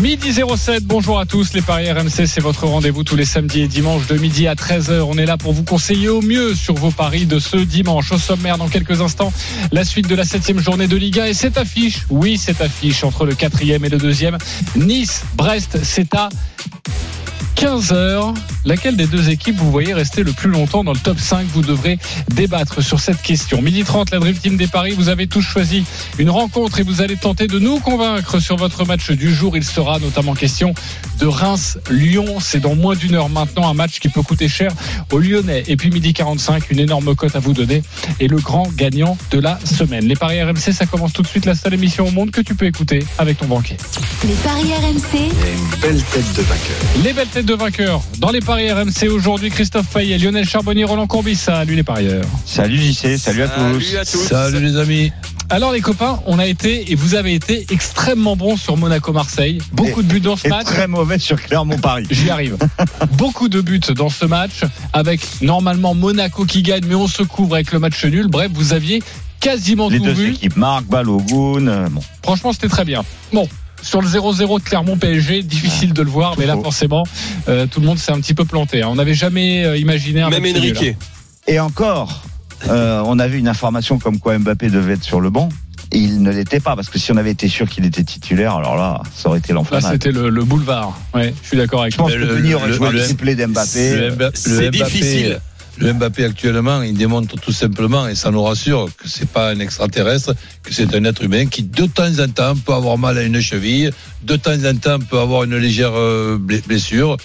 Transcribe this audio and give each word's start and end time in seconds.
Midi 0.00 0.32
07, 0.32 0.84
bonjour 0.84 1.18
à 1.18 1.26
tous, 1.26 1.52
les 1.52 1.60
Paris 1.60 1.90
RMC, 1.90 2.26
c'est 2.26 2.40
votre 2.40 2.66
rendez-vous 2.66 3.04
tous 3.04 3.14
les 3.14 3.24
samedis 3.24 3.60
et 3.60 3.68
dimanches 3.68 4.06
de 4.06 4.16
midi 4.16 4.48
à 4.48 4.54
13h. 4.54 5.00
On 5.02 5.18
est 5.18 5.26
là 5.26 5.36
pour 5.36 5.52
vous 5.52 5.64
conseiller 5.64 6.08
au 6.08 6.22
mieux 6.22 6.54
sur 6.54 6.74
vos 6.74 6.90
paris 6.90 7.26
de 7.26 7.38
ce 7.38 7.56
dimanche. 7.58 8.10
Au 8.10 8.18
sommaire, 8.18 8.58
dans 8.58 8.68
quelques 8.68 9.00
instants, 9.00 9.32
la 9.70 9.84
suite 9.84 10.08
de 10.08 10.14
la 10.14 10.24
septième 10.24 10.60
journée 10.60 10.88
de 10.88 10.96
Liga 10.96 11.28
et 11.28 11.34
cette 11.34 11.58
affiche, 11.58 12.06
oui, 12.10 12.38
cette 12.38 12.60
affiche 12.60 13.04
entre 13.04 13.26
le 13.26 13.34
quatrième 13.34 13.84
et 13.84 13.90
le 13.90 13.98
deuxième. 13.98 14.38
Nice, 14.76 15.24
Brest, 15.34 15.78
c'est 15.82 16.14
à 16.14 16.30
15h. 17.56 18.34
Laquelle 18.64 18.96
des 18.96 19.06
deux 19.06 19.30
équipes 19.30 19.56
vous 19.56 19.70
voyez 19.70 19.92
rester 19.92 20.22
le 20.22 20.32
plus 20.32 20.48
longtemps 20.48 20.84
dans 20.84 20.92
le 20.92 20.98
top 20.98 21.18
5 21.18 21.46
Vous 21.46 21.62
devrez 21.62 21.98
débattre 22.34 22.82
sur 22.82 23.00
cette 23.00 23.20
question. 23.22 23.60
Midi 23.60 23.82
30, 23.84 24.10
la 24.10 24.18
Dream 24.18 24.36
Team 24.36 24.56
des 24.56 24.66
Paris, 24.66 24.94
vous 24.96 25.08
avez 25.08 25.26
tous 25.26 25.42
choisi 25.42 25.84
une 26.18 26.30
rencontre 26.30 26.80
et 26.80 26.82
vous 26.82 27.00
allez 27.00 27.16
tenter 27.16 27.46
de 27.46 27.58
nous 27.58 27.80
convaincre 27.80 28.38
sur 28.38 28.56
votre 28.56 28.84
match 28.84 29.10
du 29.10 29.34
jour. 29.34 29.56
Il 29.56 29.64
sera 29.64 29.98
notamment 29.98 30.34
question 30.34 30.74
de 31.18 31.26
Reims-Lyon. 31.26 32.38
C'est 32.40 32.60
dans 32.60 32.74
moins 32.74 32.94
d'une 32.94 33.14
heure 33.14 33.28
maintenant 33.28 33.68
un 33.68 33.74
match 33.74 33.98
qui 34.00 34.08
peut 34.08 34.22
coûter 34.22 34.48
cher 34.48 34.72
aux 35.10 35.18
Lyonnais. 35.18 35.64
Et 35.66 35.76
puis 35.76 35.90
midi 35.90 36.12
45, 36.12 36.70
une 36.70 36.78
énorme 36.78 37.14
cote 37.14 37.36
à 37.36 37.40
vous 37.40 37.52
donner 37.52 37.82
et 38.20 38.28
le 38.28 38.36
grand 38.38 38.68
gagnant 38.74 39.16
de 39.30 39.38
la 39.38 39.58
semaine. 39.64 40.06
Les 40.06 40.16
Paris 40.16 40.42
RMC, 40.42 40.72
ça 40.72 40.86
commence 40.86 41.12
tout 41.12 41.22
de 41.22 41.26
suite 41.26 41.46
la 41.46 41.54
seule 41.54 41.74
émission 41.74 42.06
au 42.06 42.10
monde 42.10 42.30
que 42.30 42.40
tu 42.40 42.54
peux 42.54 42.66
écouter 42.66 43.04
avec 43.18 43.38
ton 43.38 43.46
banquier. 43.46 43.76
Les 44.24 44.34
paris 44.34 44.72
RMC, 44.72 45.30
Les 47.02 47.12
belles 47.12 47.28
têtes 47.28 47.41
de 47.44 47.54
vainqueurs 47.54 48.02
dans 48.18 48.30
les 48.30 48.40
paris 48.40 48.70
RMC 48.70 49.08
aujourd'hui, 49.10 49.50
Christophe 49.50 49.86
Payet, 49.88 50.18
Lionel 50.18 50.48
Charbonnier, 50.48 50.84
Roland 50.84 51.06
Courbis. 51.06 51.36
Salut 51.36 51.74
les 51.74 51.82
parieurs. 51.82 52.24
Salut 52.44 52.76
JC, 52.78 53.16
salut 53.18 53.42
à 53.42 53.48
tous. 53.48 53.96
Salut 54.04 54.60
les 54.60 54.76
amis. 54.76 55.12
Alors 55.50 55.72
les 55.72 55.80
copains, 55.80 56.20
on 56.26 56.38
a 56.38 56.46
été 56.46 56.90
et 56.90 56.94
vous 56.94 57.14
avez 57.14 57.34
été 57.34 57.66
extrêmement 57.70 58.36
bons 58.36 58.56
sur 58.56 58.76
Monaco-Marseille. 58.76 59.58
Beaucoup 59.72 60.02
de 60.02 60.08
buts 60.08 60.20
dans 60.20 60.36
ce 60.36 60.46
Et 60.46 60.50
match. 60.50 60.64
très 60.66 60.86
mauvais 60.86 61.18
sur 61.18 61.40
Clermont-Paris. 61.42 62.06
J'y 62.10 62.30
arrive. 62.30 62.56
Beaucoup 63.18 63.48
de 63.48 63.60
buts 63.60 63.80
dans 63.94 64.08
ce 64.08 64.24
match, 64.24 64.62
avec 64.92 65.20
normalement 65.42 65.94
Monaco 65.94 66.44
qui 66.46 66.62
gagne, 66.62 66.84
mais 66.86 66.94
on 66.94 67.08
se 67.08 67.22
couvre 67.22 67.54
avec 67.56 67.72
le 67.72 67.78
match 67.80 68.02
nul. 68.04 68.28
Bref, 68.28 68.50
vous 68.54 68.72
aviez 68.72 69.02
quasiment 69.40 69.88
Les 69.90 69.98
tout 69.98 70.04
deux 70.04 70.12
vu. 70.12 70.30
équipes, 70.32 70.56
Marc, 70.56 70.84
Balogun. 70.86 71.66
euh, 71.68 71.88
Bon. 71.90 72.00
Franchement, 72.22 72.52
c'était 72.52 72.68
très 72.68 72.84
bien. 72.84 73.04
Bon. 73.32 73.46
Sur 73.82 74.00
le 74.00 74.08
0-0 74.08 74.58
de 74.60 74.64
Clermont-PSG, 74.64 75.42
difficile 75.42 75.92
de 75.92 76.02
le 76.02 76.10
voir, 76.10 76.34
mais 76.38 76.46
là, 76.46 76.54
faux. 76.54 76.62
forcément, 76.62 77.04
euh, 77.48 77.66
tout 77.66 77.80
le 77.80 77.86
monde 77.86 77.98
s'est 77.98 78.12
un 78.12 78.20
petit 78.20 78.34
peu 78.34 78.44
planté. 78.44 78.82
hein. 78.82 78.88
On 78.90 78.94
n'avait 78.94 79.14
jamais 79.14 79.64
euh, 79.64 79.76
imaginé 79.76 80.22
un 80.22 80.30
Même 80.30 80.42
nul, 80.44 80.56
hein. 80.56 80.60
Enrique. 80.60 80.96
Et 81.48 81.58
encore, 81.60 82.22
euh, 82.68 83.02
on 83.04 83.18
avait 83.18 83.38
une 83.38 83.48
information 83.48 83.98
comme 83.98 84.18
quoi 84.20 84.38
Mbappé 84.38 84.70
devait 84.70 84.94
être 84.94 85.02
sur 85.04 85.20
le 85.20 85.30
banc. 85.30 85.48
Et 85.94 85.98
il 85.98 86.22
ne 86.22 86.30
l'était 86.30 86.60
pas, 86.60 86.74
parce 86.74 86.88
que 86.88 86.98
si 86.98 87.12
on 87.12 87.16
avait 87.18 87.32
été 87.32 87.48
sûr 87.48 87.68
qu'il 87.68 87.84
était 87.84 88.04
titulaire, 88.04 88.54
alors 88.56 88.76
là, 88.76 89.02
ça 89.14 89.28
aurait 89.28 89.40
été 89.40 89.48
Là, 89.48 89.56
l'enflammade. 89.56 89.92
c'était 89.92 90.10
le, 90.12 90.30
le 90.30 90.44
boulevard. 90.44 90.98
Ouais, 91.12 91.34
je 91.42 91.48
suis 91.48 91.56
d'accord 91.58 91.82
avec 91.82 91.92
Je 91.92 91.98
pense 91.98 92.08
Mais 92.10 92.16
que 92.16 92.20
le- 92.22 92.36
Denis 92.36 92.54
aurait 92.54 92.68
le- 92.68 92.72
joué 92.74 92.90
le- 92.92 92.98
le 92.98 93.04
triplé 93.04 93.34
Le, 93.34 93.46
d'Mbappé. 93.46 93.92
Mba- 94.10 94.24
le 94.26 94.30
c'est 94.34 94.70
difficile. 94.70 95.40
Le 95.78 95.92
Mbappé 95.94 96.24
actuellement, 96.24 96.82
il 96.82 96.94
démontre 96.96 97.36
tout 97.40 97.52
simplement, 97.52 98.06
et 98.06 98.14
ça 98.14 98.30
nous 98.30 98.42
rassure, 98.42 98.88
que 98.96 99.08
c'est 99.08 99.28
pas 99.28 99.50
un 99.50 99.58
extraterrestre, 99.58 100.34
que 100.62 100.72
c'est 100.72 100.94
un 100.94 101.04
être 101.04 101.22
humain 101.24 101.46
qui 101.46 101.62
de 101.62 101.86
temps 101.86 102.18
en 102.20 102.28
temps 102.28 102.54
peut 102.56 102.74
avoir 102.74 102.98
mal 102.98 103.16
à 103.18 103.22
une 103.22 103.40
cheville, 103.40 103.90
de 104.22 104.36
temps 104.36 104.64
en 104.64 104.76
temps 104.76 104.98
peut 104.98 105.18
avoir 105.18 105.44
une 105.44 105.56
légère 105.56 105.92
euh, 105.94 106.38
ble- 106.38 106.62
blessure, 106.66 107.16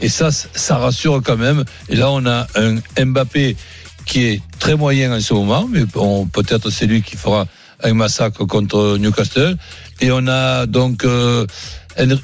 et 0.00 0.08
ça, 0.08 0.30
ça 0.32 0.76
rassure 0.78 1.22
quand 1.24 1.36
même. 1.36 1.64
Et 1.88 1.94
là, 1.96 2.10
on 2.10 2.26
a 2.26 2.46
un 2.56 3.04
Mbappé 3.04 3.56
qui 4.04 4.24
est 4.24 4.42
très 4.58 4.74
moyen 4.74 5.16
en 5.16 5.20
ce 5.20 5.32
moment, 5.32 5.68
mais 5.70 5.84
bon, 5.84 6.26
peut-être 6.26 6.70
c'est 6.70 6.86
lui 6.86 7.02
qui 7.02 7.16
fera 7.16 7.46
un 7.84 7.94
massacre 7.94 8.44
contre 8.46 8.96
Newcastle. 8.98 9.56
Et 10.00 10.10
on 10.10 10.26
a 10.26 10.66
donc 10.66 11.04
euh, 11.04 11.46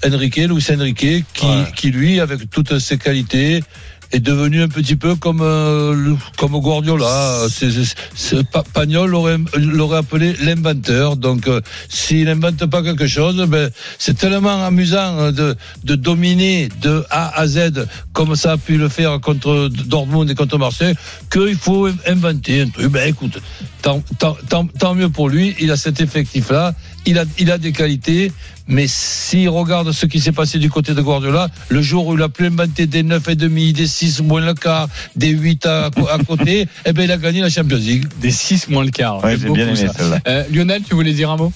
Enrique, 0.05 0.37
Luis 0.37 0.67
Enrique, 0.73 1.25
qui, 1.35 1.47
Ouais. 1.47 1.65
qui 1.77 1.91
lui, 1.91 2.19
avec 2.21 2.51
toutes 2.51 2.79
ses 2.81 2.99
qualités, 2.99 3.63
est 4.13 4.21
devenu 4.21 4.63
un 4.63 4.69
petit 4.69 4.97
peu 4.97 5.15
comme 5.17 5.41
euh, 5.43 6.15
comme 6.37 6.53
Guardiola. 6.59 7.47
Pa- 8.53 8.65
Pagnol 8.73 9.11
l'aurait, 9.11 9.97
appelé 9.99 10.35
l'inventeur. 10.41 11.17
Donc, 11.17 11.47
euh, 11.47 11.61
s'il 11.89 12.25
n'invente 12.25 12.65
pas 12.67 12.83
quelque 12.83 13.07
chose, 13.07 13.37
ben, 13.49 13.71
c'est 13.99 14.17
tellement 14.17 14.65
amusant 14.65 15.19
euh, 15.19 15.33
de, 15.33 15.57
de 15.85 15.95
dominer 15.95 16.69
de 16.81 17.05
A 17.11 17.39
à 17.39 17.47
Z 17.47 17.87
comme 18.13 18.37
ça 18.37 18.53
a 18.53 18.57
pu 18.57 18.77
le 18.79 18.89
faire 18.89 19.21
contre 19.21 19.69
Dortmund 19.87 20.31
et 20.31 20.35
contre 20.35 20.59
Marseille 20.59 20.95
qu'il 21.31 21.57
faut 21.57 21.89
inventer 22.07 22.63
un 22.63 22.69
truc. 22.69 22.87
Ben, 22.89 23.09
écoute, 23.09 23.39
tant, 23.83 24.03
tant, 24.19 24.37
tant, 24.49 24.67
tant 24.67 24.95
mieux 24.95 25.09
pour 25.11 25.29
lui. 25.29 25.55
Il 25.61 25.71
a 25.71 25.77
cet 25.77 26.01
effectif-là. 26.01 26.75
Il 27.09 27.19
a, 27.19 27.25
il 27.39 27.51
a 27.51 27.57
des 27.57 27.73
qualités. 27.73 28.31
Mais 28.71 28.85
s'il 28.87 29.49
regarde 29.49 29.93
ce 29.93 30.05
qui 30.05 30.21
s'est 30.21 30.33
passé 30.33 30.59
du 30.59 30.69
côté 30.69 30.93
de 30.93 31.01
Guardiola, 31.01 31.49
le 31.71 31.81
jour 31.81 32.07
où 32.07 32.15
il 32.17 32.23
a 32.23 32.29
pu 32.29 32.45
inventer 32.45 32.87
des 32.87 33.03
9 33.03 33.27
et 33.31 33.35
demi, 33.35 33.73
des 33.73 33.87
6 33.87 34.21
moins 34.21 34.45
le 34.45 34.53
quart, 34.53 34.89
des 35.17 35.31
8 35.31 35.65
à, 35.65 35.87
à 35.87 36.19
côté, 36.27 36.69
eh 36.85 36.93
ben 36.93 37.05
il 37.05 37.11
a 37.11 37.17
gagné 37.17 37.41
la 37.41 37.49
Champions 37.49 37.79
League. 37.79 38.05
Des 38.21 38.31
6 38.31 38.69
moins 38.69 38.85
le 38.85 38.91
quart. 38.91 39.25
Ouais, 39.25 39.39
j'ai 39.41 39.49
bien 39.49 39.69
aimé 39.69 39.77
ça. 39.77 39.95
celle-là. 39.95 40.19
Euh, 40.29 40.45
Lionel, 40.53 40.83
tu 40.87 40.95
voulais 40.95 41.15
dire 41.15 41.31
un 41.31 41.39
mot? 41.39 41.51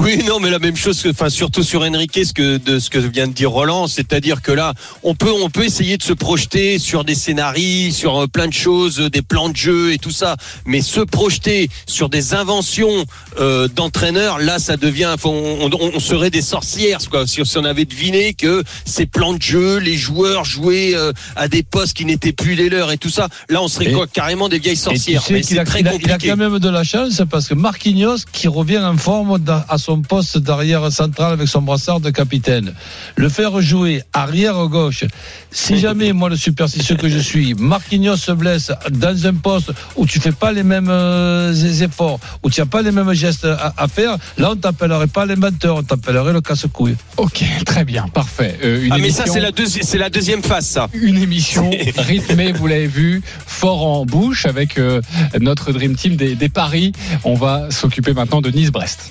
Oui, 0.00 0.22
non, 0.24 0.38
mais 0.38 0.48
la 0.48 0.60
même 0.60 0.76
chose 0.76 1.02
que, 1.02 1.08
enfin, 1.08 1.28
surtout 1.28 1.64
sur 1.64 1.82
Enrique, 1.82 2.20
ce 2.24 2.32
que, 2.32 2.56
de 2.58 2.78
ce 2.78 2.88
que 2.88 2.98
vient 3.00 3.26
de 3.26 3.32
dire 3.32 3.50
Roland, 3.50 3.88
c'est-à-dire 3.88 4.42
que 4.42 4.52
là, 4.52 4.72
on 5.02 5.16
peut, 5.16 5.32
on 5.32 5.50
peut 5.50 5.64
essayer 5.64 5.96
de 5.96 6.04
se 6.04 6.12
projeter 6.12 6.78
sur 6.78 7.02
des 7.02 7.16
scénarios, 7.16 7.90
sur 7.90 8.16
euh, 8.22 8.26
plein 8.28 8.46
de 8.46 8.52
choses, 8.52 9.00
euh, 9.00 9.10
des 9.10 9.22
plans 9.22 9.48
de 9.48 9.56
jeu 9.56 9.92
et 9.92 9.98
tout 9.98 10.12
ça, 10.12 10.36
mais 10.66 10.82
se 10.82 11.00
projeter 11.00 11.68
sur 11.86 12.08
des 12.08 12.32
inventions 12.34 13.06
euh, 13.40 13.66
d'entraîneurs, 13.66 14.38
là, 14.38 14.60
ça 14.60 14.76
devient, 14.76 15.16
on, 15.24 15.68
on- 15.72 15.90
on 15.94 15.98
serait 16.00 16.30
des 16.30 16.42
sorcières, 16.42 17.00
quoi, 17.10 17.26
si, 17.26 17.40
on 17.56 17.64
avait 17.64 17.84
deviné 17.84 18.34
que 18.34 18.62
ces 18.84 19.04
plans 19.06 19.32
de 19.32 19.42
jeu, 19.42 19.78
les 19.78 19.96
joueurs 19.96 20.44
jouaient 20.44 20.94
euh, 20.94 21.12
à 21.34 21.48
des 21.48 21.64
postes 21.64 21.96
qui 21.96 22.04
n'étaient 22.04 22.32
plus 22.32 22.54
les 22.54 22.68
leurs 22.68 22.92
et 22.92 22.98
tout 22.98 23.10
ça, 23.10 23.28
là, 23.48 23.60
on 23.62 23.68
serait 23.68 23.86
Et- 23.90 23.92
quoi, 23.92 24.06
carrément 24.06 24.48
des 24.48 24.60
vieilles 24.60 24.76
tu 24.76 24.82
sorcières. 24.82 25.22
sais 25.22 25.32
Mais 25.32 25.42
c'est 25.42 25.64
très 25.64 25.80
il 25.80 25.88
a- 25.88 25.90
il 25.94 25.96
a 25.96 25.98
compliqué. 26.14 26.28
quand 26.28 26.36
même 26.36 26.60
de 26.60 26.68
la 26.68 26.84
chance 26.84 27.20
parce 27.28 27.48
que 27.48 27.54
Marquinhos 27.54 28.18
qui 28.30 28.46
revient 28.46 28.78
en 28.78 28.96
forme 28.96 29.38
à 29.68 29.78
son 29.78 29.87
poste 29.96 30.38
d'arrière 30.38 30.92
central 30.92 31.32
avec 31.32 31.48
son 31.48 31.62
brassard 31.62 32.00
de 32.00 32.10
capitaine. 32.10 32.74
Le 33.16 33.28
faire 33.28 33.60
jouer 33.60 34.02
arrière 34.12 34.66
gauche. 34.68 35.04
Si 35.50 35.78
jamais, 35.78 36.12
moi, 36.12 36.28
le 36.28 36.36
superstitieux 36.36 36.96
que 36.96 37.08
je 37.08 37.18
suis, 37.18 37.54
Marquinhos 37.54 38.16
se 38.16 38.32
blesse 38.32 38.70
dans 38.90 39.26
un 39.26 39.34
poste 39.34 39.72
où 39.96 40.06
tu 40.06 40.20
fais 40.20 40.32
pas 40.32 40.52
les 40.52 40.62
mêmes 40.62 40.90
euh, 40.90 41.54
efforts, 41.82 42.20
où 42.42 42.50
tu 42.50 42.60
n'as 42.60 42.66
pas 42.66 42.82
les 42.82 42.90
mêmes 42.92 43.12
gestes 43.14 43.44
à, 43.46 43.72
à 43.76 43.88
faire, 43.88 44.16
là, 44.36 44.50
on 44.52 44.56
t'appellerait 44.56 45.06
pas 45.06 45.24
l'inventeur, 45.24 45.76
on 45.76 45.82
t'appellerait 45.82 46.32
le 46.32 46.40
casse-couille. 46.40 46.96
Ok, 47.16 47.42
très 47.64 47.84
bien, 47.84 48.06
parfait. 48.08 48.58
Euh, 48.62 48.84
une 48.84 48.92
Ah, 48.92 48.98
mais 48.98 49.10
ça, 49.10 49.24
émission- 49.24 49.32
c'est 49.34 49.40
la, 49.40 49.50
deuxi- 49.52 49.82
c'est 49.82 49.98
la 49.98 50.10
deuxième 50.10 50.42
phase, 50.42 50.66
ça. 50.66 50.88
une 50.92 51.16
émission 51.22 51.70
rythmée, 51.96 52.52
vous 52.52 52.66
l'avez 52.66 52.86
vu, 52.86 53.22
fort 53.46 53.86
en 53.86 54.04
bouche 54.04 54.44
avec 54.46 54.78
euh, 54.78 55.00
notre 55.40 55.72
Dream 55.72 55.96
Team 55.96 56.16
des, 56.16 56.34
des 56.34 56.48
paris. 56.48 56.92
On 57.24 57.34
va 57.34 57.70
s'occuper 57.70 58.12
maintenant 58.12 58.40
de 58.40 58.50
Nice-Brest. 58.50 59.10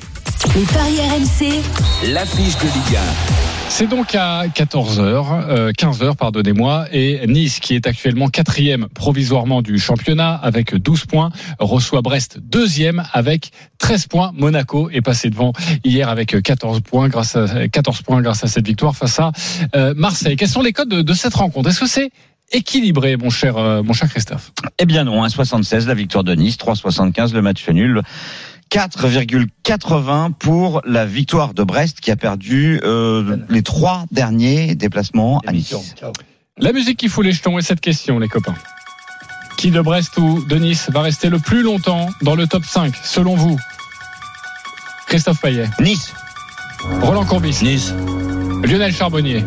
Les 0.55 0.63
paris 0.65 0.99
RMC, 0.99 1.61
L'affiche 2.13 2.57
de 2.57 2.65
Liga. 2.65 3.01
C'est 3.69 3.87
donc 3.87 4.15
à 4.15 4.47
14h, 4.47 4.99
euh, 5.49 5.71
15h, 5.71 6.15
pardonnez-moi, 6.15 6.85
et 6.91 7.25
Nice, 7.27 7.59
qui 7.59 7.75
est 7.75 7.85
actuellement 7.87 8.27
quatrième 8.27 8.87
provisoirement 8.89 9.61
du 9.61 9.79
championnat 9.79 10.33
avec 10.33 10.75
12 10.75 11.05
points, 11.05 11.31
reçoit 11.59 12.01
Brest 12.01 12.39
deuxième 12.39 13.03
avec 13.13 13.51
13 13.79 14.07
points. 14.07 14.31
Monaco 14.35 14.89
est 14.89 15.01
passé 15.01 15.29
devant 15.29 15.53
hier 15.83 16.09
avec 16.09 16.41
14 16.41 16.81
points 16.81 17.09
grâce 17.09 17.35
à, 17.35 17.67
14 17.67 18.01
points 18.03 18.21
grâce 18.21 18.43
à 18.43 18.47
cette 18.47 18.65
victoire 18.65 18.95
face 18.95 19.19
à 19.19 19.31
euh, 19.75 19.93
Marseille. 19.95 20.35
Quels 20.35 20.47
sont 20.49 20.61
les 20.61 20.73
codes 20.73 20.89
de, 20.89 21.01
de 21.01 21.13
cette 21.13 21.33
rencontre? 21.33 21.69
Est-ce 21.69 21.79
que 21.79 21.87
c'est 21.87 22.11
équilibré, 22.51 23.17
mon 23.17 23.29
cher, 23.29 23.57
euh, 23.57 23.83
mon 23.83 23.93
cher 23.93 24.09
Christophe? 24.09 24.51
Eh 24.79 24.85
bien 24.85 25.03
non, 25.03 25.25
1,76 25.25 25.87
la 25.87 25.93
victoire 25.93 26.23
de 26.23 26.33
Nice, 26.33 26.57
3,75 26.57 27.33
le 27.33 27.41
match 27.41 27.67
nul. 27.69 28.01
4,80 28.69 30.33
pour 30.33 30.81
la 30.85 31.05
victoire 31.05 31.53
de 31.53 31.63
Brest 31.63 31.99
qui 31.99 32.11
a 32.11 32.15
perdu 32.15 32.79
euh, 32.83 33.37
les 33.49 33.63
trois 33.63 34.05
derniers 34.11 34.75
déplacements 34.75 35.41
à 35.45 35.51
Nice. 35.51 35.75
La 36.57 36.73
musique 36.73 36.97
qui 36.97 37.07
fout 37.07 37.25
les 37.25 37.31
jetons 37.31 37.57
et 37.59 37.61
cette 37.61 37.81
question, 37.81 38.19
les 38.19 38.27
copains. 38.27 38.55
Qui 39.57 39.71
de 39.71 39.81
Brest 39.81 40.17
ou 40.17 40.43
de 40.43 40.55
Nice 40.57 40.89
va 40.91 41.01
rester 41.01 41.29
le 41.29 41.39
plus 41.39 41.63
longtemps 41.63 42.09
dans 42.21 42.35
le 42.35 42.47
top 42.47 42.63
5, 42.65 42.95
selon 43.03 43.35
vous? 43.35 43.57
Christophe 45.07 45.41
Payet, 45.41 45.69
Nice, 45.79 46.13
Roland 47.01 47.25
Courbis, 47.25 47.59
Nice. 47.63 47.93
Lionel 48.63 48.93
Charbonnier, 48.93 49.45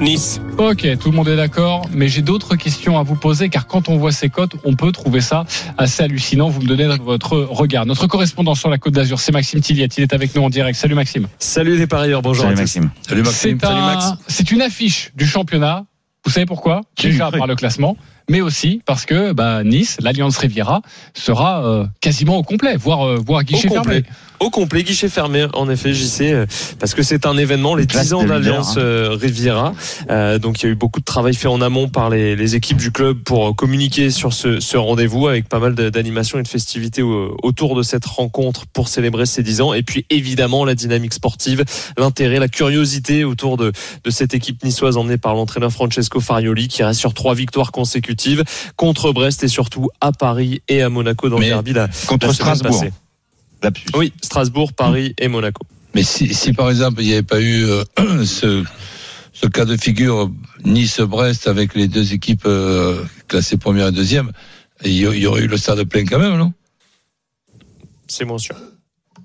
Nice. 0.00 0.40
Ok, 0.56 0.86
tout 0.98 1.10
le 1.10 1.16
monde 1.16 1.28
est 1.28 1.36
d'accord, 1.36 1.86
mais 1.92 2.08
j'ai 2.08 2.22
d'autres 2.22 2.56
questions 2.56 2.98
à 2.98 3.02
vous 3.02 3.16
poser 3.16 3.50
car 3.50 3.66
quand 3.66 3.90
on 3.90 3.98
voit 3.98 4.12
ces 4.12 4.30
cotes, 4.30 4.52
on 4.64 4.74
peut 4.74 4.92
trouver 4.92 5.20
ça 5.20 5.44
assez 5.76 6.02
hallucinant. 6.02 6.48
Vous 6.48 6.62
me 6.62 6.66
donnez 6.66 6.86
votre 6.96 7.36
regard. 7.36 7.84
Notre 7.84 8.06
correspondant 8.06 8.54
sur 8.54 8.70
la 8.70 8.78
Côte 8.78 8.94
d'Azur, 8.94 9.20
c'est 9.20 9.32
Maxime 9.32 9.60
Tilliat. 9.60 9.88
Il 9.98 10.02
est 10.02 10.14
avec 10.14 10.34
nous 10.34 10.42
en 10.42 10.48
direct. 10.48 10.78
Salut 10.78 10.94
Maxime. 10.94 11.28
Salut 11.38 11.76
les 11.76 11.86
parieurs, 11.86 12.22
bonjour 12.22 12.44
Salut. 12.44 12.56
Maxime. 12.56 12.90
Salut 13.06 13.22
Maxime. 13.22 13.58
C'est 14.26 14.50
un- 14.52 14.54
une 14.56 14.62
affiche 14.62 15.10
du 15.16 15.26
championnat. 15.26 15.84
Vous 16.24 16.30
savez 16.30 16.46
pourquoi? 16.46 16.80
Déjà 17.02 17.30
par 17.30 17.46
le 17.46 17.54
classement, 17.54 17.96
mais 18.30 18.40
aussi 18.40 18.80
parce 18.86 19.04
que 19.04 19.32
bah, 19.32 19.64
Nice, 19.64 19.96
l'Alliance 20.00 20.38
Riviera, 20.38 20.82
sera 21.14 21.66
euh, 21.66 21.84
quasiment 22.00 22.36
au 22.38 22.42
complet, 22.44 22.76
voire, 22.76 23.02
euh, 23.06 23.18
voire 23.24 23.42
guichet 23.42 23.68
Au 23.68 23.72
fermé. 23.72 23.96
complet. 23.96 24.04
Au 24.38 24.48
complet, 24.48 24.82
guichet 24.84 25.10
fermé, 25.10 25.46
en 25.52 25.68
effet, 25.68 25.92
JC, 25.92 26.22
euh, 26.32 26.46
parce 26.78 26.94
que 26.94 27.02
c'est 27.02 27.26
un 27.26 27.36
événement, 27.36 27.74
les 27.74 27.86
Place 27.86 28.04
10 28.06 28.12
ans 28.14 28.18
de 28.20 28.22
leader, 28.24 28.40
d'Alliance 28.40 28.76
hein. 28.78 29.16
Riviera. 29.20 29.74
Euh, 30.10 30.38
donc 30.38 30.62
il 30.62 30.66
y 30.66 30.68
a 30.68 30.72
eu 30.72 30.76
beaucoup 30.76 31.00
de 31.00 31.04
travail 31.04 31.34
fait 31.34 31.48
en 31.48 31.60
amont 31.60 31.88
par 31.88 32.08
les, 32.08 32.36
les 32.36 32.54
équipes 32.54 32.78
du 32.78 32.90
club 32.92 33.18
pour 33.18 33.54
communiquer 33.54 34.08
sur 34.10 34.32
ce, 34.32 34.58
ce 34.60 34.76
rendez-vous 34.78 35.26
avec 35.28 35.46
pas 35.48 35.58
mal 35.58 35.74
d'animations 35.74 36.38
et 36.38 36.42
de 36.42 36.48
festivités 36.48 37.02
au- 37.02 37.36
autour 37.42 37.74
de 37.76 37.82
cette 37.82 38.06
rencontre 38.06 38.64
pour 38.72 38.88
célébrer 38.88 39.26
ces 39.26 39.42
10 39.42 39.60
ans. 39.60 39.74
Et 39.74 39.82
puis 39.82 40.06
évidemment 40.08 40.64
la 40.64 40.74
dynamique 40.74 41.12
sportive, 41.12 41.64
l'intérêt, 41.98 42.38
la 42.38 42.48
curiosité 42.48 43.24
autour 43.24 43.56
de, 43.58 43.72
de 44.04 44.10
cette 44.10 44.32
équipe 44.32 44.64
niçoise 44.64 44.96
emmenée 44.96 45.18
par 45.18 45.34
l'entraîneur 45.34 45.70
Francesco 45.72 46.20
Farioli 46.20 46.68
qui 46.68 46.82
reste 46.82 47.00
sur 47.00 47.12
trois 47.12 47.34
victoires 47.34 47.72
consécutives 47.72 48.19
contre 48.76 49.12
Brest 49.12 49.42
et 49.44 49.48
surtout 49.48 49.88
à 50.00 50.12
Paris 50.12 50.62
et 50.68 50.82
à 50.82 50.88
Monaco 50.88 51.28
dans 51.28 51.38
Mais 51.38 51.46
le 51.46 51.50
derby 51.52 51.72
la, 51.72 51.88
Contre 52.06 52.28
la 52.28 52.34
Strasbourg. 52.34 52.84
Oui, 53.94 54.12
Strasbourg, 54.22 54.72
Paris 54.72 55.14
et 55.18 55.28
Monaco. 55.28 55.64
Mais 55.94 56.02
si, 56.02 56.34
si 56.34 56.52
par 56.52 56.70
exemple 56.70 57.02
il 57.02 57.06
n'y 57.06 57.12
avait 57.12 57.22
pas 57.22 57.40
eu 57.40 57.64
euh, 57.64 57.84
ce, 58.24 58.64
ce 59.32 59.46
cas 59.46 59.64
de 59.64 59.76
figure 59.76 60.30
Nice-Brest 60.64 61.46
avec 61.46 61.74
les 61.74 61.88
deux 61.88 62.12
équipes 62.12 62.46
euh, 62.46 63.04
classées 63.28 63.56
première 63.56 63.88
et 63.88 63.92
deuxième, 63.92 64.32
il 64.84 64.92
y, 64.92 65.00
y 65.00 65.26
aurait 65.26 65.42
eu 65.42 65.46
le 65.46 65.56
stade 65.56 65.82
plein 65.84 66.04
quand 66.04 66.18
même, 66.18 66.36
non? 66.36 66.52
C'est 68.06 68.24
moins 68.24 68.38
sûr. 68.38 68.56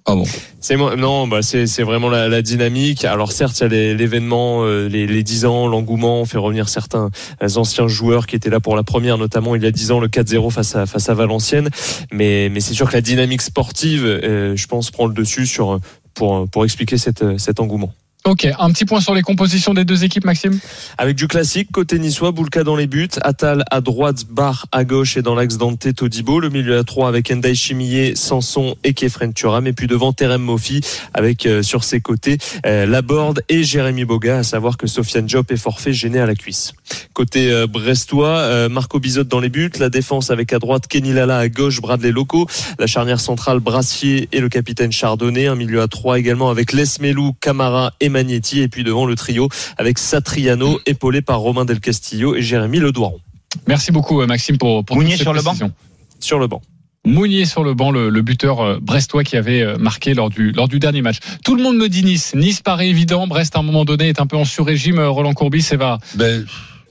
Ah 0.08 0.14
bon 0.14 0.24
C'est 0.62 0.78
non, 0.78 1.28
bah 1.28 1.42
c'est 1.42 1.82
vraiment 1.82 2.10
la, 2.10 2.30
la 2.30 2.44
dynamique. 2.44 3.06
Alors 3.06 3.32
certes, 3.32 3.60
il 3.60 3.74
y 3.74 3.90
a 3.90 3.94
l'événement, 3.96 4.64
euh, 4.64 4.88
les, 4.88 5.08
les 5.08 5.24
10 5.24 5.46
ans, 5.46 5.68
l'engouement, 5.68 6.22
on 6.22 6.26
fait 6.26 6.38
revenir 6.38 6.70
certains 6.70 7.10
euh, 7.42 7.56
anciens 7.56 7.88
joueurs 7.88 8.28
qui 8.28 8.36
étaient 8.36 8.52
là 8.52 8.60
pour 8.60 8.76
la 8.76 8.84
première, 8.84 9.18
notamment 9.18 9.56
il 9.56 9.64
y 9.64 9.66
a 9.66 9.72
10 9.72 9.92
ans, 9.92 10.00
le 10.00 10.08
4-0 10.08 10.52
face 10.52 10.76
à 10.76 10.86
face 10.86 11.10
à 11.10 11.16
Valenciennes. 11.16 11.70
Mais 12.12 12.50
mais 12.52 12.60
c'est 12.60 12.76
sûr 12.76 12.88
que 12.88 12.94
la 12.94 13.02
dynamique 13.02 13.42
sportive, 13.42 14.06
euh, 14.06 14.56
je 14.56 14.68
pense, 14.68 14.92
prend 14.92 15.08
le 15.08 15.14
dessus 15.14 15.48
sur 15.48 15.80
pour 16.14 16.48
pour 16.50 16.66
expliquer 16.66 17.00
cette, 17.00 17.40
cet 17.40 17.60
engouement. 17.60 17.92
Ok, 18.28 18.48
un 18.58 18.72
petit 18.72 18.86
point 18.86 19.02
sur 19.02 19.14
les 19.14 19.22
compositions 19.22 19.76
des 19.76 19.86
deux 19.86 20.04
équipes, 20.04 20.26
Maxime. 20.26 20.58
Avec 20.98 21.16
du 21.16 21.28
classique, 21.28 21.72
côté 21.72 22.00
niçois, 22.00 22.32
Boulka 22.32 22.64
dans 22.64 22.76
les 22.76 22.88
buts, 22.88 23.08
Attal 23.22 23.64
à 23.70 23.82
droite, 23.82 24.26
Bar 24.28 24.66
à 24.72 24.84
gauche 24.84 25.16
et 25.16 25.22
dans 25.22 25.36
l'axe 25.36 25.58
Dante 25.58 25.94
Todibo, 25.94 26.40
le 26.40 26.50
milieu 26.50 26.80
à 26.80 26.84
3 26.84 27.08
avec 27.08 27.30
Endai 27.30 27.54
Chimillé, 27.54 28.16
Sanson 28.16 28.78
et 28.84 28.96
Kefren 28.96 29.32
Turam, 29.32 29.68
et 29.68 29.74
puis 29.74 29.86
devant 29.86 30.12
Terem 30.12 30.42
Mofi 30.42 30.82
avec 31.14 31.46
euh, 31.46 31.62
sur 31.62 31.84
ses 31.84 32.02
côtés 32.02 32.40
euh, 32.66 32.88
Laborde 32.88 33.44
et 33.48 33.64
Jérémy 33.64 34.06
Boga, 34.06 34.40
à 34.40 34.44
savoir 34.44 34.78
que 34.78 34.88
Sofiane 34.88 35.28
Diop 35.28 35.52
est 35.52 35.58
forfait 35.58 35.94
gêné 35.94 36.20
à 36.20 36.26
la 36.26 36.34
cuisse. 36.34 36.74
Côté 37.14 37.52
euh, 37.52 37.68
brestois, 37.68 38.40
euh, 38.40 38.70
Marco 38.70 39.00
Bizot 39.00 39.26
dans 39.26 39.40
les 39.40 39.50
buts, 39.50 39.72
la 39.80 39.90
défense 39.90 40.32
avec 40.32 40.52
à 40.52 40.58
droite 40.58 40.88
Kenny 40.88 41.14
Lala 41.14 41.38
à 41.38 41.48
gauche, 41.48 41.80
Bradley 41.80 42.12
Loco, 42.12 42.48
la 42.80 42.88
charnière 42.88 43.20
centrale 43.20 43.60
Brassier 43.60 44.30
et 44.32 44.40
le 44.40 44.50
capitaine 44.50 44.92
Chardonnay, 44.92 45.46
un 45.46 45.56
milieu 45.56 45.84
à 45.84 45.88
3 45.88 46.18
également 46.18 46.50
avec 46.50 46.74
Lesmelou, 46.74 47.34
Camara 47.40 47.94
et 48.00 48.10
Magnetti, 48.16 48.62
et 48.62 48.70
puis 48.70 48.86
devant 48.86 49.06
le 49.06 49.16
trio 49.16 49.50
avec 49.78 50.00
Satriano, 50.00 50.80
épaulé 50.86 51.22
par 51.22 51.40
Romain 51.40 51.66
Del 51.66 51.82
Castillo 51.82 52.34
et 52.36 52.42
Jérémy 52.42 52.80
Ledoiron 52.80 53.20
Merci 53.68 53.92
beaucoup, 53.92 54.22
euh, 54.22 54.26
Maxime, 54.26 54.58
pour, 54.58 54.86
pour 54.86 54.96
Mounier 54.96 55.18
sur 55.18 55.34
le 55.34 55.42
banc 55.42 55.56
sur 56.22 56.40
le 56.40 56.48
banc. 56.48 56.62
Mounier 57.06 57.46
sur 57.46 57.64
le 57.64 57.74
banc, 57.74 57.92
le, 57.92 58.10
le 58.10 58.22
buteur 58.22 58.62
euh, 58.62 58.80
brestois 58.82 59.24
qui 59.26 59.36
avait 59.36 59.62
euh, 59.62 59.78
marqué 59.78 60.14
lors 60.14 60.30
du, 60.30 60.54
lors 60.54 60.70
du 60.70 60.80
dernier 60.80 61.02
match. 61.02 61.18
Tout 61.44 61.56
le 61.56 61.62
monde 61.62 61.76
me 61.78 61.90
dit 61.90 62.04
Nice. 62.04 62.34
Nice 62.36 62.62
paraît 62.62 62.88
évident. 62.88 63.28
Brest, 63.28 63.56
à 63.56 63.60
un 63.60 63.64
moment 63.64 63.84
donné, 63.84 64.08
est 64.08 64.22
un 64.22 64.28
peu 64.28 64.38
en 64.38 64.46
sur-régime. 64.46 65.00
Roland 65.00 65.34
Courbis 65.34 65.68
et 65.72 65.76
va, 65.76 66.00
ben, 66.16 66.46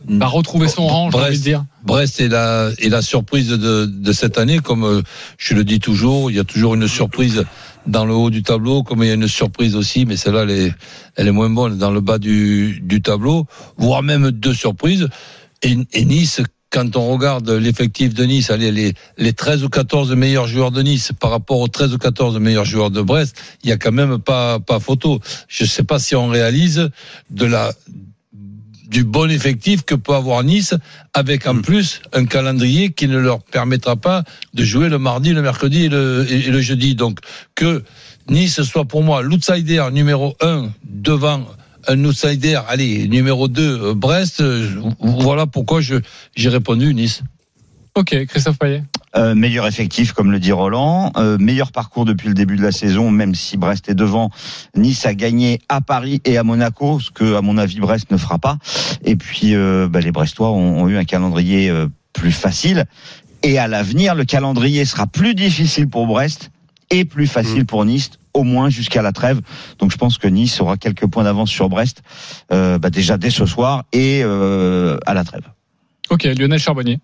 va 0.06 0.26
retrouver 0.26 0.68
son 0.68 0.86
rang, 0.86 1.06
j'ai 1.10 1.12
Brest. 1.18 1.28
envie 1.30 1.38
de 1.38 1.42
dire. 1.42 1.64
Brest 1.84 2.20
est 2.20 2.28
la, 2.28 2.70
est 2.78 2.90
la 2.90 3.00
surprise 3.02 3.48
de, 3.48 3.86
de 3.86 4.12
cette 4.12 4.36
année, 4.36 4.58
comme 4.58 5.02
je 5.38 5.54
le 5.54 5.64
dis 5.64 5.80
toujours, 5.80 6.30
il 6.30 6.36
y 6.36 6.40
a 6.40 6.44
toujours 6.44 6.74
une 6.74 6.86
surprise 6.86 7.44
dans 7.86 8.04
le 8.04 8.14
haut 8.14 8.30
du 8.30 8.42
tableau, 8.42 8.82
comme 8.82 9.02
il 9.02 9.08
y 9.08 9.10
a 9.10 9.14
une 9.14 9.28
surprise 9.28 9.76
aussi, 9.76 10.06
mais 10.06 10.16
celle-là, 10.16 10.42
elle 10.42 10.50
est, 10.50 10.74
elle 11.16 11.28
est 11.28 11.32
moins 11.32 11.50
bonne 11.50 11.78
dans 11.78 11.90
le 11.90 12.00
bas 12.00 12.18
du, 12.18 12.80
du 12.82 13.02
tableau, 13.02 13.46
voire 13.76 14.02
même 14.02 14.30
deux 14.30 14.54
surprises. 14.54 15.08
Et, 15.62 15.76
et 15.92 16.04
Nice, 16.04 16.42
quand 16.70 16.96
on 16.96 17.12
regarde 17.12 17.48
l'effectif 17.50 18.14
de 18.14 18.24
Nice, 18.24 18.50
allez, 18.50 18.72
les, 18.72 18.94
les 19.16 19.32
13 19.32 19.64
ou 19.64 19.68
14 19.68 20.12
meilleurs 20.14 20.48
joueurs 20.48 20.72
de 20.72 20.82
Nice 20.82 21.12
par 21.18 21.30
rapport 21.30 21.60
aux 21.60 21.68
13 21.68 21.94
ou 21.94 21.98
14 21.98 22.38
meilleurs 22.40 22.64
joueurs 22.64 22.90
de 22.90 23.00
Brest, 23.00 23.36
il 23.62 23.70
y 23.70 23.72
a 23.72 23.76
quand 23.76 23.92
même 23.92 24.18
pas, 24.18 24.58
pas 24.58 24.80
photo. 24.80 25.20
Je 25.46 25.64
sais 25.64 25.84
pas 25.84 25.98
si 25.98 26.16
on 26.16 26.26
réalise 26.26 26.90
de 27.30 27.46
la, 27.46 27.72
du 28.94 29.02
bon 29.02 29.28
effectif 29.28 29.82
que 29.82 29.96
peut 29.96 30.14
avoir 30.14 30.44
Nice, 30.44 30.72
avec 31.14 31.48
en 31.48 31.60
plus 31.60 32.00
un 32.12 32.26
calendrier 32.26 32.92
qui 32.92 33.08
ne 33.08 33.18
leur 33.18 33.42
permettra 33.42 33.96
pas 33.96 34.22
de 34.54 34.62
jouer 34.62 34.88
le 34.88 34.98
mardi, 34.98 35.32
le 35.32 35.42
mercredi 35.42 35.86
et 35.86 35.88
le, 35.88 36.24
et- 36.30 36.46
et 36.46 36.50
le 36.52 36.60
jeudi. 36.60 36.94
Donc 36.94 37.18
que 37.56 37.82
Nice 38.30 38.62
soit 38.62 38.84
pour 38.84 39.02
moi 39.02 39.20
l'outsider 39.22 39.82
numéro 39.92 40.36
un 40.40 40.70
devant 40.84 41.40
un 41.88 42.04
outsider, 42.04 42.60
allez, 42.68 43.08
numéro 43.08 43.48
2, 43.48 43.92
Brest, 43.94 44.40
euh, 44.40 44.70
voilà 45.00 45.46
pourquoi 45.46 45.80
je 45.80 45.96
j'ai 46.36 46.48
répondu 46.48 46.94
Nice. 46.94 47.22
Ok, 47.96 48.10
Christophe 48.26 48.58
Payet. 48.58 48.82
Euh, 49.16 49.34
meilleur 49.34 49.66
effectif, 49.66 50.12
comme 50.12 50.32
le 50.32 50.40
dit 50.40 50.52
Roland. 50.52 51.12
Euh, 51.16 51.38
meilleur 51.38 51.70
parcours 51.70 52.04
depuis 52.04 52.28
le 52.28 52.34
début 52.34 52.56
de 52.56 52.62
la 52.62 52.72
saison, 52.72 53.10
même 53.10 53.34
si 53.34 53.56
Brest 53.56 53.88
est 53.88 53.94
devant. 53.94 54.30
Nice 54.76 55.06
a 55.06 55.14
gagné 55.14 55.60
à 55.68 55.80
Paris 55.80 56.20
et 56.24 56.36
à 56.36 56.42
Monaco, 56.42 56.98
ce 56.98 57.10
que, 57.10 57.34
à 57.36 57.40
mon 57.40 57.56
avis, 57.56 57.78
Brest 57.78 58.10
ne 58.10 58.16
fera 58.16 58.38
pas. 58.38 58.58
Et 59.04 59.14
puis, 59.16 59.54
euh, 59.54 59.88
bah, 59.88 60.00
les 60.00 60.10
Brestois 60.10 60.50
ont, 60.50 60.82
ont 60.82 60.88
eu 60.88 60.96
un 60.96 61.04
calendrier 61.04 61.72
plus 62.12 62.32
facile. 62.32 62.86
Et 63.42 63.58
à 63.58 63.68
l'avenir, 63.68 64.14
le 64.14 64.24
calendrier 64.24 64.84
sera 64.84 65.06
plus 65.06 65.34
difficile 65.34 65.88
pour 65.88 66.06
Brest 66.06 66.50
et 66.90 67.04
plus 67.04 67.26
facile 67.26 67.66
pour 67.66 67.84
Nice, 67.84 68.10
au 68.32 68.42
moins 68.42 68.70
jusqu'à 68.70 69.02
la 69.02 69.12
trêve. 69.12 69.40
Donc, 69.78 69.92
je 69.92 69.96
pense 69.96 70.18
que 70.18 70.28
Nice 70.28 70.60
aura 70.60 70.76
quelques 70.76 71.06
points 71.06 71.24
d'avance 71.24 71.50
sur 71.50 71.68
Brest, 71.68 72.02
euh, 72.52 72.78
bah, 72.78 72.90
déjà 72.90 73.16
dès 73.18 73.30
ce 73.30 73.46
soir 73.46 73.84
et 73.92 74.22
euh, 74.22 74.98
à 75.06 75.14
la 75.14 75.24
trêve. 75.24 75.42
Ok, 76.10 76.24
Lionel 76.24 76.58
Charbonnier. 76.58 76.98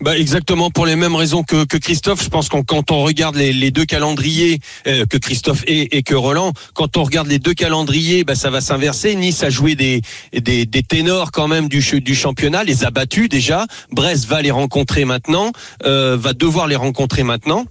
Bah 0.00 0.18
exactement 0.18 0.70
pour 0.70 0.86
les 0.86 0.96
mêmes 0.96 1.14
raisons 1.14 1.42
que, 1.42 1.64
que 1.64 1.76
Christophe. 1.76 2.22
Je 2.22 2.28
pense 2.28 2.48
qu'on 2.48 2.62
quand 2.62 2.90
on 2.90 3.02
regarde 3.02 3.36
les, 3.36 3.70
deux 3.70 3.84
calendriers 3.84 4.60
euh, 4.86 5.06
que 5.06 5.16
Christophe 5.16 5.62
et, 5.66 6.02
que 6.02 6.14
Roland, 6.14 6.52
quand 6.74 6.96
on 6.96 7.04
regarde 7.04 7.28
les 7.28 7.38
deux 7.38 7.54
calendriers, 7.54 8.24
bah 8.24 8.34
ça 8.34 8.50
va 8.50 8.60
s'inverser. 8.60 9.14
Nice 9.14 9.42
a 9.42 9.50
joué 9.50 9.74
des, 9.74 10.00
des 10.32 10.82
ténors 10.82 11.32
quand 11.32 11.48
même 11.48 11.68
du 11.68 11.82
du 12.00 12.14
championnat, 12.14 12.64
les 12.64 12.84
a 12.84 12.90
battus 12.90 13.28
déjà. 13.28 13.66
Brest 13.90 14.26
va 14.26 14.42
les 14.42 14.50
rencontrer 14.50 15.04
maintenant, 15.04 15.52
euh, 15.84 16.16
va 16.18 16.32
devoir 16.32 16.66
les 16.66 16.76
rencontrer 16.76 17.22
maintenant. 17.22 17.66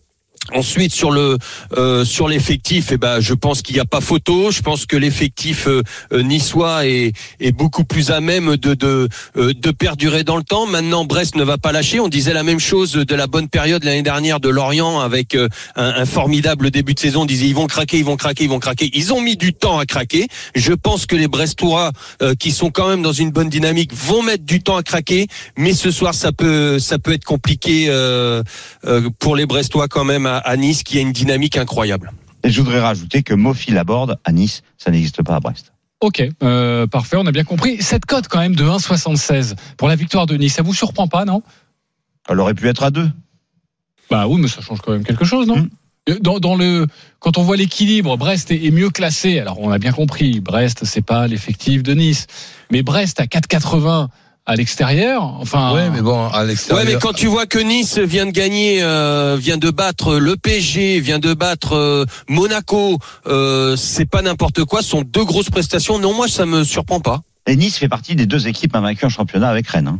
Ensuite 0.50 0.92
sur 0.92 1.12
le 1.12 1.38
euh, 1.78 2.04
sur 2.04 2.28
l'effectif, 2.28 2.90
eh 2.92 2.98
ben 2.98 3.20
je 3.20 3.36
pense 3.36 3.62
qu'il 3.62 3.76
n'y 3.76 3.80
a 3.80 3.86
pas 3.86 4.02
photo. 4.02 4.50
Je 4.50 4.62
pense 4.64 4.88
que 4.88 4.98
l'effectif 4.98 5.68
euh, 5.68 5.84
euh, 6.14 6.24
niçois 6.24 6.88
est 6.88 7.14
est 7.40 7.52
beaucoup 7.52 7.84
plus 7.84 8.10
à 8.10 8.22
même 8.22 8.58
de 8.58 8.74
de 8.74 9.08
euh, 9.38 9.54
de 9.54 9.70
perdurer 9.70 10.24
dans 10.24 10.38
le 10.38 10.44
temps. 10.44 10.66
Maintenant, 10.66 11.06
Brest 11.06 11.36
ne 11.36 11.44
va 11.44 11.60
pas 11.60 11.72
lâcher. 11.72 12.00
On 12.00 12.08
disait 12.08 12.34
la 12.34 12.42
même 12.42 12.60
chose 12.60 12.94
de 12.94 13.16
la 13.16 13.28
bonne 13.28 13.50
période 13.50 13.84
l'année 13.84 14.02
dernière 14.02 14.40
de 14.40 14.50
Lorient 14.50 15.00
avec 15.00 15.36
euh, 15.36 15.48
un, 15.76 16.08
formidable 16.08 16.72
début 16.72 16.96
de 16.96 17.00
saison. 17.00 17.22
On 17.22 17.26
disait 17.26 17.46
ils 17.46 17.54
vont 17.54 17.68
craquer, 17.68 18.00
ils 18.00 18.06
vont 18.06 18.18
craquer, 18.18 18.46
ils 18.46 18.50
vont 18.50 18.60
craquer. 18.60 18.90
Ils 18.96 19.14
ont 19.14 19.22
mis 19.22 19.38
du 19.38 19.54
temps 19.54 19.78
à 19.78 19.86
craquer. 19.86 20.28
Je 20.56 20.74
pense 20.74 21.06
que 21.06 21.16
les 21.16 21.28
Brestois 21.28 21.92
euh, 22.24 22.34
qui 22.34 22.52
sont 22.52 22.72
quand 22.72 22.90
même 22.90 23.04
dans 23.04 23.14
une 23.14 23.30
bonne 23.30 23.50
dynamique 23.50 23.94
vont 23.94 24.24
mettre 24.24 24.44
du 24.44 24.64
temps 24.64 24.78
à 24.78 24.82
craquer. 24.82 25.28
Mais 25.56 25.74
ce 25.74 25.92
soir, 25.92 26.16
ça 26.16 26.32
peut 26.32 26.80
ça 26.80 26.98
peut 26.98 27.14
être 27.14 27.26
compliqué 27.26 27.90
pour 29.20 29.36
les 29.36 29.46
Brestois 29.46 29.88
quand 29.88 30.04
même 30.04 30.31
à 30.38 30.58
Nice 30.58 30.84
qui 30.84 30.98
a 30.98 31.02
une 31.02 31.12
dynamique 31.12 31.58
incroyable. 31.58 32.12
Et 32.44 32.50
je 32.50 32.62
voudrais 32.62 32.80
rajouter 32.80 33.24
que 33.24 33.34
Mofi 33.34 33.72
Laborde 33.72 34.18
à 34.24 34.32
Nice, 34.32 34.62
ça 34.78 34.92
n'existe 34.92 35.24
pas 35.24 35.36
à 35.36 35.40
Brest. 35.40 35.74
Ok, 36.00 36.24
euh, 36.42 36.88
parfait, 36.88 37.18
on 37.18 37.28
a 37.28 37.32
bien 37.32 37.44
compris. 37.44 37.82
Cette 37.82 38.06
cote 38.06 38.28
quand 38.28 38.40
même 38.40 38.56
de 38.56 38.64
1,76 38.64 39.56
pour 39.78 39.88
la 39.88 39.96
victoire 39.96 40.26
de 40.26 40.36
Nice, 40.36 40.56
ça 40.56 40.64
vous 40.64 40.74
surprend 40.74 41.08
pas, 41.08 41.26
non? 41.26 41.44
Elle 42.28 42.40
aurait 42.40 42.56
pu 42.56 42.68
être 42.68 42.84
à 42.84 42.90
deux. 42.90 43.10
Bah 44.10 44.28
oui, 44.28 44.42
mais 44.42 44.48
ça 44.48 44.62
change 44.62 44.82
quand 44.82 44.92
même 44.92 45.04
quelque 45.04 45.26
chose, 45.26 45.48
non? 45.48 45.58
Mm. 45.58 46.16
dans, 46.22 46.40
dans 46.40 46.56
le, 46.56 46.88
quand 47.20 47.38
on 47.38 47.44
voit 47.44 47.56
l'équilibre, 47.56 48.18
Brest 48.18 48.50
est, 48.50 48.66
est 48.66 48.72
mieux 48.72 48.90
classé. 48.90 49.40
Alors 49.40 49.60
on 49.60 49.72
a 49.72 49.78
bien 49.78 49.92
compris, 49.92 50.40
Brest 50.40 50.86
c'est 50.86 51.04
pas 51.04 51.28
l'effectif 51.28 51.84
de 51.84 51.94
Nice, 51.94 52.26
mais 52.72 52.82
Brest 52.82 53.20
à 53.20 53.26
4,80 53.26 54.08
à 54.52 54.56
l'extérieur. 54.56 55.24
Enfin, 55.40 55.74
Ouais, 55.74 55.90
mais 55.90 56.02
bon, 56.02 56.28
à 56.28 56.42
Ouais, 56.42 56.48
l'extérieur. 56.48 56.86
mais 56.86 56.96
quand 57.00 57.14
tu 57.14 57.28
vois 57.28 57.46
que 57.46 57.60
Nice 57.60 57.98
vient 57.98 58.26
de 58.26 58.32
gagner, 58.32 58.80
euh, 58.84 59.38
vient 59.40 59.58
de 59.58 59.70
battre 59.70 60.16
le 60.18 60.36
PSG, 60.38 61.00
vient 61.00 61.20
de 61.20 61.34
battre 61.34 61.76
euh, 61.76 62.06
Monaco, 62.30 63.00
euh, 63.28 63.76
c'est 63.76 64.06
pas 64.10 64.22
n'importe 64.22 64.64
quoi. 64.66 64.82
Ce 64.82 64.90
sont 64.90 65.02
deux 65.02 65.26
grosses 65.26 65.50
prestations. 65.50 66.00
Non, 66.00 66.14
moi 66.14 66.28
ça 66.28 66.46
me 66.46 66.64
surprend 66.64 67.00
pas. 67.00 67.22
Et 67.48 67.56
Nice 67.56 67.78
fait 67.78 67.88
partie 67.90 68.16
des 68.16 68.26
deux 68.28 68.48
équipes 68.48 68.76
invaincues 68.76 69.06
en 69.06 69.10
championnat 69.10 69.50
avec 69.50 69.68
Rennes. 69.68 69.88
hein. 69.88 70.00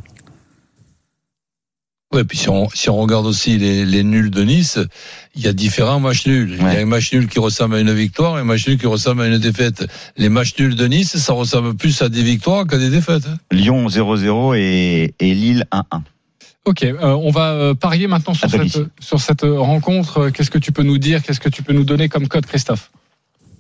Ouais, 2.14 2.26
puis 2.26 2.38
si 2.38 2.50
on, 2.50 2.70
si 2.70 2.90
on 2.90 2.98
regarde 2.98 3.26
aussi 3.26 3.58
les, 3.58 3.86
les 3.86 4.04
nuls 4.04 4.30
de 4.32 4.44
Nice, 4.44 4.78
il 5.36 5.44
y 5.44 5.48
a 5.48 5.54
différents 5.54 6.00
matchs 6.02 6.28
nuls. 6.28 6.58
Il 6.60 6.62
y 6.62 6.78
a 6.78 6.82
un 6.82 6.86
match 6.86 7.14
nul 7.14 7.28
qui 7.30 7.40
ressemble 7.40 7.76
à 7.76 7.80
une 7.80 7.94
victoire 7.94 8.38
et 8.38 8.42
un 8.42 8.44
match 8.44 8.68
nul 8.68 8.78
qui 8.78 8.88
ressemble 8.88 9.22
à 9.22 9.28
une 9.28 9.38
défaite. 9.38 9.88
Les 10.18 10.28
matchs 10.28 10.54
nuls 10.60 10.76
de 10.76 10.88
Nice, 10.88 11.16
ça 11.18 11.32
ressemble 11.34 11.76
plus 11.76 12.02
à 12.02 12.10
des 12.10 12.22
victoires 12.24 12.68
qu'à 12.68 12.78
des 12.78 12.90
défaites. 12.90 13.24
hein. 13.28 13.38
Lyon 13.52 13.88
0-0 13.88 14.58
et, 14.58 15.14
et 15.20 15.34
Lille 15.34 15.66
1-1. 15.72 15.84
Ok, 16.66 16.84
euh, 16.84 16.96
on 17.02 17.32
va 17.32 17.54
euh, 17.54 17.74
parier 17.74 18.06
maintenant 18.08 18.34
sur 18.36 18.48
cette, 18.74 18.84
sur 19.00 19.20
cette 19.22 19.42
rencontre. 19.44 20.30
Qu'est-ce 20.30 20.52
que 20.52 20.60
tu 20.60 20.72
peux 20.72 20.84
nous 20.84 20.98
dire? 21.00 21.24
Qu'est-ce 21.24 21.40
que 21.40 21.50
tu 21.50 21.64
peux 21.64 21.74
nous 21.74 21.86
donner 21.86 22.08
comme 22.10 22.28
code, 22.28 22.46
Christophe? 22.46 22.92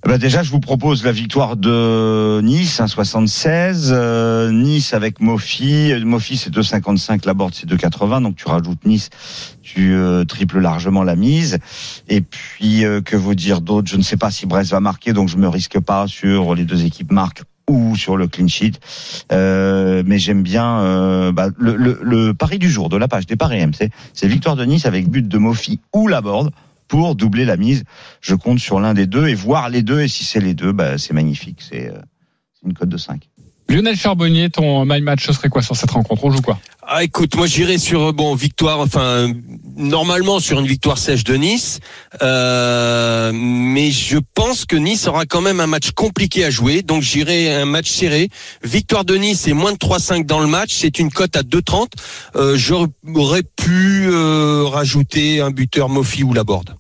Ben 0.07 0.17
déjà, 0.17 0.41
je 0.41 0.49
vous 0.49 0.59
propose 0.59 1.03
la 1.03 1.11
victoire 1.11 1.55
de 1.57 2.41
Nice, 2.41 2.79
1,76. 2.79 3.89
Euh, 3.91 4.51
nice 4.51 4.93
avec 4.93 5.19
Mofi. 5.19 5.93
Mofi, 6.03 6.37
c'est 6.37 6.49
2,55. 6.49 7.25
La 7.25 7.33
board, 7.33 7.53
c'est 7.53 7.69
2,80. 7.69 8.23
Donc, 8.23 8.35
tu 8.35 8.47
rajoutes 8.47 8.83
Nice, 8.85 9.09
tu 9.61 9.93
euh, 9.93 10.23
triples 10.25 10.59
largement 10.59 11.03
la 11.03 11.15
mise. 11.15 11.59
Et 12.09 12.21
puis, 12.21 12.83
euh, 12.83 13.01
que 13.01 13.15
vous 13.15 13.35
dire 13.35 13.61
d'autre? 13.61 13.87
Je 13.89 13.97
ne 13.97 14.01
sais 14.01 14.17
pas 14.17 14.31
si 14.31 14.47
Brest 14.47 14.71
va 14.71 14.79
marquer, 14.79 15.13
donc 15.13 15.29
je 15.29 15.37
me 15.37 15.47
risque 15.47 15.79
pas 15.79 16.07
sur 16.07 16.55
les 16.55 16.65
deux 16.65 16.83
équipes 16.83 17.11
marquent 17.11 17.43
ou 17.71 17.95
sur 17.95 18.17
le 18.17 18.27
clean 18.27 18.47
sheet. 18.47 18.73
Euh, 19.31 20.03
mais 20.05 20.19
j'aime 20.19 20.43
bien 20.43 20.79
euh, 20.79 21.31
bah, 21.31 21.47
le, 21.57 22.31
pari 22.33 22.59
du 22.59 22.69
jour 22.69 22.89
de 22.89 22.97
la 22.97 23.07
page 23.07 23.25
des 23.25 23.35
paris 23.35 23.65
MC. 23.65 23.89
C'est 24.13 24.27
victoire 24.27 24.55
de 24.55 24.65
Nice 24.65 24.85
avec 24.85 25.09
but 25.09 25.27
de 25.27 25.37
Mofi 25.37 25.79
ou 25.93 26.07
la 26.07 26.21
board 26.21 26.51
pour 26.91 27.15
doubler 27.15 27.45
la 27.45 27.55
mise. 27.55 27.85
Je 28.19 28.35
compte 28.35 28.59
sur 28.59 28.81
l'un 28.81 28.93
des 28.93 29.07
deux 29.07 29.29
et 29.29 29.33
voir 29.33 29.69
les 29.69 29.81
deux. 29.81 30.01
Et 30.01 30.09
si 30.09 30.25
c'est 30.25 30.41
les 30.41 30.53
deux, 30.53 30.73
bah, 30.73 30.97
c'est 30.97 31.13
magnifique. 31.13 31.59
C'est 31.67 31.87
euh, 31.87 31.97
c'est 32.53 32.67
une 32.67 32.73
cote 32.73 32.89
de 32.89 32.97
5. 32.97 33.29
Lionel 33.69 33.95
Charbonnier, 33.95 34.49
ton 34.49 34.83
my 34.85 34.99
match, 34.99 35.25
ce 35.25 35.31
serait 35.31 35.47
quoi 35.47 35.61
sur 35.61 35.77
cette 35.77 35.91
rencontre? 35.91 36.25
On 36.25 36.31
joue 36.31 36.41
quoi? 36.41 36.59
Ah, 36.85 37.05
écoute, 37.05 37.37
moi 37.37 37.47
j'irais 37.47 37.77
sur 37.77 38.09
euh, 38.09 38.11
bon 38.11 38.35
victoire, 38.35 38.81
enfin 38.81 39.31
normalement 39.77 40.41
sur 40.41 40.59
une 40.59 40.67
victoire 40.67 40.97
sèche 40.97 41.23
de 41.23 41.35
Nice, 41.35 41.79
euh, 42.21 43.31
mais 43.33 43.91
je 43.91 44.17
pense 44.33 44.65
que 44.65 44.75
Nice 44.75 45.07
aura 45.07 45.25
quand 45.25 45.39
même 45.39 45.61
un 45.61 45.67
match 45.67 45.91
compliqué 45.91 46.43
à 46.43 46.49
jouer, 46.49 46.81
donc 46.81 47.01
j'irai 47.01 47.53
un 47.53 47.65
match 47.65 47.89
serré. 47.89 48.27
Victoire 48.61 49.05
de 49.05 49.15
Nice 49.15 49.47
et 49.47 49.53
moins 49.53 49.71
de 49.71 49.77
3-5 49.77 50.25
dans 50.25 50.41
le 50.41 50.47
match, 50.47 50.73
c'est 50.73 50.99
une 50.99 51.09
cote 51.09 51.37
à 51.37 51.43
2,30. 51.43 51.87
Euh, 52.35 52.57
J'aurais 52.57 53.43
pu 53.43 54.07
euh, 54.07 54.65
rajouter 54.65 55.39
un 55.39 55.51
buteur 55.51 55.87
Mofi 55.87 56.23
ou 56.23 56.33
Laborde. 56.33 56.75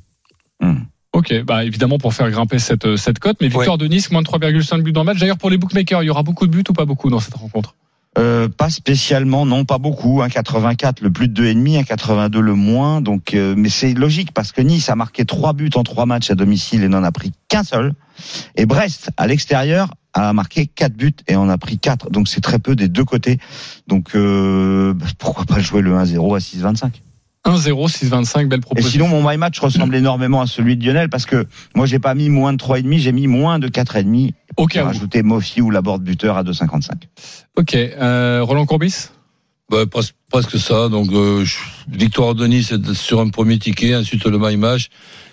Ok, 1.13 1.43
bah 1.43 1.65
évidemment 1.65 1.97
pour 1.97 2.13
faire 2.13 2.31
grimper 2.31 2.57
cette, 2.57 2.85
euh, 2.85 2.95
cette 2.95 3.19
cote, 3.19 3.37
mais 3.41 3.49
victoire 3.49 3.77
de 3.77 3.85
Nice, 3.85 4.11
moins 4.11 4.21
de 4.21 4.27
3,5 4.27 4.81
buts 4.81 4.93
dans 4.93 5.01
le 5.01 5.07
match. 5.07 5.19
D'ailleurs, 5.19 5.37
pour 5.37 5.49
les 5.49 5.57
bookmakers, 5.57 6.03
il 6.03 6.05
y 6.05 6.09
aura 6.09 6.23
beaucoup 6.23 6.47
de 6.47 6.51
buts 6.51 6.63
ou 6.69 6.73
pas 6.73 6.85
beaucoup 6.85 7.09
dans 7.09 7.19
cette 7.19 7.33
rencontre? 7.33 7.75
Euh, 8.17 8.47
pas 8.49 8.69
spécialement, 8.69 9.45
non, 9.45 9.65
pas 9.65 9.77
beaucoup. 9.77 10.21
1,84 10.21 11.01
le 11.01 11.11
plus 11.11 11.27
de 11.27 11.43
2,5, 11.43 11.85
1,82 11.85 12.39
le 12.39 12.55
moins. 12.55 13.01
Donc, 13.01 13.33
euh, 13.33 13.55
mais 13.57 13.69
c'est 13.69 13.93
logique 13.93 14.33
parce 14.33 14.53
que 14.53 14.61
Nice 14.61 14.89
a 14.89 14.95
marqué 14.95 15.25
trois 15.25 15.51
buts 15.51 15.69
en 15.75 15.83
trois 15.83 16.05
matchs 16.05 16.31
à 16.31 16.35
domicile 16.35 16.83
et 16.83 16.87
n'en 16.87 17.03
a 17.03 17.11
pris 17.11 17.33
qu'un 17.49 17.63
seul. 17.63 17.93
Et 18.55 18.65
Brest, 18.65 19.11
à 19.17 19.27
l'extérieur, 19.27 19.93
a 20.13 20.31
marqué 20.31 20.65
quatre 20.65 20.95
buts 20.95 21.15
et 21.27 21.35
en 21.35 21.49
a 21.49 21.57
pris 21.57 21.77
quatre. 21.77 22.09
Donc 22.09 22.27
c'est 22.29 22.41
très 22.41 22.59
peu 22.59 22.75
des 22.75 22.87
deux 22.87 23.05
côtés. 23.05 23.37
Donc 23.87 24.15
euh, 24.15 24.93
bah, 24.93 25.05
pourquoi 25.17 25.45
pas 25.45 25.59
jouer 25.59 25.81
le 25.81 25.91
1-0 25.91 26.35
à 26.35 26.39
6,25 26.39 26.91
1-0, 27.45 27.87
6-25, 27.89 28.47
belle 28.47 28.59
Et 28.59 28.61
proposition. 28.61 28.91
sinon, 28.91 29.07
mon 29.07 29.27
my 29.27 29.37
match 29.37 29.59
ressemble 29.59 29.95
énormément 29.95 30.41
à 30.41 30.47
celui 30.47 30.77
de 30.77 30.85
Lionel 30.85 31.09
parce 31.09 31.25
que 31.25 31.47
moi, 31.75 31.85
j'ai 31.87 31.97
pas 31.99 32.13
mis 32.13 32.29
moins 32.29 32.53
de 32.53 32.57
3,5, 32.57 32.99
j'ai 32.99 33.11
mis 33.11 33.27
moins 33.27 33.57
de 33.57 33.67
4,5. 33.67 34.33
Au 34.57 34.67
J'ai 34.69 34.73
cas 34.75 34.83
où. 34.83 34.87
rajouté 34.87 35.23
Mofi 35.23 35.61
ou 35.61 35.71
la 35.71 35.81
board 35.81 36.03
buteur 36.03 36.37
à 36.37 36.43
2,55. 36.43 36.91
Ok, 37.57 37.73
euh, 37.75 38.41
Roland 38.43 38.65
Courbis? 38.65 39.09
Bah, 39.71 39.85
presque, 39.89 40.13
presque 40.29 40.59
ça. 40.59 40.89
Donc, 40.89 41.11
euh, 41.13 41.45
victoire 41.89 42.35
de 42.35 42.45
Nice 42.45 42.73
sur 42.93 43.21
un 43.21 43.29
premier 43.29 43.57
ticket, 43.57 43.95
ensuite 43.95 44.25
le 44.25 44.37
my 44.37 44.57
match. 44.57 44.89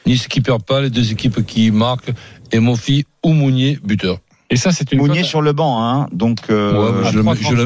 Nice 0.07 0.29
qui 0.29 0.41
perd 0.41 0.63
pas, 0.63 0.81
les 0.81 0.91
deux 0.91 1.11
équipes 1.13 1.45
qui 1.45 1.71
marquent, 1.73 2.13
et 2.53 2.61
Mofi 2.61 3.05
ou 3.25 3.33
Mounier, 3.33 3.79
buteur. 3.85 4.19
Et 4.51 4.57
ça, 4.57 4.73
c'est 4.73 4.93
une 4.93 4.99
Mounier 5.01 5.21
cote- 5.23 5.29
sur 5.29 5.43
le 5.43 5.53
banc, 5.53 5.83
hein. 5.85 6.09
Donc, 6.13 6.39
euh, 6.49 7.03
Ouais, 7.03 7.11
je, 7.11 7.17
le, 7.19 7.23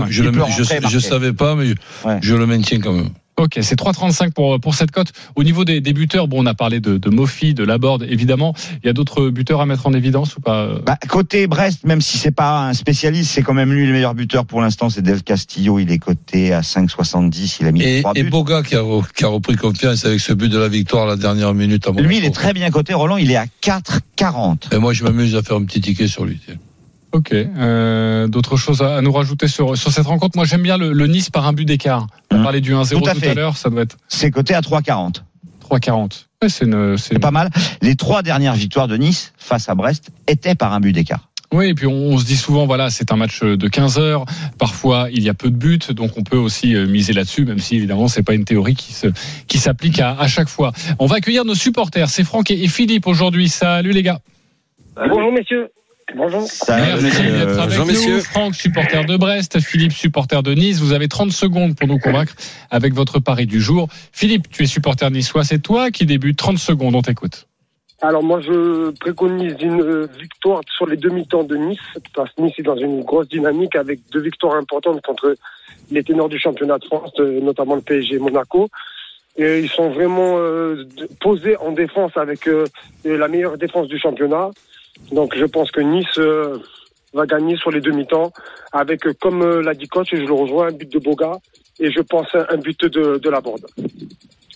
je, 0.09 0.23
le, 0.25 0.31
3,35. 0.33 0.89
je, 0.89 0.95
le- 0.97 1.01
savais 1.01 1.33
pas, 1.33 1.55
mais 1.55 1.75
Ouais. 2.05 2.19
je 2.23 2.35
le 2.35 2.47
maintiens 2.47 2.81
quand 2.81 2.93
même. 2.95 3.11
Ok, 3.43 3.59
c'est 3.61 3.77
3,35 3.77 4.31
pour, 4.31 4.61
pour 4.61 4.77
cette 4.77 4.93
cote. 4.93 5.09
Au 5.35 5.43
niveau 5.43 5.65
des, 5.65 5.81
des 5.81 5.93
buteurs, 5.93 6.29
bon, 6.29 6.45
on 6.45 6.47
a 6.47 6.55
parlé 6.55 6.79
de, 6.79 6.97
de 6.97 7.11
Mofi, 7.11 7.55
de 7.55 7.65
Laborde, 7.65 8.07
évidemment. 8.09 8.55
Il 8.85 8.87
y 8.87 8.89
a 8.89 8.93
d'autres 8.93 9.31
buteurs 9.31 9.61
à 9.61 9.67
mettre 9.67 9.89
en 9.89 9.93
évidence 9.95 10.37
ou 10.37 10.41
pas 10.41 10.63
euh 10.63 10.79
Bah, 10.87 10.97
côté 11.09 11.49
Brest, 11.49 11.83
même 11.85 12.01
si 12.01 12.19
c'est 12.19 12.31
pas 12.31 12.69
un 12.69 12.73
spécialiste, 12.73 13.33
c'est 13.33 13.43
quand 13.43 13.53
même 13.53 13.73
lui 13.73 13.85
le 13.85 13.93
meilleur 13.93 14.15
buteur 14.15 14.47
pour 14.47 14.61
l'instant. 14.61 14.91
C'est 14.91 15.03
Del 15.03 15.25
Castillo. 15.25 15.81
Il 15.81 15.91
est 15.91 15.99
coté 15.99 16.53
à 16.53 16.61
5,70. 16.61 17.57
Il 17.61 17.67
a 17.67 17.73
mis 17.73 17.83
Et, 17.83 18.01
trois 18.03 18.13
et 18.15 18.23
buts. 18.23 18.31
Boga 18.31 18.63
qui 18.63 18.77
a, 18.77 18.85
qui 19.17 19.25
a 19.25 19.29
repris 19.29 19.57
confiance 19.57 20.05
avec 20.05 20.21
ce 20.21 20.33
but 20.33 20.49
de 20.49 20.59
la 20.59 20.69
victoire 20.69 21.05
à 21.05 21.09
la 21.09 21.17
dernière 21.17 21.53
minute. 21.53 21.89
À 21.89 22.01
Lui, 22.01 22.19
il 22.19 22.25
est 22.25 22.31
très 22.31 22.53
bien 22.53 22.71
coté. 22.71 22.95
Roland, 22.95 23.17
il 23.17 23.33
est 23.33 23.37
à 23.37 23.47
4,40. 23.61 24.73
Et 24.73 24.79
moi, 24.79 24.93
je 24.93 25.03
m'amuse 25.03 25.35
à 25.35 25.43
faire 25.43 25.57
un 25.57 25.65
petit 25.65 25.81
ticket 25.81 26.07
sur 26.07 26.25
lui. 26.25 26.39
tiens. 26.47 26.55
Ok. 27.13 27.33
Euh, 27.33 28.27
D'autres 28.27 28.57
choses 28.57 28.83
à, 28.83 28.97
à 28.97 29.01
nous 29.03 29.13
rajouter 29.13 29.49
sur, 29.49 29.77
sur 29.77 29.91
cette 29.93 30.07
rencontre? 30.07 30.37
Moi, 30.37 30.45
j'aime 30.47 30.63
bien 30.63 30.79
le, 30.79 30.93
le 30.93 31.07
Nice 31.07 31.31
par 31.31 31.47
un 31.47 31.53
but 31.53 31.65
d'écart. 31.65 32.07
On 32.31 32.37
Hum. 32.37 32.43
parlait 32.43 32.61
du 32.61 32.73
1-0 32.73 32.89
Tout 32.95 33.01
tout 33.01 33.09
à 33.09 33.13
à, 33.13 33.15
fait. 33.15 33.35
l'heure, 33.35 33.57
ça 33.57 33.69
doit 33.71 33.83
être 33.83 33.97
C'est 34.09 34.31
coté 34.31 34.55
à 34.55 34.61
3,40. 34.61 35.23
3,40. 35.71 36.27
Ouais, 36.43 36.49
c'est 36.49 36.65
une, 36.65 36.97
pas 37.21 37.31
mal. 37.31 37.51
Les 37.83 37.95
trois 37.97 38.23
dernières 38.23 38.55
victoires 38.55 38.89
de 38.89 38.97
Nice 38.97 39.33
face 39.39 39.69
à 39.69 39.75
Brest 39.75 40.11
étaient 40.27 40.55
par 40.55 40.73
un 40.73 40.81
but 40.81 40.93
d'écart. 40.93 41.29
Oui, 41.53 41.67
et 41.69 41.75
puis 41.75 41.87
on, 41.87 41.93
on 41.93 42.19
se 42.19 42.25
dit 42.25 42.37
souvent, 42.37 42.65
voilà, 42.67 42.89
c'est 42.89 43.13
un 43.13 43.17
match 43.17 43.43
de 43.43 43.69
15 43.69 43.99
heures. 43.99 44.25
Parfois, 44.59 45.09
il 45.13 45.23
y 45.23 45.29
a 45.29 45.35
peu 45.35 45.51
de 45.51 45.57
buts, 45.57 45.79
donc 45.91 46.13
on 46.17 46.23
peut 46.23 46.39
aussi 46.39 46.75
euh, 46.75 46.87
miser 46.87 47.13
là-dessus, 47.13 47.45
même 47.45 47.59
si 47.59 47.77
évidemment 47.77 48.09
c'est 48.09 48.23
pas 48.23 48.33
une 48.33 48.47
théorie 48.47 48.75
qui 48.75 48.95
se 48.95 49.09
qui 49.49 49.59
s'applique 49.59 50.01
à, 50.01 50.13
à 50.19 50.27
chaque 50.29 50.49
fois. 50.49 50.73
On 50.99 51.05
va 51.05 51.17
accueillir 51.17 51.45
nos 51.45 51.55
supporters. 51.55 52.09
C'est 52.09 52.25
Franck 52.25 52.51
et, 52.51 52.65
et 52.65 52.69
Philippe 52.69 53.07
aujourd'hui. 53.07 53.51
Salut 53.51 53.93
les 53.93 54.03
gars. 54.03 54.21
Bonjour 54.97 55.31
messieurs. 55.31 55.69
Bonjour. 56.15 56.41
Merci 56.41 56.71
Euh, 56.71 56.97
d'être 57.47 57.59
avec 57.59 57.69
bonjour, 57.71 57.87
nous. 57.87 57.93
messieurs. 57.93 58.21
Franck, 58.21 58.55
supporter 58.55 59.05
de 59.07 59.17
Brest, 59.17 59.61
Philippe, 59.61 59.93
supporter 59.93 60.43
de 60.43 60.53
Nice. 60.55 60.81
Vous 60.81 60.93
avez 60.93 61.09
30 61.09 61.33
secondes 61.33 61.77
pour 61.77 61.89
nous 61.89 61.99
convaincre 61.99 62.35
avec 62.71 62.93
votre 62.93 63.19
pari 63.19 63.47
du 63.47 63.61
jour. 63.61 63.89
Philippe, 64.13 64.49
tu 64.51 64.65
es 64.65 64.67
supporter 64.67 65.11
niçois, 65.11 65.45
c'est 65.45 65.61
toi 65.61 65.91
qui 65.91 66.05
débute. 66.07 66.37
30 66.37 66.59
secondes, 66.59 66.95
on 66.95 67.03
t'écoute. 67.03 67.47
Alors 68.03 68.23
moi 68.25 68.41
je 68.41 68.91
préconise 68.99 69.55
une 69.61 69.81
euh, 69.81 70.09
victoire 70.19 70.61
sur 70.77 70.87
les 70.87 70.97
demi-temps 70.97 71.45
de 71.45 71.57
Nice, 71.57 71.79
parce 72.17 72.33
que 72.33 72.43
Nice 72.43 72.55
est 72.59 72.63
dans 72.63 72.77
une 72.77 73.03
grosse 73.05 73.29
dynamique 73.29 73.77
avec 73.77 74.01
deux 74.11 74.21
victoires 74.23 74.57
importantes 74.57 75.01
contre 75.03 75.37
les 75.93 76.03
ténors 76.03 76.29
du 76.29 76.39
championnat 76.39 76.79
de 76.79 76.85
France, 76.85 77.13
euh, 77.21 77.41
notamment 77.41 77.77
le 77.77 77.81
PSG 77.81 78.17
et 78.17 78.19
Monaco. 78.19 78.69
Et 79.37 79.61
ils 79.61 79.69
sont 79.69 79.89
vraiment 79.91 80.35
euh, 80.39 80.85
posés 81.21 81.57
en 81.59 81.71
défense 81.73 82.11
avec 82.17 82.49
euh, 82.49 82.67
la 83.05 83.29
meilleure 83.29 83.57
défense 83.57 83.87
du 83.87 83.99
championnat. 83.99 84.51
Donc 85.13 85.35
je 85.37 85.45
pense 85.45 85.71
que 85.71 85.81
Nice 85.81 86.07
euh, 86.19 86.59
va 87.13 87.27
gagner 87.27 87.57
sur 87.57 87.71
les 87.71 87.81
demi-temps 87.81 88.33
avec, 88.73 89.07
euh, 89.07 89.15
comme 89.21 89.43
euh, 89.43 89.63
l'a 89.63 89.75
dit 89.75 89.89
coach, 89.89 90.13
et 90.13 90.17
je 90.17 90.25
le 90.25 90.33
rejoins, 90.33 90.69
un 90.69 90.73
but 90.73 90.91
de 90.91 90.99
Boga 90.99 91.33
et 91.81 91.91
je 91.91 92.01
pense 92.01 92.29
un 92.35 92.57
but 92.59 92.85
de, 92.85 93.19
de 93.19 93.31
la 93.31 93.41
bande. 93.41 93.67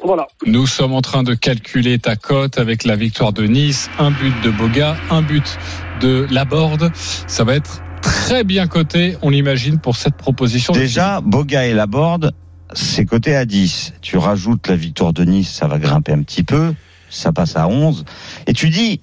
Voilà. 0.03 0.27
Nous 0.45 0.67
sommes 0.67 0.93
en 0.93 1.01
train 1.01 1.23
de 1.23 1.35
calculer 1.35 1.99
ta 1.99 2.17
cote 2.17 2.59
avec 2.59 2.85
la 2.85 2.97
victoire 2.97 3.33
de 3.33 3.45
Nice, 3.45 3.91
un 3.99 4.11
but 4.11 4.35
de 4.45 4.51
Boga, 4.51 4.97
un 5.11 5.23
but 5.23 5.59
de 6.01 6.27
Laborde. 6.31 6.93
Ça 6.95 7.45
va 7.45 7.55
être 7.55 7.81
très 8.03 8.45
bien 8.45 8.67
coté, 8.67 9.17
on 9.23 9.31
l'imagine, 9.31 9.79
pour 9.79 9.97
cette 9.97 10.17
proposition. 10.17 10.75
de 10.75 10.79
Déjà, 10.79 11.21
Boga 11.23 11.67
et 11.67 11.73
la 11.73 11.87
board, 11.87 12.33
c'est 12.75 13.07
coté 13.07 13.35
à 13.35 13.47
10. 13.47 13.95
Tu 14.03 14.19
rajoutes 14.19 14.69
la 14.69 14.77
victoire 14.77 15.13
de 15.13 15.25
Nice, 15.25 15.51
ça 15.51 15.67
va 15.67 15.79
grimper 15.79 16.13
un 16.13 16.23
petit 16.23 16.43
peu. 16.43 16.75
Ça 17.09 17.33
passe 17.33 17.57
à 17.57 17.67
11. 17.69 18.05
Et 18.47 18.53
tu 18.53 18.69
dis, 18.69 19.01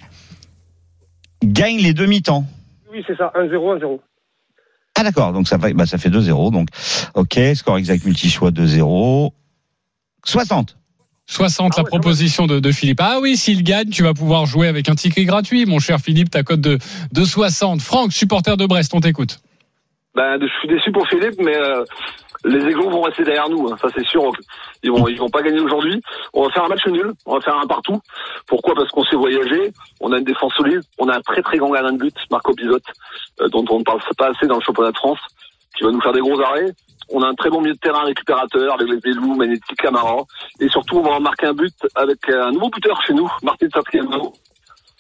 gagne 1.44 1.78
les 1.78 1.94
demi-temps. 1.94 2.46
Oui, 2.92 3.04
c'est 3.08 3.18
ça, 3.18 3.32
1-0, 3.36 3.80
1-0. 3.80 4.00
Ah 4.96 5.04
d'accord, 5.04 5.34
donc 5.34 5.48
ça, 5.48 5.58
va, 5.58 5.74
bah, 5.74 5.86
ça 5.86 5.98
fait 5.98 6.10
2-0. 6.10 6.52
Donc, 6.52 6.68
ok, 7.16 7.40
score 7.56 7.78
exact 7.78 8.06
multi-choix 8.06 8.52
2-0. 8.52 9.32
60. 10.26 10.78
60, 11.26 11.72
Ah 11.74 11.78
la 11.78 11.84
ouais, 11.84 11.90
proposition 11.90 12.48
de, 12.48 12.60
de 12.60 12.72
Philippe. 12.72 13.00
Ah 13.02 13.20
oui, 13.22 13.38
s'il 13.38 13.64
gagne, 13.64 13.90
tu 13.90 14.04
vas 14.04 14.14
pouvoir 14.14 14.46
jouer 14.46 14.68
avec 14.68 14.90
un 14.90 14.96
ticket 14.96 15.26
gratuit, 15.26 15.66
mon 15.66 15.80
cher 15.80 16.00
Philippe, 16.00 16.30
ta 16.30 16.44
cote 16.44 16.62
de, 16.62 16.78
de 17.12 17.26
60. 17.26 17.82
Franck, 17.82 18.12
supporter 18.12 18.58
de 18.58 18.66
Brest, 18.66 18.94
on 18.94 19.00
t'écoute. 19.00 19.40
Ben, 20.16 20.38
je 20.40 20.48
suis 20.60 20.68
déçu 20.68 20.92
pour 20.92 21.08
Philippe, 21.08 21.40
mais 21.40 21.58
euh, 21.58 21.86
les 22.46 22.66
Aiglons 22.66 22.90
vont 22.90 23.02
rester 23.02 23.24
derrière 23.24 23.50
nous, 23.50 23.70
hein, 23.70 23.78
ça 23.82 23.88
c'est 23.96 24.06
sûr. 24.06 24.32
Ils 24.84 24.92
vont, 24.92 25.08
ils 25.08 25.18
vont 25.18 25.30
pas 25.30 25.42
gagner 25.42 25.62
aujourd'hui. 25.62 26.02
On 26.34 26.44
va 26.44 26.50
faire 26.52 26.66
un 26.66 26.68
match 26.68 26.86
nul, 26.88 27.14
on 27.26 27.36
va 27.36 27.42
faire 27.42 27.58
un 27.58 27.68
partout. 27.68 28.00
Pourquoi? 28.48 28.76
Parce 28.76 28.90
qu'on 28.90 29.04
sait 29.06 29.16
voyager, 29.16 29.72
on 30.02 30.12
a 30.12 30.18
une 30.18 30.24
défense 30.26 30.54
solide, 30.56 30.82
on 30.98 31.08
a 31.08 31.18
un 31.18 31.22
très 31.22 31.42
très 31.42 31.58
grand 31.58 31.72
gardien 31.72 31.94
de 31.94 31.98
but, 31.98 32.16
Marco 32.30 32.54
Bizotte, 32.54 32.84
euh, 33.42 33.48
dont 33.50 33.66
on 33.70 33.80
ne 33.80 33.84
parle 33.84 34.02
pas 34.18 34.30
assez 34.30 34.48
dans 34.48 34.56
le 34.58 34.62
championnat 34.62 34.92
de 34.92 34.98
France, 34.98 35.20
qui 35.78 35.84
va 35.84 35.92
nous 35.92 36.02
faire 36.02 36.14
des 36.14 36.22
gros 36.22 36.40
arrêts. 36.42 36.72
On 37.10 37.22
a 37.22 37.28
un 37.28 37.36
très 37.36 37.50
bon 37.50 37.62
milieu 37.62 37.74
de 37.74 37.80
terrain 37.80 38.04
récupérateur 38.04 38.74
avec 38.74 38.90
les 38.90 38.98
Bélou, 38.98 39.36
Manetti, 39.36 39.76
Camara. 39.76 40.24
Et 40.60 40.70
surtout, 40.70 40.98
on 40.98 41.12
va 41.12 41.20
marquer 41.20 41.48
un 41.48 41.54
but 41.54 41.76
avec 41.96 42.18
un 42.30 42.52
nouveau 42.52 42.70
buteur 42.70 43.00
chez 43.06 43.14
nous, 43.14 43.30
Martin 43.44 43.68
Satriano. 43.74 44.34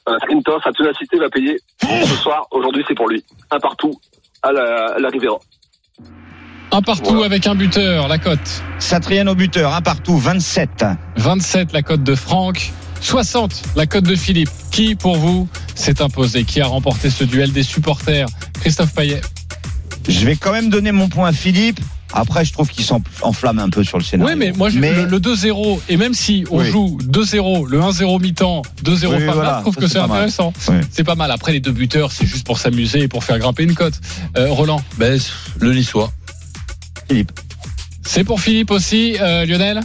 Euh, 0.09 0.17
sa 0.63 0.71
ténacité 0.73 1.17
va 1.17 1.29
payer. 1.29 1.57
Ce 1.81 2.15
soir, 2.15 2.45
aujourd'hui, 2.51 2.83
c'est 2.88 2.93
pour 2.93 3.07
lui. 3.07 3.23
Un 3.51 3.59
partout, 3.59 3.93
à 4.41 4.51
la, 4.51 4.88
à 4.88 5.00
la 5.00 5.09
Rivera. 5.09 5.39
Un 6.75 6.82
partout 6.82 7.12
Voilà. 7.12 7.25
avec 7.27 7.46
un 7.46 7.53
buteur, 7.56 8.08
la 8.08 8.18
cote. 8.18 8.63
Satrienne 8.80 9.30
au 9.30 9.36
buteur, 9.36 9.75
un 9.75 9.82
partout, 9.82 10.18
27. 10.18 10.86
27 11.18 11.72
la 11.72 11.84
cote 11.84 12.03
de 12.03 12.15
Franck, 12.15 12.72
60 13.00 13.62
la 13.75 13.86
cote 13.86 14.06
de 14.06 14.15
Philippe. 14.15 14.50
Qui 14.72 14.96
pour 14.96 15.15
vous 15.18 15.48
s'est 15.75 16.01
imposé? 16.01 16.46
Qui 16.46 16.62
a 16.62 16.65
remporté 16.65 17.12
ce 17.12 17.24
duel 17.25 17.51
des 17.51 17.62
supporters? 17.63 18.25
Christophe 18.62 18.94
Payet. 18.94 19.22
Je 20.08 20.25
vais 20.25 20.36
quand 20.36 20.51
même 20.51 20.70
donner 20.72 20.92
mon 20.92 21.10
point 21.10 21.27
à 21.30 21.32
Philippe. 21.32 21.80
Après, 22.15 22.44
je 22.46 22.53
trouve 22.53 22.70
qu'il 22.70 22.86
s'enflamme 22.86 23.58
un 23.60 23.70
peu 23.70 23.84
sur 23.84 23.98
le 24.00 24.03
scénario. 24.03 24.34
Oui, 24.34 24.38
mais 24.39 24.51
moi, 24.56 24.70
j'ai- 24.70 24.80
le, 24.80 25.06
le 25.06 25.20
2-0, 25.20 25.80
et 25.89 25.98
même 25.98 26.13
si 26.13 26.44
on 26.51 26.60
Oui. 26.60 26.70
joue 26.70 26.98
2-0, 27.03 27.65
le 27.65 27.80
1-0 27.82 28.20
mi-temps, 28.20 28.62
2-0 28.84 29.15
Oui, 29.15 29.25
fin 29.25 29.32
voilà, 29.32 29.56
je 29.58 29.62
trouve 29.62 29.74
ça, 29.75 29.82
que 29.82 29.88
c'est 29.88 29.94
c'est 29.94 30.00
pas 30.00 30.08
mal. 30.08 30.18
intéressant. 30.18 30.53
Oui. 30.70 30.75
C'est 30.92 31.03
pas 31.03 31.15
mal. 31.15 31.32
Après, 31.32 31.51
les 31.53 31.60
deux 31.60 31.72
buteurs, 31.72 32.12
c'est 32.12 32.27
juste 32.27 32.46
pour 32.46 32.60
s'amuser 32.60 33.01
et 33.01 33.08
pour 33.08 33.24
faire 33.24 33.39
grimper 33.39 33.63
une 33.63 33.74
cote. 33.74 33.96
Euh, 34.38 34.48
Roland 34.51 34.82
Ben, 34.98 35.20
le 35.60 35.74
Niçois. 35.74 36.12
Philippe. 37.07 37.31
C'est 38.05 38.24
pour 38.24 38.41
Philippe 38.41 38.72
aussi, 38.72 39.17
euh, 39.19 39.45
Lionel 39.45 39.81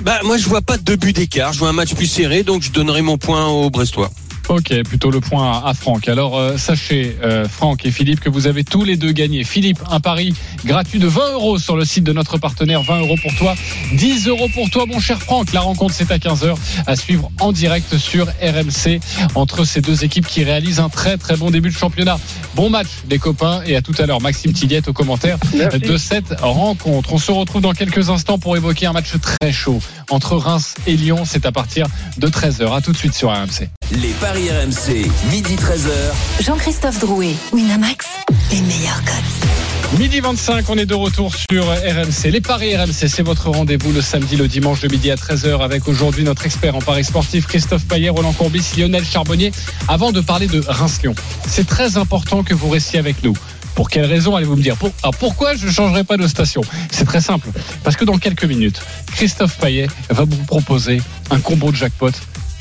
Bah, 0.00 0.20
moi, 0.24 0.38
je 0.38 0.48
vois 0.48 0.62
pas 0.62 0.76
de 0.76 0.82
deux 0.82 0.96
buts 0.96 1.12
d'écart. 1.12 1.52
Je 1.52 1.58
vois 1.58 1.68
un 1.68 1.72
match 1.72 1.94
plus 1.94 2.06
serré, 2.06 2.42
donc 2.42 2.62
je 2.62 2.70
donnerai 2.70 3.02
mon 3.02 3.18
point 3.18 3.46
aux 3.46 3.70
Brestois. 3.70 4.10
Ok, 4.48 4.72
plutôt 4.84 5.10
le 5.10 5.20
point 5.20 5.60
à 5.64 5.74
Franck. 5.74 6.08
Alors 6.08 6.38
euh, 6.38 6.56
sachez, 6.56 7.16
euh, 7.24 7.48
Franck 7.48 7.84
et 7.84 7.90
Philippe, 7.90 8.20
que 8.20 8.28
vous 8.28 8.46
avez 8.46 8.62
tous 8.62 8.84
les 8.84 8.96
deux 8.96 9.10
gagné. 9.10 9.42
Philippe, 9.42 9.80
un 9.90 9.98
pari 9.98 10.34
gratuit 10.64 11.00
de 11.00 11.08
20 11.08 11.32
euros 11.32 11.58
sur 11.58 11.76
le 11.76 11.84
site 11.84 12.04
de 12.04 12.12
notre 12.12 12.38
partenaire. 12.38 12.82
20 12.82 13.00
euros 13.00 13.16
pour 13.20 13.34
toi, 13.34 13.56
10 13.94 14.28
euros 14.28 14.48
pour 14.54 14.70
toi, 14.70 14.86
mon 14.86 15.00
cher 15.00 15.20
Franck. 15.20 15.52
La 15.52 15.62
rencontre, 15.62 15.94
c'est 15.94 16.12
à 16.12 16.18
15h 16.18 16.54
à 16.86 16.94
suivre 16.94 17.28
en 17.40 17.50
direct 17.50 17.98
sur 17.98 18.26
RMC 18.26 19.00
entre 19.34 19.64
ces 19.64 19.80
deux 19.80 20.04
équipes 20.04 20.28
qui 20.28 20.44
réalisent 20.44 20.80
un 20.80 20.90
très 20.90 21.16
très 21.16 21.36
bon 21.36 21.50
début 21.50 21.70
de 21.70 21.76
championnat. 21.76 22.18
Bon 22.54 22.70
match, 22.70 22.88
les 23.10 23.18
copains, 23.18 23.62
et 23.66 23.74
à 23.74 23.82
tout 23.82 23.94
à 23.98 24.06
l'heure. 24.06 24.20
Maxime 24.20 24.52
Tilliette 24.52 24.86
au 24.86 24.92
commentaire 24.92 25.38
Merci. 25.56 25.80
de 25.80 25.96
cette 25.96 26.40
rencontre. 26.40 27.12
On 27.12 27.18
se 27.18 27.32
retrouve 27.32 27.62
dans 27.62 27.72
quelques 27.72 28.10
instants 28.10 28.38
pour 28.38 28.56
évoquer 28.56 28.86
un 28.86 28.92
match 28.92 29.10
très 29.20 29.50
chaud 29.52 29.80
entre 30.08 30.36
Reims 30.36 30.76
et 30.86 30.96
Lyon. 30.96 31.24
C'est 31.24 31.46
à 31.46 31.52
partir 31.52 31.88
de 32.16 32.28
13h. 32.28 32.76
À 32.76 32.80
tout 32.80 32.92
de 32.92 32.96
suite 32.96 33.14
sur 33.14 33.30
RMC. 33.30 33.68
Les 33.92 34.12
paris 34.20 34.50
RMC, 34.50 35.08
midi 35.30 35.54
13h. 35.54 36.42
Jean-Christophe 36.44 36.98
Drouet, 36.98 37.34
Winamax, 37.52 38.06
les 38.50 38.60
meilleurs 38.62 39.02
cotes. 39.04 39.98
Midi 40.00 40.18
25, 40.18 40.68
on 40.70 40.76
est 40.76 40.86
de 40.86 40.94
retour 40.94 41.32
sur 41.50 41.64
RMC. 41.66 42.30
Les 42.32 42.40
paris 42.40 42.76
RMC, 42.76 43.06
c'est 43.08 43.22
votre 43.22 43.48
rendez-vous 43.50 43.92
le 43.92 44.00
samedi, 44.02 44.36
le 44.36 44.48
dimanche 44.48 44.80
de 44.80 44.88
midi 44.88 45.10
à 45.12 45.14
13h 45.14 45.62
avec 45.62 45.86
aujourd'hui 45.86 46.24
notre 46.24 46.44
expert 46.46 46.74
en 46.74 46.80
paris 46.80 47.04
sportif 47.04 47.46
Christophe 47.46 47.84
Payet, 47.86 48.08
Roland 48.08 48.32
Courbis, 48.32 48.64
Lionel 48.76 49.04
Charbonnier. 49.04 49.52
Avant 49.86 50.10
de 50.10 50.20
parler 50.20 50.48
de 50.48 50.62
Reims-Lyon, 50.66 51.14
c'est 51.48 51.66
très 51.66 51.96
important 51.96 52.42
que 52.42 52.54
vous 52.54 52.68
restiez 52.68 52.98
avec 52.98 53.22
nous. 53.22 53.34
Pour 53.76 53.88
quelle 53.88 54.06
raison 54.06 54.34
allez-vous 54.34 54.56
me 54.56 54.62
dire? 54.62 54.76
Pour- 54.76 54.90
alors 55.04 55.14
pourquoi 55.14 55.54
je 55.54 55.66
ne 55.66 55.70
changerai 55.70 56.02
pas 56.02 56.16
de 56.16 56.26
station? 56.26 56.62
C'est 56.90 57.04
très 57.04 57.20
simple. 57.20 57.48
Parce 57.84 57.94
que 57.94 58.04
dans 58.04 58.18
quelques 58.18 58.44
minutes, 58.46 58.80
Christophe 59.14 59.56
Payet 59.58 59.86
va 60.10 60.24
vous 60.24 60.44
proposer 60.44 61.00
un 61.30 61.38
combo 61.38 61.70
de 61.70 61.76
jackpot 61.76 62.10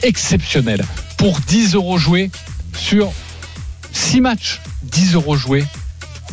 exceptionnel 0.04 0.84
pour 1.26 1.40
10 1.40 1.74
euros 1.74 1.98
joués 1.98 2.30
sur 2.78 3.12
6 3.94 4.22
matchs. 4.22 4.62
10 4.84 5.16
euros 5.16 5.36
joués 5.36 5.66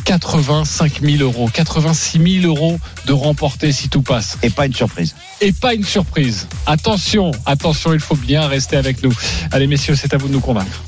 85 0.05 1.01
000 1.01 1.23
euros, 1.23 1.49
86 1.51 2.41
000 2.41 2.45
euros 2.45 2.79
de 3.07 3.13
remporter 3.13 3.71
si 3.71 3.89
tout 3.89 4.03
passe. 4.03 4.37
Et 4.43 4.51
pas 4.51 4.67
une 4.67 4.75
surprise. 4.75 5.15
Et 5.41 5.51
pas 5.51 5.73
une 5.73 5.83
surprise. 5.83 6.47
Attention, 6.67 7.31
attention, 7.47 7.91
il 7.93 7.99
faut 7.99 8.15
bien 8.15 8.45
rester 8.45 8.77
avec 8.77 9.01
nous. 9.01 9.11
Allez 9.51 9.65
messieurs, 9.65 9.95
c'est 9.95 10.13
à 10.13 10.17
vous 10.17 10.27
de 10.27 10.33
nous 10.33 10.41
convaincre. 10.41 10.83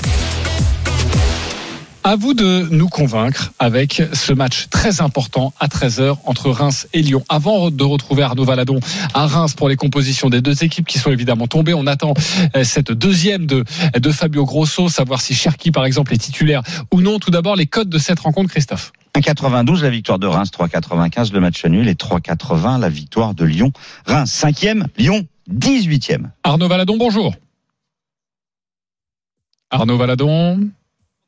À 2.07 2.17
vous 2.17 2.35
de 2.35 2.67
nous 2.69 2.87
convaincre 2.87 3.51
avec 3.57 3.99
ce 4.13 4.31
match 4.31 4.67
très 4.69 5.01
important 5.01 5.55
à 5.59 5.65
13h 5.65 6.17
entre 6.25 6.51
Reims 6.51 6.87
et 6.93 7.01
Lyon. 7.01 7.25
Avant 7.29 7.71
de 7.71 7.83
retrouver 7.83 8.21
Arnaud 8.21 8.45
Valadon 8.45 8.79
à 9.15 9.25
Reims 9.25 9.55
pour 9.55 9.69
les 9.69 9.75
compositions 9.75 10.29
des 10.29 10.39
deux 10.39 10.63
équipes 10.63 10.85
qui 10.85 10.99
sont 10.99 11.09
évidemment 11.09 11.47
tombées, 11.47 11.73
on 11.73 11.87
attend 11.87 12.13
euh, 12.55 12.63
cette 12.63 12.91
deuxième 12.91 13.47
de, 13.47 13.63
de 13.99 14.11
Fabio 14.11 14.45
Grosso, 14.45 14.87
savoir 14.87 15.19
si 15.19 15.33
Cherki 15.33 15.71
par 15.71 15.83
exemple 15.83 16.13
est 16.13 16.19
titulaire 16.19 16.61
ou 16.93 17.01
non. 17.01 17.17
Tout 17.17 17.31
d'abord, 17.31 17.55
les 17.55 17.65
codes 17.65 17.89
de 17.89 17.97
cette 17.97 18.19
rencontre, 18.19 18.51
Christophe. 18.51 18.93
1,92 19.15 19.81
la 19.81 19.89
victoire 19.89 20.19
de 20.19 20.27
Reims, 20.27 20.51
3,95 20.55 21.33
le 21.33 21.39
match 21.39 21.65
nul 21.65 21.87
et 21.87 21.95
3,80 21.95 22.81
la 22.81 22.89
victoire 22.89 23.33
de 23.33 23.45
Lyon. 23.45 23.71
Reims 24.05 24.31
5e, 24.31 24.85
Lyon 24.99 25.25
18e. 25.51 26.25
Arnaud 26.43 26.67
Valadon, 26.67 26.97
bonjour. 26.97 27.33
Arnaud 29.71 29.97
Valadon. 29.97 30.69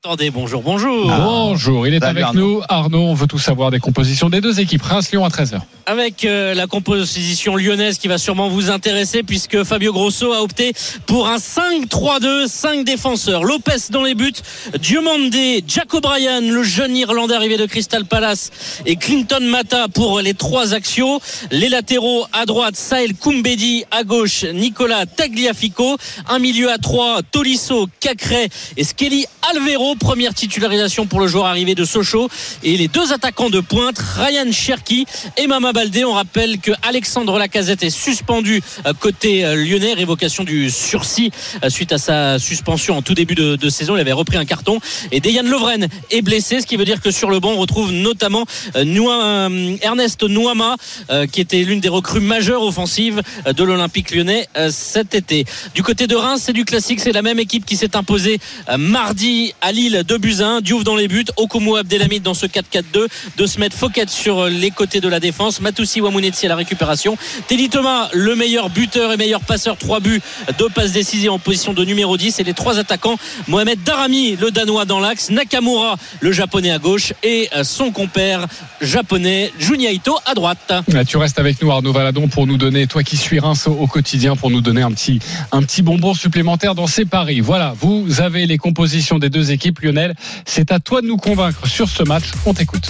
Attendez, 0.06 0.30
bonjour, 0.30 0.62
bonjour. 0.62 1.08
Bonjour, 1.08 1.88
il 1.88 1.96
est 1.96 2.04
avec 2.04 2.24
Arnaud. 2.24 2.60
nous. 2.60 2.62
Arnaud, 2.70 3.00
on 3.02 3.14
veut 3.16 3.26
tout 3.26 3.40
savoir 3.40 3.72
des 3.72 3.80
compositions 3.80 4.30
des 4.30 4.42
deux 4.42 4.60
équipes. 4.60 4.84
Reims-Lyon 4.84 5.26
à 5.26 5.30
13h. 5.30 5.60
Avec 5.88 6.24
euh, 6.24 6.54
la 6.54 6.68
composition 6.68 7.56
lyonnaise 7.56 7.98
qui 7.98 8.08
va 8.08 8.20
sûrement 8.20 8.48
vous 8.48 8.70
intéresser 8.70 9.24
puisque 9.24 9.64
Fabio 9.64 9.92
Grosso 9.94 10.32
a 10.34 10.44
opté 10.44 10.74
pour 11.08 11.28
un 11.28 11.38
5-3-2, 11.38 12.48
5 12.48 12.86
défenseurs. 12.86 13.44
Lopez 13.44 13.90
dans 13.90 14.04
les 14.04 14.14
buts, 14.14 14.34
Diomandé, 14.80 15.64
Jack 15.68 15.92
O'Brien, 15.96 16.42
le 16.42 16.62
jeune 16.62 16.96
Irlandais 16.96 17.34
arrivé 17.34 17.58
de 17.58 17.66
Crystal 17.66 18.06
Palace 18.06 18.52
et 18.86 18.98
Clinton 18.98 19.42
Mata 19.42 19.88
pour 19.88 20.22
les 20.22 20.36
trois 20.36 20.76
axiaux. 20.76 21.20
Les 21.50 21.70
latéraux 21.70 22.28
à 22.34 22.46
droite, 22.46 22.76
Saël 22.76 23.16
Koumbedi, 23.16 23.84
à 23.90 24.04
gauche, 24.04 24.44
Nicolas 24.54 25.08
Tagliafico. 25.08 25.98
Un 26.30 26.38
milieu 26.38 26.72
à 26.72 26.78
trois, 26.78 27.22
Tolisso, 27.24 27.88
Cacré 28.00 28.50
et 28.78 28.84
Skelly 28.84 29.26
Alvero. 29.50 29.87
Première 29.96 30.34
titularisation 30.34 31.06
pour 31.06 31.20
le 31.20 31.28
joueur 31.28 31.46
arrivé 31.46 31.76
de 31.76 31.86
Sochaux. 31.86 32.30
Et 32.64 32.78
les 32.78 32.88
deux 32.88 33.14
attaquants 33.14 33.50
de 33.50 33.60
pointe, 33.60 33.98
Ryan 33.98 34.52
Cherki 34.52 35.06
et 35.38 35.48
Mama 35.48 35.72
Baldé. 35.72 36.04
On 36.04 36.14
rappelle 36.14 36.60
que 36.60 36.72
Alexandre 36.82 37.38
Lacazette 37.38 37.84
est 37.84 37.90
suspendu 37.90 38.62
euh, 38.86 38.94
côté 39.00 39.46
euh, 39.46 39.56
lyonnais, 39.56 39.94
révocation 39.94 40.44
du 40.44 40.70
sursis 40.70 41.32
euh, 41.64 41.70
suite 41.70 41.92
à 41.92 41.98
sa 41.98 42.40
suspension 42.40 42.98
en 42.98 43.02
tout 43.02 43.14
début 43.14 43.36
de, 43.36 43.70
saison. 43.70 43.96
Il 43.96 44.00
avait 44.00 44.14
repris 44.14 44.38
un 44.38 44.46
carton. 44.46 44.80
Et 45.12 45.20
Dejan 45.20 45.44
Lovren 45.44 45.88
est 46.12 46.22
blessé, 46.22 46.62
ce 46.62 46.68
qui 46.68 46.78
veut 46.78 46.86
dire 46.86 47.02
que 47.02 47.12
sur 47.12 47.30
le 47.30 47.40
banc, 47.40 47.52
on 47.52 47.58
retrouve 47.58 47.92
notamment 47.92 48.46
Ernest 48.76 50.24
Nouama, 50.24 50.76
qui 51.32 51.42
était 51.42 51.64
l'une 51.64 51.80
des 51.80 51.90
recrues 51.90 52.22
majeures 52.22 52.64
offensives 52.64 53.22
de 53.46 53.64
l'Olympique 53.64 54.12
lyonnais 54.12 54.48
cet 54.70 55.16
été. 55.16 55.46
Du 55.76 55.84
côté 55.84 56.08
de 56.08 56.16
Reims, 56.16 56.42
c'est 56.46 56.54
du 56.54 56.66
classique, 56.66 57.02
c'est 57.02 57.12
la 57.12 57.22
même 57.22 57.40
équipe 57.40 57.66
qui 57.66 57.76
s'est 57.76 57.96
imposée 57.98 58.40
mardi 58.78 59.54
à 59.62 59.72
Lille 59.78 60.04
de 60.08 60.18
Buzyn, 60.18 60.62
Diouf 60.62 60.84
dans 60.84 60.96
les 60.96 61.08
buts, 61.08 61.26
Okomo 61.36 61.76
Abdelhamid 61.76 62.24
dans 62.24 62.34
ce 62.34 62.48
4-4-2, 62.48 63.08
de 63.38 63.46
se 63.46 63.60
mettre 63.60 63.78
Fouquet 63.78 64.08
sur 64.08 64.46
euh, 64.46 64.50
les 64.50 64.72
côtés 64.72 65.02
de 65.02 65.08
la 65.08 65.20
défense, 65.20 65.62
Matoussi 65.62 66.02
Wamounetsi 66.02 66.48
à 66.48 66.50
la 66.50 66.56
récupération, 66.56 67.16
Teddy 67.48 67.70
Thomas, 67.70 68.10
le 68.12 68.36
meilleur 68.36 68.72
buteur 68.72 69.14
et 69.14 69.18
meilleur 69.18 69.42
passeur, 69.42 69.78
3 69.78 70.00
buts, 70.00 70.20
deux 70.58 70.70
passes 70.70 70.94
décisives 70.94 71.30
en 71.30 71.38
position 71.38 71.74
de 71.74 71.86
numéro 71.86 72.18
10 72.18 72.40
et 72.40 72.44
les 72.44 72.56
trois 72.56 72.80
attaquants, 72.80 73.18
Mohamed 73.48 73.84
Darami, 73.84 74.36
le 74.36 74.50
danois 74.50 74.86
dans 74.86 75.00
l'axe, 75.00 75.30
Nakamura, 75.30 75.98
le 76.22 76.32
japonais 76.32 76.72
à 76.72 76.80
gauche 76.80 77.14
et 77.22 77.48
euh, 77.56 77.64
son 77.64 77.92
compère 77.92 78.48
japonais 78.82 79.52
Junya 79.60 79.92
Ito 79.92 80.18
à 80.26 80.34
droite. 80.34 80.74
Euh, 80.96 81.04
Tu 81.04 81.18
restes 81.18 81.38
avec 81.38 81.62
nous, 81.62 81.70
Arnaud 81.70 81.94
Valadon, 81.94 82.28
pour 82.30 82.48
nous 82.48 82.58
donner, 82.58 82.88
toi 82.88 83.04
qui 83.04 83.16
suis 83.16 83.40
Reims 83.40 83.68
au 83.68 83.86
quotidien, 83.86 84.36
pour 84.36 84.50
nous 84.50 84.62
donner 84.62 84.82
un 84.82 84.92
petit, 84.92 85.20
un 85.52 85.62
petit 85.62 85.84
bonbon 85.84 86.16
supplémentaire 86.16 86.74
dans 86.74 86.88
ces 86.88 87.06
paris. 87.06 87.42
Voilà, 87.42 87.76
vous 87.80 88.22
avez 88.22 88.48
les 88.48 88.58
compositions 88.58 89.20
des 89.20 89.30
deux 89.30 89.52
équipes, 89.52 89.67
Lionel. 89.82 90.16
C'est 90.46 90.72
à 90.72 90.80
toi 90.80 91.02
de 91.02 91.08
nous 91.08 91.18
convaincre 91.18 91.68
sur 91.68 91.90
ce 91.90 92.04
match. 92.04 92.26
On 92.46 92.54
t'écoute. 92.54 92.90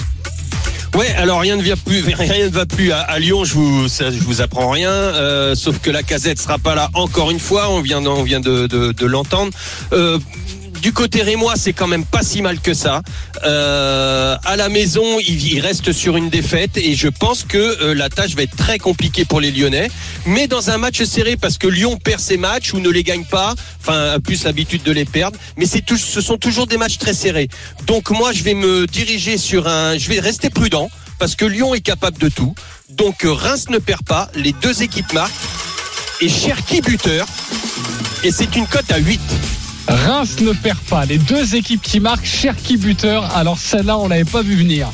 Ouais, 0.96 1.14
alors 1.18 1.42
rien 1.42 1.58
ne 1.58 1.76
plus, 1.76 2.02
rien 2.16 2.46
ne 2.46 2.50
va 2.50 2.66
plus 2.66 2.92
à, 2.92 3.20
Lyon. 3.20 3.44
Je 3.44 3.54
vous, 3.54 3.88
ça, 3.88 4.10
je 4.12 4.20
vous 4.20 4.42
apprends 4.42 4.70
rien. 4.70 4.92
euh, 4.92 5.56
sauf 5.56 5.80
que 5.80 5.92
la 5.92 6.04
casette 6.04 6.40
sera 6.40 6.58
pas 6.58 6.76
là 6.76 6.90
encore 6.94 7.32
une 7.32 7.40
fois. 7.40 7.70
On 7.70 7.82
vient, 7.82 8.06
on 8.06 8.24
vient 8.24 8.40
de 8.40 9.06
l'entendre. 9.06 9.52
Euh, 9.94 10.18
du 10.82 10.94
côté 10.94 11.22
rémois, 11.22 11.56
c'est 11.56 11.74
quand 11.74 11.88
même 11.88 12.06
pas 12.06 12.24
si 12.24 12.42
mal 12.42 12.60
que 12.60 12.74
ça. 12.74 13.02
Euh, 13.44 14.36
à 14.44 14.56
la 14.56 14.70
maison, 14.70 15.20
il, 15.20 15.60
reste 15.60 15.92
sur 15.92 16.18
une 16.18 16.30
défaite 16.30 16.78
et 16.78 16.96
je 16.96 17.08
pense 17.08 17.44
que 17.44 17.58
euh, 17.58 17.94
la 17.94 18.10
tâche 18.10 18.36
va 18.36 18.44
être 18.44 18.56
très 18.56 18.78
compliquée 18.78 19.26
pour 19.26 19.42
les 19.42 19.52
Lyonnais. 19.52 19.90
Mais 20.26 20.48
dans 20.48 20.70
un 20.70 20.78
match 20.78 21.04
serré, 21.04 21.38
parce 21.38 21.58
que 21.58 21.68
Lyon 21.68 21.98
perd 21.98 22.20
ses 22.20 22.38
matchs 22.38 22.74
ou 22.74 22.80
ne 22.80 22.90
les 22.90 23.04
gagne 23.04 23.26
pas, 23.26 23.56
enfin 23.82 24.20
plus 24.20 24.44
l'habitude 24.44 24.84
de 24.84 24.92
les 24.92 25.06
perdre. 25.06 25.38
Mais 25.58 25.66
ce 25.66 26.22
sont 26.22 26.38
toujours 26.38 26.68
des 26.68 26.78
matchs 26.78 26.98
très 26.98 27.14
serrés. 27.14 27.50
Donc 27.86 28.10
moi, 28.12 28.32
je 28.34 28.44
vais 28.44 28.54
me 28.54 28.86
diriger 28.88 29.38
sur 29.38 29.68
un, 29.68 29.98
je 29.98 30.10
vais 30.10 30.20
rester 30.20 30.50
prudent 30.50 30.90
parce 31.20 31.36
que 31.36 31.46
Lyon 31.46 31.74
est 31.74 31.82
capable 31.82 32.18
de 32.18 32.30
tout. 32.30 32.54
Donc 32.90 33.26
euh, 33.26 33.32
Reims 33.32 33.70
ne 33.70 33.80
perd 33.80 34.04
pas, 34.04 34.30
les 34.36 34.54
deux 34.54 34.84
équipes 34.84 35.12
marquent 35.14 35.34
et 36.22 36.30
Cherki 36.30 36.82
buteur. 36.82 37.26
Et 38.24 38.32
c'est 38.32 38.56
une 38.56 38.66
cote 38.68 38.92
à 38.92 38.98
8. 38.98 39.20
Reims 39.88 40.40
ne 40.42 40.52
perd 40.52 40.80
pas. 40.80 41.06
Les 41.06 41.18
deux 41.18 41.56
équipes 41.56 41.82
qui 41.82 42.00
marquent, 42.00 42.26
Cherki 42.26 42.78
buteur. 42.78 43.36
Alors 43.36 43.58
celle-là, 43.58 43.98
on 43.98 44.08
l'avait 44.08 44.26
pas 44.26 44.42
vu 44.42 44.56
venir. 44.56 44.90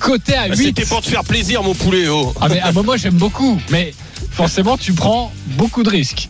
Côté 0.00 0.34
à 0.34 0.48
Bah, 0.48 0.54
8. 0.56 0.64
C'était 0.64 0.84
pour 0.84 1.00
te 1.00 1.08
faire 1.08 1.24
plaisir, 1.24 1.62
mon 1.62 1.74
poulet. 1.74 2.08
Oh. 2.08 2.34
Ah 2.40 2.48
mais 2.48 2.60
ah, 2.62 2.72
bah, 2.72 2.82
moi 2.84 2.96
j'aime 2.96 3.14
beaucoup, 3.14 3.58
mais 3.70 3.94
forcément 4.30 4.76
tu 4.76 4.92
prends 4.92 5.32
beaucoup 5.56 5.82
de 5.82 5.88
risques. 5.90 6.28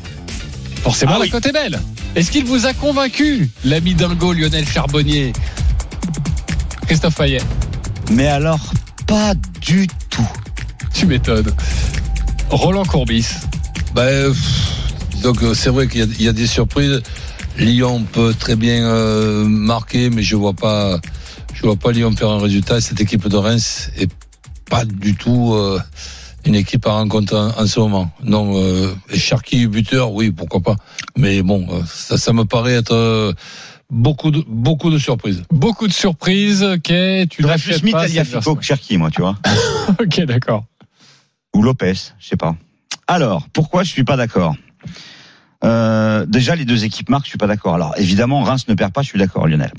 Forcément 0.82 1.12
Ah 1.16 1.18
la 1.18 1.24
oui. 1.24 1.32
est 1.34 1.52
belle. 1.52 1.80
Est-ce 2.14 2.30
qu'il 2.30 2.44
vous 2.44 2.66
a 2.66 2.74
convaincu, 2.74 3.50
l'ami 3.64 3.94
dingo 3.94 4.32
Lionel 4.32 4.68
Charbonnier? 4.68 5.32
Christophe 6.86 7.16
Payet. 7.16 7.40
Mais 8.12 8.28
alors, 8.28 8.60
pas 9.06 9.34
du 9.60 9.88
tout. 10.10 10.28
Tu 10.92 11.06
m'étonnes. 11.06 11.52
Roland 12.50 12.84
Courbis. 12.84 13.26
Ben, 13.94 14.30
pff, 14.32 15.22
donc 15.22 15.42
euh, 15.42 15.54
c'est 15.54 15.70
vrai 15.70 15.88
qu'il 15.88 16.22
y, 16.22 16.28
a 16.28 16.32
des 16.32 16.46
surprises. 16.46 17.02
Lyon 17.58 18.04
peut 18.12 18.34
très 18.38 18.56
bien 18.56 18.84
euh, 18.84 19.44
marquer, 19.44 20.10
mais 20.10 20.22
je 20.22 20.36
vois 20.36 20.54
pas, 20.54 20.98
je 21.54 21.62
vois 21.62 21.76
pas 21.76 21.92
Lyon 21.92 22.14
faire 22.16 22.30
un 22.30 22.40
résultat. 22.40 22.80
Cette 22.80 23.00
équipe 23.00 23.28
de 23.28 23.36
Reims 23.36 23.90
est 23.96 24.10
pas 24.68 24.84
du 24.84 25.14
tout 25.14 25.54
euh, 25.54 25.78
une 26.44 26.54
équipe 26.54 26.86
à 26.86 26.92
rencontrer 26.92 27.36
en, 27.36 27.50
en 27.50 27.66
ce 27.66 27.80
moment. 27.80 28.10
Non, 28.22 28.54
euh, 28.56 28.94
et 29.10 29.18
Cherki 29.18 29.66
buteur, 29.66 30.12
oui, 30.12 30.30
pourquoi 30.30 30.60
pas. 30.60 30.76
Mais 31.16 31.42
bon, 31.42 31.66
euh, 31.70 31.82
ça, 31.86 32.18
ça 32.18 32.32
me 32.32 32.44
paraît 32.44 32.74
être 32.74 32.94
euh, 32.94 33.32
beaucoup 33.90 34.30
de 34.30 34.42
beaucoup 34.46 34.90
de 34.90 34.98
surprises. 34.98 35.42
Beaucoup 35.50 35.86
de 35.86 35.92
surprises. 35.92 36.62
Ok, 36.62 36.92
tu 37.30 37.42
J'aurais 37.42 37.58
plus 37.58 37.82
mis 37.82 37.92
pas 37.92 38.02
Taliafico 38.02 38.56
que 38.56 38.64
Cherki, 38.64 38.98
moi, 38.98 39.10
tu 39.10 39.20
vois. 39.20 39.38
Ok, 40.00 40.20
d'accord. 40.22 40.64
Ou 41.54 41.62
Lopez, 41.62 41.94
je 42.18 42.28
sais 42.28 42.36
pas. 42.36 42.56
Alors, 43.06 43.46
pourquoi 43.52 43.82
je 43.84 43.90
suis 43.90 44.04
pas 44.04 44.16
d'accord? 44.16 44.56
Euh, 45.64 46.26
Déjà, 46.26 46.54
les 46.54 46.64
deux 46.64 46.84
équipes 46.84 47.08
marquent, 47.08 47.24
je 47.24 47.30
suis 47.30 47.38
pas 47.38 47.46
d'accord. 47.46 47.74
Alors, 47.74 47.94
évidemment, 47.96 48.42
Reims 48.42 48.68
ne 48.68 48.74
perd 48.74 48.92
pas, 48.92 49.02
je 49.02 49.08
suis 49.08 49.18
d'accord, 49.18 49.46
Lionel. 49.46 49.72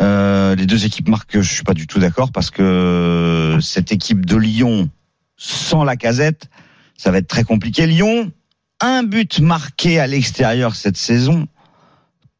Euh, 0.00 0.54
les 0.56 0.66
deux 0.66 0.84
équipes 0.86 1.08
marquent, 1.08 1.40
je 1.40 1.52
suis 1.52 1.62
pas 1.62 1.74
du 1.74 1.86
tout 1.86 2.00
d'accord 2.00 2.32
parce 2.32 2.50
que 2.50 3.58
cette 3.60 3.92
équipe 3.92 4.26
de 4.26 4.36
Lyon 4.36 4.90
sans 5.36 5.84
la 5.84 5.96
casette, 5.96 6.48
ça 6.96 7.10
va 7.10 7.18
être 7.18 7.28
très 7.28 7.44
compliqué. 7.44 7.86
Lyon, 7.86 8.32
un 8.80 9.02
but 9.02 9.40
marqué 9.40 10.00
à 10.00 10.06
l'extérieur 10.06 10.74
cette 10.74 10.96
saison, 10.96 11.46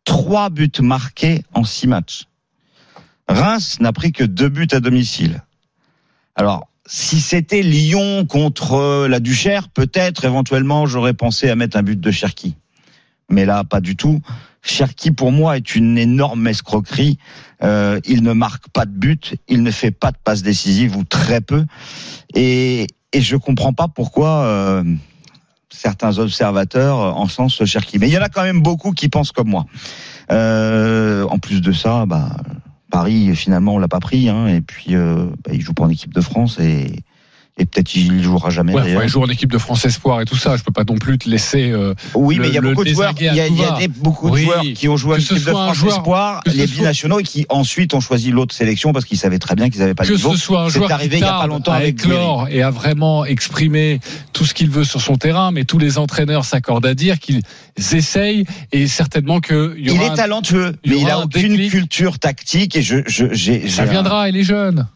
trois 0.04 0.50
buts 0.50 0.70
marqués 0.80 1.42
en 1.54 1.64
six 1.64 1.86
matchs. 1.86 2.24
Reims 3.28 3.78
n'a 3.80 3.92
pris 3.92 4.12
que 4.12 4.24
deux 4.24 4.48
buts 4.48 4.68
à 4.72 4.80
domicile. 4.80 5.42
Alors, 6.34 6.68
si 6.86 7.20
c'était 7.20 7.62
Lyon 7.62 8.26
contre 8.26 9.06
la 9.06 9.20
Duchère, 9.20 9.68
peut-être 9.68 10.24
éventuellement 10.24 10.86
j'aurais 10.86 11.14
pensé 11.14 11.48
à 11.48 11.56
mettre 11.56 11.76
un 11.76 11.82
but 11.82 11.98
de 11.98 12.10
Cherki. 12.10 12.56
Mais 13.30 13.44
là, 13.44 13.64
pas 13.64 13.80
du 13.80 13.96
tout. 13.96 14.20
Cherki, 14.62 15.10
pour 15.10 15.32
moi, 15.32 15.56
est 15.56 15.74
une 15.74 15.98
énorme 15.98 16.46
escroquerie. 16.46 17.18
Euh, 17.62 18.00
il 18.06 18.22
ne 18.22 18.32
marque 18.32 18.68
pas 18.68 18.86
de 18.86 18.92
but, 18.92 19.36
il 19.48 19.62
ne 19.62 19.70
fait 19.70 19.90
pas 19.90 20.10
de 20.10 20.16
passe 20.22 20.42
décisive 20.42 20.96
ou 20.96 21.04
très 21.04 21.40
peu. 21.40 21.66
Et, 22.34 22.86
et 23.12 23.20
je 23.20 23.36
comprends 23.36 23.72
pas 23.72 23.88
pourquoi 23.88 24.44
euh, 24.44 24.84
certains 25.68 26.18
observateurs 26.18 26.96
encensent 26.96 27.64
Cherki. 27.64 27.98
Mais 27.98 28.08
il 28.08 28.12
y 28.12 28.18
en 28.18 28.22
a 28.22 28.28
quand 28.28 28.42
même 28.42 28.62
beaucoup 28.62 28.92
qui 28.92 29.08
pensent 29.08 29.32
comme 29.32 29.48
moi. 29.48 29.66
Euh, 30.30 31.24
en 31.28 31.38
plus 31.38 31.60
de 31.60 31.72
ça, 31.72 32.06
bah, 32.06 32.36
Paris, 32.90 33.34
finalement, 33.36 33.74
on 33.74 33.78
l'a 33.78 33.88
pas 33.88 34.00
pris. 34.00 34.28
Hein, 34.28 34.46
et 34.46 34.60
puis, 34.60 34.94
euh, 34.94 35.26
bah, 35.44 35.52
il 35.52 35.60
joue 35.60 35.74
pas 35.74 35.84
en 35.84 35.90
équipe 35.90 36.14
de 36.14 36.20
France 36.20 36.58
et, 36.58 37.02
et 37.56 37.66
peut-être 37.66 37.94
il 37.94 38.20
jouera 38.22 38.50
jamais. 38.50 38.74
Ouais, 38.74 39.04
il 39.04 39.08
joue 39.08 39.22
en 39.22 39.28
équipe 39.28 39.52
de 39.52 39.58
France 39.58 39.84
Espoir 39.84 40.20
et 40.20 40.24
tout 40.24 40.36
ça. 40.36 40.56
Je 40.56 40.64
peux 40.64 40.72
pas 40.72 40.82
non 40.82 40.96
plus 40.96 41.18
te 41.18 41.28
laisser. 41.28 41.70
euh, 41.70 41.94
Oui, 42.14 42.38
mais 42.40 42.48
il 42.48 42.54
y 42.54 42.58
a 42.58 42.60
beaucoup 42.60 42.82
de 42.82 42.90
joueurs, 42.90 43.14
il 43.16 43.26
y 43.26 43.28
a, 43.28 43.46
y 43.46 43.64
a 43.64 43.78
des- 43.78 43.86
beaucoup 43.86 44.28
de 44.28 44.36
joueurs 44.36 44.62
qui 44.74 44.88
ont 44.88 44.96
joué 44.96 45.12
en 45.14 45.16
Que 45.18 45.22
équipe 45.22 45.36
de 45.44 45.50
France 45.50 45.76
joueur- 45.76 45.92
Espoir, 45.98 46.42
que 46.44 46.50
les 46.50 46.66
soit- 46.66 46.76
binationaux, 46.78 47.20
et 47.20 47.22
qui 47.22 47.46
ensuite 47.50 47.94
ont 47.94 48.00
choisi 48.00 48.32
l'autre 48.32 48.52
sélection 48.52 48.92
parce 48.92 49.04
qu'ils 49.04 49.18
savaient 49.18 49.38
très 49.38 49.54
bien 49.54 49.70
qu'ils 49.70 49.80
n'avaient 49.80 49.94
pas 49.94 50.02
que 50.04 50.08
le 50.10 50.16
niveau. 50.16 50.32
ce 50.32 50.36
soit 50.38 50.62
un 50.62 50.68
joueur 50.68 50.90
arrivé 50.90 51.18
il 51.18 51.20
y 51.20 51.24
a 51.24 51.38
pas 51.38 51.46
longtemps 51.46 51.70
à 51.72 51.76
avec 51.76 52.04
et 52.50 52.62
à 52.62 52.70
vraiment 52.70 53.24
exprimer 53.24 54.00
tout 54.32 54.44
ce 54.44 54.52
qu'il 54.52 54.68
veut 54.70 54.84
sur 54.84 55.00
son 55.00 55.16
terrain, 55.16 55.52
mais 55.52 55.64
tous 55.64 55.78
les 55.78 55.96
entraîneurs 55.98 56.44
s'accordent 56.44 56.86
à 56.86 56.94
dire 56.94 57.20
qu'ils 57.20 57.42
essayent 57.92 58.44
et 58.72 58.86
certainement 58.88 59.38
que 59.40 59.74
il 59.78 59.90
y 59.90 59.94
Il 59.94 60.02
est 60.02 60.14
talentueux, 60.14 60.74
mais 60.84 60.98
il 60.98 61.08
a 61.08 61.18
un 61.18 61.22
aucune 61.24 61.68
culture 61.68 62.18
tactique 62.18 62.74
et 62.74 62.82
je, 62.82 62.96
je, 63.06 63.26
j'ai, 63.32 63.68
ça 63.68 63.84
viendra. 63.84 64.28
Il 64.28 64.36
est 64.36 64.42
jeune. 64.42 64.88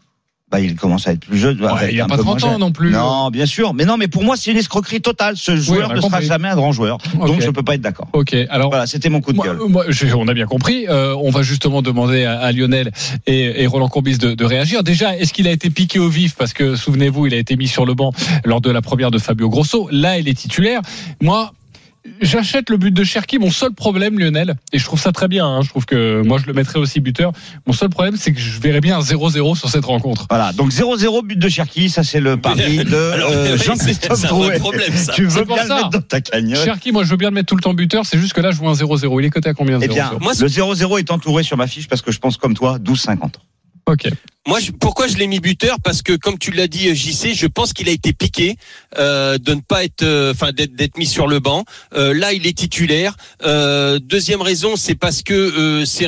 Bah, 0.51 0.59
il 0.59 0.75
commence 0.75 1.07
à 1.07 1.11
être 1.11 1.19
plus 1.27 1.37
jeune. 1.37 1.61
Ouais, 1.61 1.67
avec 1.69 1.91
il 1.91 1.97
y 1.97 2.01
a 2.01 2.05
pas 2.07 2.17
peu 2.17 2.23
30 2.23 2.41
moins 2.41 2.53
ans 2.53 2.57
non 2.59 2.71
plus. 2.71 2.89
Non, 2.91 3.29
bien 3.29 3.45
sûr. 3.45 3.73
Mais 3.73 3.85
non, 3.85 3.97
mais 3.97 4.07
pour 4.07 4.23
moi, 4.23 4.35
c'est 4.35 4.49
une 4.51 4.57
escroquerie 4.57 4.99
totale. 5.01 5.37
Ce 5.37 5.55
joueur 5.55 5.93
ne 5.93 6.01
sera 6.01 6.21
jamais 6.21 6.47
un 6.47 6.55
grand 6.55 6.71
joueur. 6.71 6.97
Donc, 7.13 7.41
je 7.41 7.49
peux 7.51 7.61
pas 7.63 7.75
être 7.75 7.81
d'accord. 7.81 8.07
Ok. 8.13 8.35
Alors. 8.49 8.69
Voilà, 8.69 8.87
c'était 8.87 9.09
mon 9.09 9.21
coup 9.21 9.31
de 9.31 9.37
Moi, 9.37 9.45
gueule. 9.45 9.59
moi, 9.69 9.85
je- 9.89 10.07
on 10.15 10.27
a 10.27 10.33
bien 10.33 10.47
compris. 10.47 10.87
Euh, 10.89 11.15
on 11.21 11.29
va 11.29 11.43
justement 11.43 11.81
demander 11.81 12.23
à, 12.25 12.39
à 12.39 12.51
Lionel 12.51 12.91
et, 13.27 13.61
et 13.63 13.67
Roland 13.67 13.89
Courbis 13.89 14.17
de, 14.17 14.33
de 14.33 14.45
réagir. 14.45 14.83
Déjà, 14.83 15.15
est-ce 15.17 15.33
qu'il 15.33 15.47
a 15.47 15.51
été 15.51 15.69
piqué 15.69 15.99
au 15.99 16.09
vif? 16.09 16.35
Parce 16.35 16.53
que 16.53 16.75
souvenez-vous, 16.75 17.27
il 17.27 17.33
a 17.33 17.37
été 17.37 17.55
mis 17.55 17.67
sur 17.67 17.85
le 17.85 17.93
banc 17.93 18.11
lors 18.43 18.61
de 18.61 18.71
la 18.71 18.81
première 18.81 19.11
de 19.11 19.19
Fabio 19.19 19.49
Grosso. 19.49 19.87
Là, 19.91 20.17
il 20.17 20.27
est 20.27 20.33
titulaire. 20.33 20.81
Moi. 21.21 21.51
J'achète 22.21 22.69
le 22.69 22.77
but 22.77 22.93
de 22.93 23.03
Cherki. 23.03 23.39
Mon 23.39 23.51
seul 23.51 23.73
problème, 23.73 24.19
Lionel, 24.19 24.55
et 24.71 24.79
je 24.79 24.85
trouve 24.85 24.99
ça 24.99 25.11
très 25.11 25.27
bien, 25.27 25.45
hein, 25.45 25.61
je 25.61 25.69
trouve 25.69 25.85
que 25.85 26.21
moi 26.21 26.37
je 26.41 26.47
le 26.47 26.53
mettrais 26.53 26.79
aussi 26.79 26.99
buteur. 26.99 27.31
Mon 27.67 27.73
seul 27.73 27.89
problème, 27.89 28.15
c'est 28.17 28.31
que 28.33 28.39
je 28.39 28.59
verrais 28.59 28.81
bien 28.81 28.97
un 28.97 29.01
0-0 29.01 29.57
sur 29.57 29.69
cette 29.69 29.85
rencontre. 29.85 30.25
Voilà, 30.29 30.53
donc 30.53 30.71
0-0 30.71 31.25
but 31.25 31.37
de 31.37 31.49
Cherki, 31.49 31.89
ça 31.89 32.03
c'est 32.03 32.19
le 32.19 32.37
pari 32.37 32.77
de 32.85 32.93
euh, 32.93 33.57
Jean-Christophe 33.57 34.21
Drouet. 34.23 34.59
problème, 34.59 34.95
ça. 34.95 35.13
Tu 35.13 35.25
veux 35.25 35.43
bien 35.43 35.63
le 35.63 35.67
ça. 35.67 35.75
mettre 35.75 35.89
dans 35.89 36.01
ta 36.01 36.21
cagnotte 36.21 36.63
Cherki, 36.63 36.91
moi 36.91 37.03
je 37.03 37.09
veux 37.09 37.17
bien 37.17 37.29
le 37.29 37.35
mettre 37.35 37.47
tout 37.47 37.55
le 37.55 37.61
temps 37.61 37.73
buteur, 37.73 38.05
c'est 38.05 38.17
juste 38.17 38.33
que 38.33 38.41
là 38.41 38.51
je 38.51 38.57
vois 38.57 38.71
un 38.71 38.73
0-0. 38.73 39.19
Il 39.21 39.25
est 39.25 39.29
coté 39.29 39.49
à 39.49 39.53
combien 39.53 39.77
0-0 39.77 39.81
Eh 39.83 39.87
bien, 39.89 40.11
Moi, 40.21 40.33
le 40.39 40.47
0-0 40.47 40.99
est 40.99 41.11
entouré 41.11 41.43
sur 41.43 41.57
ma 41.57 41.67
fiche 41.67 41.87
parce 41.87 42.01
que 42.01 42.11
je 42.11 42.19
pense 42.19 42.37
comme 42.37 42.53
toi, 42.53 42.77
12-50. 42.79 43.33
Moi, 44.47 44.59
je- 44.61 44.71
pourquoi 44.71 45.07
je 45.07 45.17
l'ai 45.17 45.27
mis 45.27 45.39
buteur? 45.39 45.77
Parce 45.83 46.01
que, 46.01 46.13
comme 46.13 46.39
tu 46.39 46.49
l'as 46.51 46.67
dit, 46.67 46.95
JC, 46.95 47.35
je 47.35 47.45
pense 47.45 47.71
qu'il 47.71 47.87
a 47.87 47.91
été 47.91 48.13
piqué 48.13 48.55
euh, 48.97 49.37
de 49.37 49.53
ne 49.53 49.59
pas 49.61 49.83
être, 49.83 50.01
euh, 50.01 50.31
enfin, 50.31 50.51
d'être, 50.51 50.97
mis 50.97 51.05
sur 51.05 51.27
le 51.27 51.39
banc. 51.39 51.65
Euh, 51.93 52.13
là, 52.15 52.33
il 52.33 52.47
est 52.47 52.57
titulaire. 52.57 53.15
Euh, 53.43 53.99
deuxième 53.99 54.41
raison, 54.41 54.75
c'est 54.75 54.95
parce 54.95 55.21
que 55.21 55.33
euh, 55.33 55.85
c'est 55.85 56.07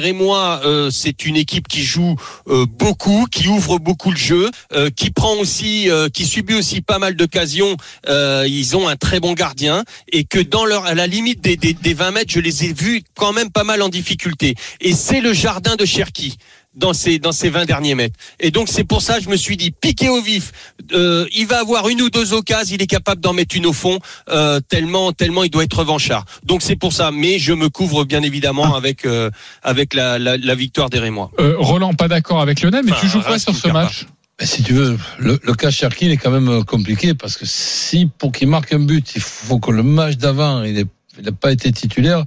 euh, 0.65 0.89
c'est 0.89 1.25
une 1.25 1.35
équipe 1.35 1.67
qui 1.67 1.83
joue 1.83 2.15
euh, 2.47 2.65
beaucoup, 2.65 3.27
qui 3.29 3.47
ouvre 3.47 3.77
beaucoup 3.77 4.09
le 4.09 4.17
jeu, 4.17 4.49
euh, 4.73 4.89
qui 4.89 5.11
prend 5.11 5.35
aussi, 5.35 5.89
euh, 5.91 6.09
qui 6.09 6.25
subit 6.25 6.55
aussi 6.55 6.81
pas 6.81 6.97
mal 6.99 7.15
d'occasions. 7.15 7.77
Euh, 8.07 8.45
ils 8.47 8.75
ont 8.75 8.87
un 8.87 8.95
très 8.95 9.19
bon 9.19 9.33
gardien 9.33 9.83
et 10.11 10.23
que 10.23 10.39
dans 10.39 10.65
leur, 10.65 10.85
à 10.85 10.95
la 10.95 11.05
limite 11.05 11.41
des, 11.41 11.57
des, 11.57 11.73
des 11.73 11.93
20 11.93 12.11
mètres, 12.11 12.31
je 12.31 12.39
les 12.39 12.65
ai 12.65 12.73
vus 12.73 13.03
quand 13.15 13.33
même 13.33 13.51
pas 13.51 13.65
mal 13.65 13.81
en 13.83 13.89
difficulté. 13.89 14.55
Et 14.79 14.93
c'est 14.93 15.21
le 15.21 15.33
jardin 15.33 15.75
de 15.75 15.85
Cherki 15.85 16.37
dans 16.75 16.93
ces 16.93 17.19
dans 17.19 17.31
ces 17.31 17.49
20 17.49 17.65
derniers 17.65 17.95
mètres. 17.95 18.15
Et 18.39 18.51
donc 18.51 18.69
c'est 18.69 18.83
pour 18.83 19.01
ça 19.01 19.17
que 19.17 19.23
je 19.23 19.29
me 19.29 19.35
suis 19.35 19.57
dit 19.57 19.71
piqué 19.71 20.09
au 20.09 20.21
vif. 20.21 20.51
Euh, 20.93 21.25
il 21.35 21.47
va 21.47 21.59
avoir 21.59 21.89
une 21.89 22.01
ou 22.01 22.09
deux 22.09 22.33
occasions, 22.33 22.75
il 22.75 22.81
est 22.81 22.87
capable 22.87 23.21
d'en 23.21 23.33
mettre 23.33 23.55
une 23.55 23.65
au 23.65 23.73
fond 23.73 23.99
euh, 24.29 24.59
tellement 24.69 25.11
tellement 25.11 25.43
il 25.43 25.49
doit 25.49 25.63
être 25.63 25.79
revanchard. 25.79 26.25
Donc 26.43 26.61
c'est 26.61 26.75
pour 26.75 26.93
ça. 26.93 27.11
Mais 27.11 27.39
je 27.39 27.53
me 27.53 27.69
couvre 27.69 28.05
bien 28.05 28.23
évidemment 28.23 28.75
avec 28.75 29.05
euh, 29.05 29.29
avec 29.63 29.93
la, 29.93 30.17
la, 30.17 30.37
la 30.37 30.55
victoire 30.55 30.89
des 30.89 30.99
Rémois. 30.99 31.31
Euh, 31.39 31.55
Roland, 31.57 31.93
pas 31.93 32.07
d'accord 32.07 32.41
avec 32.41 32.61
Lionel, 32.61 32.83
mais 32.85 32.91
Enfin, 32.91 33.01
tu 33.01 33.07
joues 33.07 33.21
quoi 33.21 33.37
sur 33.39 33.55
ce 33.55 33.67
match? 33.67 34.05
Ben, 34.39 34.47
si 34.47 34.63
tu 34.63 34.73
veux, 34.73 34.97
le, 35.19 35.39
le 35.43 35.53
cas 35.53 35.69
Cherki, 35.69 36.05
il 36.05 36.11
est 36.11 36.17
quand 36.17 36.31
même 36.31 36.49
euh, 36.49 36.63
compliqué 36.63 37.13
parce 37.13 37.37
que 37.37 37.45
si 37.45 38.09
pour 38.17 38.31
qu'il 38.31 38.47
marque 38.47 38.73
un 38.73 38.79
but, 38.79 39.11
il 39.15 39.21
faut 39.21 39.59
que 39.59 39.71
le 39.71 39.83
match 39.83 40.15
d'avant, 40.17 40.63
il 40.63 40.79
n'a 41.19 41.31
pas 41.31 41.51
été 41.51 41.71
titulaire. 41.71 42.25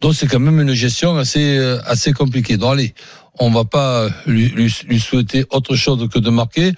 Donc 0.00 0.14
c'est 0.14 0.26
quand 0.26 0.40
même 0.40 0.60
une 0.60 0.74
gestion 0.74 1.16
assez 1.16 1.58
euh, 1.58 1.80
assez 1.84 2.12
compliquée. 2.12 2.56
Donc 2.56 2.72
allez, 2.74 2.94
on 3.38 3.50
va 3.50 3.64
pas 3.64 4.08
lui, 4.26 4.48
lui, 4.48 4.74
lui 4.86 5.00
souhaiter 5.00 5.44
autre 5.50 5.76
chose 5.76 6.08
que 6.08 6.18
de 6.18 6.30
marquer. 6.30 6.72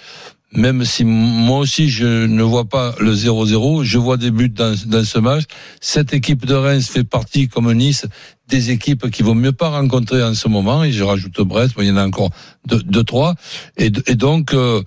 Même 0.54 0.84
si 0.84 1.04
moi 1.04 1.60
aussi 1.60 1.88
je 1.88 2.26
ne 2.26 2.42
vois 2.42 2.66
pas 2.66 2.94
le 3.00 3.14
0-0, 3.14 3.84
je 3.84 3.96
vois 3.96 4.18
des 4.18 4.30
buts 4.30 4.50
dans, 4.50 4.74
dans 4.86 5.02
ce 5.04 5.18
match. 5.18 5.44
Cette 5.80 6.12
équipe 6.12 6.44
de 6.44 6.54
Reims 6.54 6.90
fait 6.90 7.04
partie, 7.04 7.48
comme 7.48 7.72
Nice, 7.72 8.06
des 8.48 8.70
équipes 8.70 9.10
qui 9.10 9.22
vont 9.22 9.34
mieux 9.34 9.52
pas 9.52 9.70
rencontrer 9.70 10.22
en 10.22 10.34
ce 10.34 10.48
moment. 10.48 10.84
Et 10.84 10.92
je 10.92 11.02
rajoute 11.04 11.40
Brest, 11.40 11.74
mais 11.78 11.86
il 11.86 11.88
y 11.88 11.92
en 11.92 11.96
a 11.96 12.06
encore 12.06 12.30
deux, 12.66 12.82
deux 12.82 13.02
trois. 13.02 13.34
Et, 13.78 13.90
et 14.06 14.14
donc, 14.14 14.52
euh, 14.52 14.82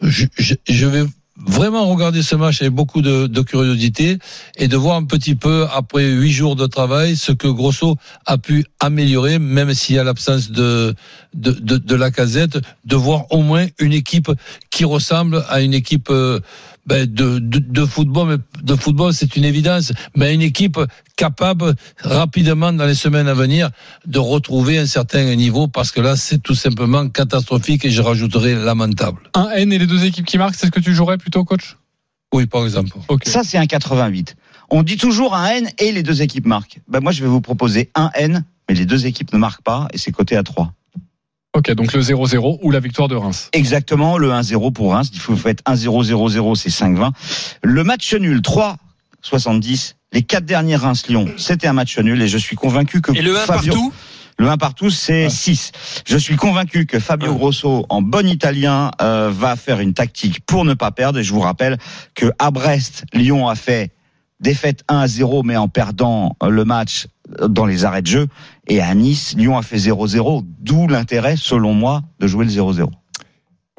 je, 0.00 0.24
je, 0.38 0.54
je 0.66 0.86
vais 0.86 1.04
vraiment 1.46 1.86
regarder 1.86 2.22
ce 2.22 2.36
match 2.36 2.60
avec 2.60 2.72
beaucoup 2.72 3.02
de, 3.02 3.26
de 3.26 3.40
curiosité 3.40 4.18
et 4.56 4.68
de 4.68 4.76
voir 4.76 4.96
un 4.96 5.04
petit 5.04 5.34
peu 5.34 5.66
après 5.72 6.10
huit 6.10 6.32
jours 6.32 6.56
de 6.56 6.66
travail 6.66 7.16
ce 7.16 7.32
que 7.32 7.48
Grosso 7.48 7.96
a 8.26 8.38
pu 8.38 8.64
améliorer, 8.78 9.38
même 9.38 9.72
s'il 9.74 9.96
y 9.96 9.98
a 9.98 10.04
l'absence 10.04 10.50
de, 10.50 10.94
de, 11.34 11.52
de, 11.52 11.76
de 11.76 11.94
la 11.94 12.10
casette, 12.10 12.58
de 12.84 12.96
voir 12.96 13.26
au 13.30 13.42
moins 13.42 13.66
une 13.78 13.92
équipe 13.92 14.30
qui 14.70 14.84
ressemble 14.84 15.44
à 15.48 15.60
une 15.60 15.74
équipe 15.74 16.10
euh, 16.10 16.40
ben, 16.86 17.06
de, 17.06 17.38
de, 17.38 17.58
de 17.58 17.84
football. 17.84 18.28
Mais 18.28 18.62
de 18.62 18.74
football, 18.74 19.12
c'est 19.12 19.36
une 19.36 19.44
évidence, 19.44 19.92
mais 20.16 20.34
une 20.34 20.42
équipe 20.42 20.78
capable 21.16 21.74
rapidement 21.98 22.72
dans 22.72 22.86
les 22.86 22.94
semaines 22.94 23.28
à 23.28 23.34
venir 23.34 23.70
de 24.06 24.18
retrouver 24.18 24.78
un 24.78 24.86
certain 24.86 25.34
niveau 25.34 25.68
parce 25.68 25.92
que 25.92 26.00
là, 26.00 26.16
c'est 26.16 26.38
tout 26.38 26.54
simplement 26.54 27.08
catastrophique 27.08 27.84
et 27.84 27.90
je 27.90 28.02
rajouterai 28.02 28.54
lamentable. 28.54 29.20
Un 29.34 29.50
N 29.50 29.72
et 29.72 29.78
les 29.78 29.86
deux 29.86 30.04
équipes 30.04 30.26
qui 30.26 30.38
marquent, 30.38 30.54
c'est 30.54 30.66
ce 30.66 30.70
que 30.70 30.80
tu 30.80 30.94
jouerais 30.94 31.18
plutôt, 31.18 31.44
coach? 31.44 31.76
Oui, 32.32 32.46
par 32.46 32.64
exemple. 32.64 32.96
Ça, 33.24 33.42
c'est 33.44 33.58
un 33.58 33.66
88. 33.66 34.36
On 34.70 34.82
dit 34.82 34.96
toujours 34.96 35.34
un 35.34 35.46
N 35.46 35.68
et 35.78 35.90
les 35.92 36.02
deux 36.02 36.22
équipes 36.22 36.46
marquent. 36.46 36.80
Ben, 36.88 37.00
moi, 37.00 37.12
je 37.12 37.22
vais 37.22 37.28
vous 37.28 37.40
proposer 37.40 37.90
un 37.94 38.10
N, 38.14 38.44
mais 38.68 38.74
les 38.74 38.86
deux 38.86 39.06
équipes 39.06 39.32
ne 39.32 39.38
marquent 39.38 39.62
pas 39.62 39.88
et 39.92 39.98
c'est 39.98 40.12
coté 40.12 40.36
à 40.36 40.42
3. 40.42 40.72
Ok, 41.52 41.72
donc 41.72 41.92
le 41.92 42.00
0-0 42.00 42.58
ou 42.62 42.70
la 42.70 42.78
victoire 42.78 43.08
de 43.08 43.16
Reims. 43.16 43.48
Exactement, 43.52 44.18
le 44.18 44.30
1-0 44.30 44.72
pour 44.72 44.92
Reims. 44.92 45.10
Il 45.12 45.18
faut 45.18 45.34
faire 45.34 45.54
1-0-0-0, 45.66 46.54
c'est 46.54 46.68
5-20. 46.68 47.10
Le 47.64 47.82
match 47.84 48.14
nul, 48.14 48.40
3-70. 48.40 49.94
Les 50.12 50.22
quatre 50.22 50.44
derniers 50.44 50.76
Reims-Lyon, 50.76 51.26
c'était 51.36 51.66
un 51.66 51.72
match 51.72 51.98
nul 51.98 52.20
et 52.22 52.28
je 52.28 52.38
suis 52.38 52.56
convaincu 52.56 53.00
que 53.00 53.12
Et 53.12 53.22
le 53.22 53.36
1 53.36 53.40
Fabio, 53.46 53.72
partout 53.72 53.92
Le 54.38 54.48
1 54.48 54.56
partout, 54.58 54.90
c'est 54.90 55.28
6. 55.28 55.72
Je 56.06 56.16
suis 56.16 56.36
convaincu 56.36 56.86
que 56.86 57.00
Fabio 57.00 57.34
Grosso, 57.34 57.84
en 57.88 58.00
bon 58.00 58.28
italien, 58.28 58.92
euh, 59.02 59.30
va 59.32 59.56
faire 59.56 59.80
une 59.80 59.94
tactique 59.94 60.40
pour 60.46 60.64
ne 60.64 60.74
pas 60.74 60.92
perdre. 60.92 61.18
Et 61.18 61.24
je 61.24 61.32
vous 61.32 61.40
rappelle 61.40 61.78
que 62.14 62.32
à 62.38 62.52
Brest, 62.52 63.04
Lyon 63.12 63.48
a 63.48 63.56
fait 63.56 63.90
défaite 64.40 64.84
1 64.88 64.98
à 64.98 65.06
0, 65.08 65.42
mais 65.42 65.56
en 65.56 65.68
perdant 65.68 66.36
le 66.48 66.64
match 66.64 67.06
dans 67.48 67.66
les 67.66 67.84
arrêts 67.84 68.02
de 68.02 68.06
jeu. 68.06 68.26
Et 68.68 68.80
à 68.80 68.94
Nice, 68.94 69.34
Lyon 69.36 69.58
a 69.58 69.62
fait 69.62 69.76
0-0, 69.76 70.44
d'où 70.60 70.86
l'intérêt, 70.86 71.36
selon 71.36 71.74
moi, 71.74 72.02
de 72.18 72.26
jouer 72.26 72.44
le 72.44 72.50
0-0. 72.50 72.90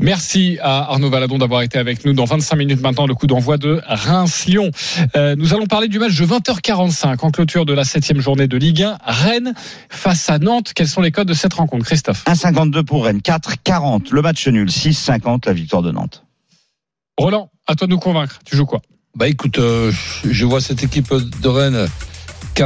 Merci 0.01 0.57
à 0.63 0.91
Arnaud 0.91 1.11
Valadon 1.11 1.37
d'avoir 1.37 1.61
été 1.61 1.77
avec 1.77 2.05
nous 2.05 2.13
dans 2.13 2.25
25 2.25 2.55
minutes 2.55 2.81
maintenant, 2.81 3.05
le 3.05 3.13
coup 3.13 3.27
d'envoi 3.27 3.57
de 3.57 3.81
Reims-Lyon. 3.85 4.71
Euh, 5.15 5.35
nous 5.35 5.53
allons 5.53 5.67
parler 5.67 5.89
du 5.89 5.99
match 5.99 6.19
de 6.19 6.25
20h45 6.25 7.23
en 7.23 7.29
clôture 7.29 7.67
de 7.67 7.73
la 7.73 7.83
septième 7.83 8.19
journée 8.19 8.47
de 8.47 8.57
Ligue 8.57 8.81
1. 8.81 8.97
Rennes 9.05 9.53
face 9.89 10.27
à 10.31 10.39
Nantes. 10.39 10.71
Quels 10.73 10.87
sont 10.87 11.01
les 11.01 11.11
codes 11.11 11.27
de 11.27 11.35
cette 11.35 11.53
rencontre, 11.53 11.85
Christophe? 11.85 12.23
1,52 12.25 12.83
pour 12.83 13.05
Rennes, 13.05 13.19
4,40 13.19 14.11
le 14.11 14.23
match 14.23 14.47
nul, 14.47 14.69
6,50 14.69 15.45
la 15.45 15.53
victoire 15.53 15.83
de 15.83 15.91
Nantes. 15.91 16.25
Roland, 17.15 17.51
à 17.67 17.75
toi 17.75 17.85
de 17.85 17.91
nous 17.91 17.99
convaincre. 17.99 18.39
Tu 18.43 18.55
joues 18.55 18.65
quoi? 18.65 18.81
Bah 19.15 19.27
écoute, 19.27 19.59
euh, 19.59 19.91
je 20.23 20.45
vois 20.47 20.61
cette 20.61 20.81
équipe 20.81 21.13
de 21.13 21.47
Rennes 21.47 21.87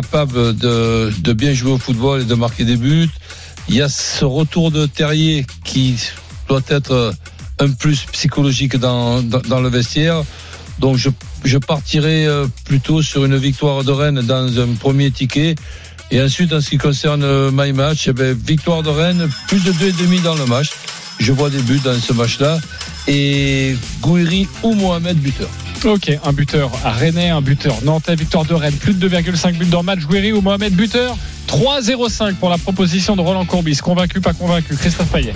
capable 0.01 0.53
de, 0.57 1.31
bien 1.31 1.53
jouer 1.53 1.71
au 1.71 1.77
football 1.77 2.23
et 2.23 2.25
de 2.25 2.35
marquer 2.35 2.65
des 2.65 2.75
buts. 2.75 3.07
Il 3.69 3.75
y 3.75 3.81
a 3.81 3.87
ce 3.87 4.25
retour 4.25 4.69
de 4.69 4.87
Terrier 4.87 5.45
qui 5.63 5.95
doit 6.49 6.67
être 6.67 7.13
un 7.59 7.69
plus 7.69 8.03
psychologique 8.11 8.75
dans, 8.75 9.21
le 9.21 9.69
vestiaire. 9.69 10.23
Donc 10.79 10.97
je, 10.97 11.09
je 11.45 11.57
partirai 11.57 12.25
euh, 12.25 12.45
plutôt 12.65 13.01
sur 13.01 13.23
une 13.23 13.37
victoire 13.37 13.85
de 13.85 13.91
Rennes 13.93 14.19
dans 14.19 14.59
un 14.59 14.67
premier 14.77 15.11
ticket. 15.11 15.55
Et 16.11 16.21
ensuite, 16.21 16.51
en 16.51 16.59
ce 16.59 16.71
qui 16.71 16.77
concerne 16.77 17.25
My 17.53 17.71
Match, 17.71 18.09
eh 18.09 18.13
ben, 18.13 18.37
victoire 18.37 18.83
de 18.83 18.89
Rennes, 18.89 19.29
plus 19.47 19.63
de 19.63 19.71
2,5 19.71 20.23
dans 20.23 20.35
le 20.35 20.45
match. 20.45 20.71
Je 21.19 21.31
vois 21.31 21.49
des 21.49 21.61
buts 21.61 21.79
dans 21.81 21.97
ce 21.97 22.11
match-là. 22.11 22.59
Et 23.07 23.77
Gouiri 24.01 24.45
ou 24.61 24.73
Mohamed 24.73 25.17
buteur. 25.17 25.47
Ok, 25.83 26.11
un 26.23 26.33
buteur 26.33 26.71
à 26.83 26.91
Rennes, 26.91 27.17
un 27.17 27.41
buteur 27.41 27.75
Nantais, 27.83 28.15
victoire 28.15 28.45
de 28.45 28.53
Rennes, 28.53 28.73
plus 28.73 28.93
de 28.93 29.09
2,5 29.09 29.57
buts 29.57 29.65
dans 29.65 29.81
le 29.81 29.85
match. 29.85 29.99
Gouiri 30.01 30.31
ou 30.31 30.41
Mohamed 30.41 30.73
buteur 30.73 31.15
3-0-5 31.47 32.35
pour 32.35 32.49
la 32.49 32.57
proposition 32.57 33.15
de 33.15 33.21
Roland 33.21 33.45
Courbis. 33.45 33.77
Convaincu, 33.77 34.21
pas 34.21 34.33
convaincu 34.33 34.75
Christophe 34.75 35.11
Payet 35.11 35.35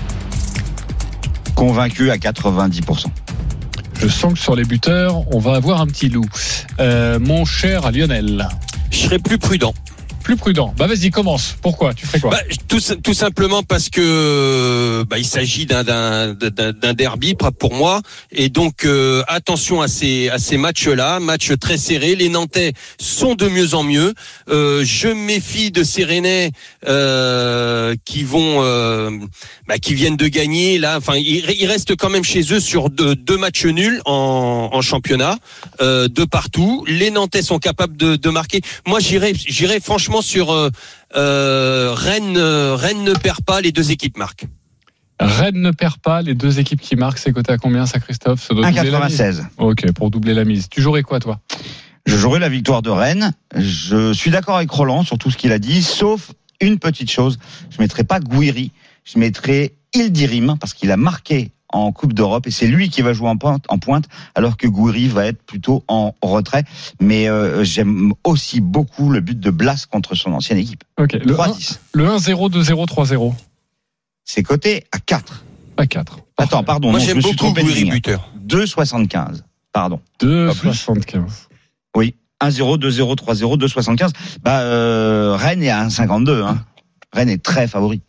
Convaincu 1.56 2.10
à 2.10 2.17
90%. 2.17 3.06
Je 4.02 4.08
sens 4.08 4.34
que 4.34 4.39
sur 4.39 4.56
les 4.56 4.63
buteurs, 4.63 5.23
on 5.34 5.39
va 5.39 5.56
avoir 5.56 5.82
un 5.82 5.88
petit 5.88 6.10
loup. 6.10 6.25
Euh, 6.80 7.19
mon 7.19 7.45
cher 7.45 7.91
Lionel. 7.91 8.47
Je 8.91 8.97
serais 8.97 9.19
plus 9.19 9.38
prudent. 9.38 9.73
Plus 10.29 10.37
prudent. 10.37 10.75
Bah 10.77 10.85
vas-y, 10.85 11.09
commence. 11.09 11.55
Pourquoi? 11.59 11.95
Tu 11.95 12.05
ferais 12.05 12.19
quoi? 12.19 12.29
Bah, 12.29 12.41
tout, 12.67 13.13
simplement 13.15 13.63
parce 13.63 13.89
que 13.89 15.03
bah, 15.09 15.17
il 15.17 15.25
s'agit 15.25 15.65
d'un, 15.65 15.83
d'un, 15.83 16.35
d'un 16.35 16.93
derby 16.93 17.33
pour 17.33 17.73
moi 17.73 18.03
et 18.31 18.49
donc 18.49 18.85
euh, 18.85 19.23
attention 19.27 19.81
à 19.81 19.87
ces 19.87 20.29
à 20.29 20.37
ces 20.37 20.57
matchs-là, 20.57 21.19
matchs 21.19 21.53
très 21.59 21.77
serrés. 21.77 22.13
Les 22.13 22.29
Nantais 22.29 22.73
sont 22.99 23.33
de 23.33 23.47
mieux 23.47 23.73
en 23.73 23.81
mieux. 23.81 24.13
Euh, 24.49 24.83
je 24.85 25.07
méfie 25.07 25.71
de 25.71 25.81
ces 25.81 26.03
Rennais 26.03 26.51
euh, 26.87 27.95
qui 28.05 28.21
vont 28.21 28.61
euh, 28.63 29.09
bah, 29.67 29.79
qui 29.79 29.95
viennent 29.95 30.15
de 30.15 30.27
gagner 30.27 30.77
là. 30.77 30.97
Enfin, 30.97 31.15
ils, 31.15 31.65
restent 31.65 31.95
quand 31.95 32.11
même 32.11 32.23
chez 32.23 32.53
eux 32.53 32.59
sur 32.59 32.91
deux, 32.91 33.37
matchs 33.37 33.65
nuls 33.65 33.99
en, 34.05 34.69
en 34.71 34.81
championnat, 34.81 35.37
euh, 35.81 36.07
de 36.07 36.23
partout. 36.23 36.85
Les 36.87 37.09
Nantais 37.09 37.41
sont 37.41 37.57
capables 37.57 37.97
de, 37.97 38.15
de 38.15 38.29
marquer. 38.29 38.61
Moi, 38.85 38.99
j'irai 38.99 39.33
j'irai 39.33 39.79
franchement 39.79 40.18
sur 40.21 40.51
euh, 40.51 40.69
euh, 41.15 41.93
Rennes. 41.93 42.38
Rennes 42.38 43.03
ne 43.03 43.13
perd 43.13 43.41
pas, 43.41 43.62
les 43.62 43.71
deux 43.71 43.91
équipes 43.91 44.17
marquent. 44.17 44.45
Rennes 45.19 45.62
ne 45.62 45.71
perd 45.71 45.97
pas, 45.97 46.21
les 46.21 46.34
deux 46.34 46.60
équipes 46.60 46.79
qui 46.79 46.95
marquent, 46.95 47.17
c'est 47.17 47.34
coté 47.34 47.51
à 47.51 47.58
combien 47.58 47.86
ça, 47.86 47.99
Christophe? 47.99 48.49
1,96. 48.51 49.43
Ok, 49.58 49.91
pour 49.91 50.12
doubler 50.12 50.34
la 50.34 50.45
mise. 50.45 50.69
Tu 50.69 50.82
jouerais 50.82 51.03
quoi, 51.03 51.19
toi? 51.19 51.39
Je 52.05 52.15
jouerais 52.15 52.39
la 52.39 52.49
victoire 52.49 52.82
de 52.82 52.89
Rennes. 52.89 53.34
Je 53.55 54.13
suis 54.13 54.32
d'accord 54.32 54.58
avec 54.58 54.71
Roland 54.71 55.03
sur 55.03 55.17
tout 55.17 55.29
ce 55.29 55.38
qu'il 55.38 55.51
a 55.51 55.60
dit, 55.60 55.84
sauf 55.84 56.32
une 56.62 56.79
petite 56.79 57.12
chose. 57.12 57.38
Je 57.69 57.82
mettrai 57.82 58.03
pas 58.03 58.19
Gouiri, 58.19 58.71
je 59.03 59.19
mettrai 59.19 59.75
Ildirim, 59.93 60.55
parce 60.60 60.73
qu'il 60.73 60.91
a 60.91 60.97
marqué 60.97 61.51
en 61.71 61.91
Coupe 61.91 62.13
d'Europe 62.13 62.47
et 62.47 62.51
c'est 62.51 62.67
lui 62.67 62.89
qui 62.89 63.01
va 63.01 63.13
jouer 63.13 63.29
en 63.29 63.38
pointe, 63.38 63.65
en 63.69 63.77
pointe 63.77 64.05
alors 64.36 64.58
que 64.58 64.67
Gouiri 64.67 65.08
va 65.08 65.25
être 65.27 65.41
plutôt 65.43 65.84
en 65.88 66.13
retrait. 66.21 66.63
Mais 66.99 67.29
euh, 67.29 67.63
j'aime 67.63 68.13
aussi 68.23 68.60
beaucoup 68.62 69.10
le 69.12 69.21
but 69.21 69.39
de 69.39 69.49
Blas 69.51 69.86
contre 69.89 70.15
son 70.15 70.34
ancienne 70.34 70.58
équipe. 70.58 70.84
Ok, 70.99 71.13
le 71.13 71.36
1-0, 71.36 72.49
2-0, 72.51 72.88
3-0. 72.88 73.34
C'est 74.25 74.43
coté 74.43 74.86
à 74.91 74.99
4. 74.99 75.43
À 75.77 75.88
4. 75.88 76.19
Attends, 76.38 76.63
pardon, 76.63 76.91
Moi 76.91 76.99
non, 76.99 77.03
je 77.03 77.08
j'aime 77.10 77.17
me 77.17 77.21
suis 77.21 77.32
beaucoup 77.32 77.45
trompé 77.45 77.62
de 77.62 77.67
Gouiri 77.67 77.84
ligne. 77.84 77.91
buteur. 77.93 78.29
2,75. 78.47 79.41
Pardon. 79.73 79.99
2,75. 80.21 81.21
Oui. 81.95 82.15
1-0, 82.41 82.77
2-0, 82.77 83.15
3-0, 83.15 83.58
2,75. 83.58 84.12
Bah, 84.43 84.62
euh, 84.62 85.36
Rennes 85.36 85.62
est 85.63 85.69
à 85.69 85.86
1,52. 85.88 86.43
Hein. 86.43 86.63
Rennes 87.13 87.29
est 87.29 87.43
très 87.43 87.67
favori. 87.67 88.01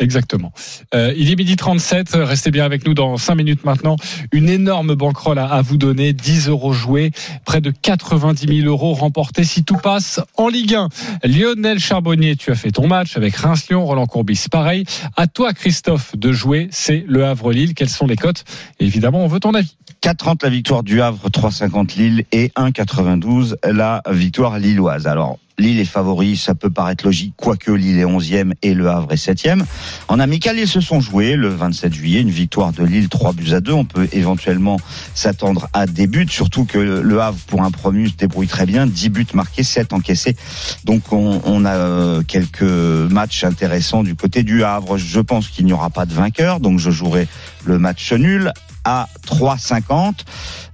Exactement. 0.00 0.52
Euh, 0.92 1.14
il 1.16 1.30
est 1.30 1.36
midi 1.36 1.54
37. 1.54 2.10
Restez 2.14 2.50
bien 2.50 2.64
avec 2.64 2.84
nous 2.84 2.94
dans 2.94 3.16
5 3.16 3.36
minutes 3.36 3.64
maintenant. 3.64 3.94
Une 4.32 4.48
énorme 4.48 4.96
banquerolle 4.96 5.38
à, 5.38 5.62
vous 5.62 5.76
donner. 5.76 6.12
10 6.12 6.48
euros 6.48 6.72
joués. 6.72 7.12
Près 7.44 7.60
de 7.60 7.70
90 7.70 8.62
000 8.62 8.68
euros 8.68 8.92
remportés 8.92 9.44
si 9.44 9.62
tout 9.62 9.76
passe 9.76 10.20
en 10.36 10.48
Ligue 10.48 10.74
1. 10.74 10.88
Lionel 11.22 11.78
Charbonnier, 11.78 12.34
tu 12.34 12.50
as 12.50 12.56
fait 12.56 12.72
ton 12.72 12.88
match 12.88 13.16
avec 13.16 13.36
Reims-Lyon. 13.36 13.84
Roland 13.84 14.06
Courbis, 14.06 14.46
pareil. 14.50 14.84
À 15.16 15.28
toi, 15.28 15.52
Christophe, 15.52 16.16
de 16.16 16.32
jouer. 16.32 16.68
C'est 16.72 17.04
le 17.06 17.24
Havre-Lille. 17.24 17.74
Quelles 17.74 17.88
sont 17.88 18.08
les 18.08 18.16
cotes? 18.16 18.44
Évidemment, 18.80 19.24
on 19.24 19.28
veut 19.28 19.40
ton 19.40 19.54
avis. 19.54 19.76
4,30 20.02 20.42
la 20.42 20.50
victoire 20.50 20.82
du 20.82 21.00
Havre, 21.00 21.30
3,50 21.30 21.96
Lille 21.96 22.24
et 22.32 22.48
1,92 22.56 23.54
la 23.64 24.02
victoire 24.10 24.58
lilloise. 24.58 25.06
Alors, 25.06 25.38
Lille 25.58 25.78
est 25.78 25.84
favori, 25.84 26.36
ça 26.36 26.54
peut 26.54 26.70
paraître 26.70 27.04
logique, 27.04 27.34
quoique 27.36 27.70
Lille 27.70 27.98
est 27.98 28.04
11e 28.04 28.54
et 28.62 28.74
le 28.74 28.88
Havre 28.88 29.12
est 29.12 29.24
7e. 29.24 29.62
En 30.08 30.18
amical, 30.18 30.58
ils 30.58 30.66
se 30.66 30.80
sont 30.80 31.00
joués 31.00 31.36
le 31.36 31.48
27 31.48 31.94
juillet, 31.94 32.20
une 32.22 32.30
victoire 32.30 32.72
de 32.72 32.82
Lille, 32.84 33.08
3 33.08 33.32
buts 33.34 33.52
à 33.52 33.60
2. 33.60 33.72
On 33.72 33.84
peut 33.84 34.08
éventuellement 34.12 34.80
s'attendre 35.14 35.68
à 35.72 35.86
des 35.86 36.08
buts, 36.08 36.26
surtout 36.28 36.64
que 36.64 36.78
le 36.78 37.20
Havre, 37.20 37.38
pour 37.46 37.62
un 37.62 37.70
promu, 37.70 38.08
se 38.08 38.16
débrouille 38.16 38.48
très 38.48 38.66
bien. 38.66 38.86
10 38.86 39.08
buts 39.10 39.26
marqués, 39.32 39.62
7 39.62 39.92
encaissés. 39.92 40.36
Donc 40.84 41.12
on, 41.12 41.64
a 41.64 41.74
euh, 41.74 42.22
quelques 42.26 42.62
matchs 42.62 43.44
intéressants 43.44 44.02
du 44.02 44.16
côté 44.16 44.42
du 44.42 44.64
Havre. 44.64 44.98
Je 44.98 45.20
pense 45.20 45.48
qu'il 45.48 45.66
n'y 45.66 45.72
aura 45.72 45.90
pas 45.90 46.04
de 46.04 46.14
vainqueur, 46.14 46.58
donc 46.58 46.80
je 46.80 46.90
jouerai 46.90 47.28
le 47.64 47.78
match 47.78 48.12
nul 48.12 48.52
à 48.84 49.08
3,50. 49.26 50.14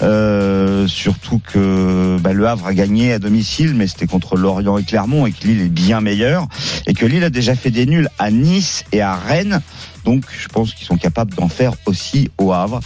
Euh, 0.02 0.86
surtout 0.88 1.40
que 1.52 2.18
bah, 2.20 2.32
le 2.32 2.46
Havre 2.46 2.66
a 2.66 2.74
gagné 2.74 3.12
à 3.12 3.18
domicile, 3.18 3.74
mais 3.74 3.86
c'était 3.86 4.06
contre 4.06 4.36
Lorient 4.36 4.78
et 4.78 4.84
Clermont 4.84 5.26
et 5.26 5.32
que 5.32 5.46
Lille 5.46 5.60
est 5.60 5.68
bien 5.68 6.00
meilleur. 6.00 6.46
Et 6.86 6.94
que 6.94 7.06
Lille 7.06 7.24
a 7.24 7.30
déjà 7.30 7.54
fait 7.54 7.70
des 7.70 7.86
nuls 7.86 8.08
à 8.18 8.30
Nice 8.30 8.84
et 8.92 9.00
à 9.00 9.14
Rennes. 9.14 9.60
Donc 10.04 10.24
je 10.30 10.48
pense 10.48 10.74
qu'ils 10.74 10.86
sont 10.86 10.96
capables 10.96 11.34
d'en 11.34 11.48
faire 11.48 11.72
aussi 11.86 12.30
au 12.38 12.52
Havre. 12.52 12.80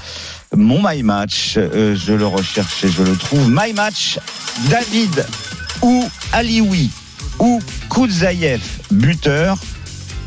Mon 0.55 0.81
My 0.87 1.03
Match, 1.03 1.55
euh, 1.57 1.97
je 1.97 2.13
le 2.13 2.27
recherche 2.27 2.85
et 2.85 2.89
je 2.89 3.03
le 3.03 3.17
trouve. 3.17 3.49
My 3.49 3.73
Match, 3.73 4.19
David 4.69 5.27
ou 5.83 6.09
Alioui 6.33 6.91
ou 7.39 7.61
Koudzaïev, 7.89 8.63
buteur, 8.91 9.59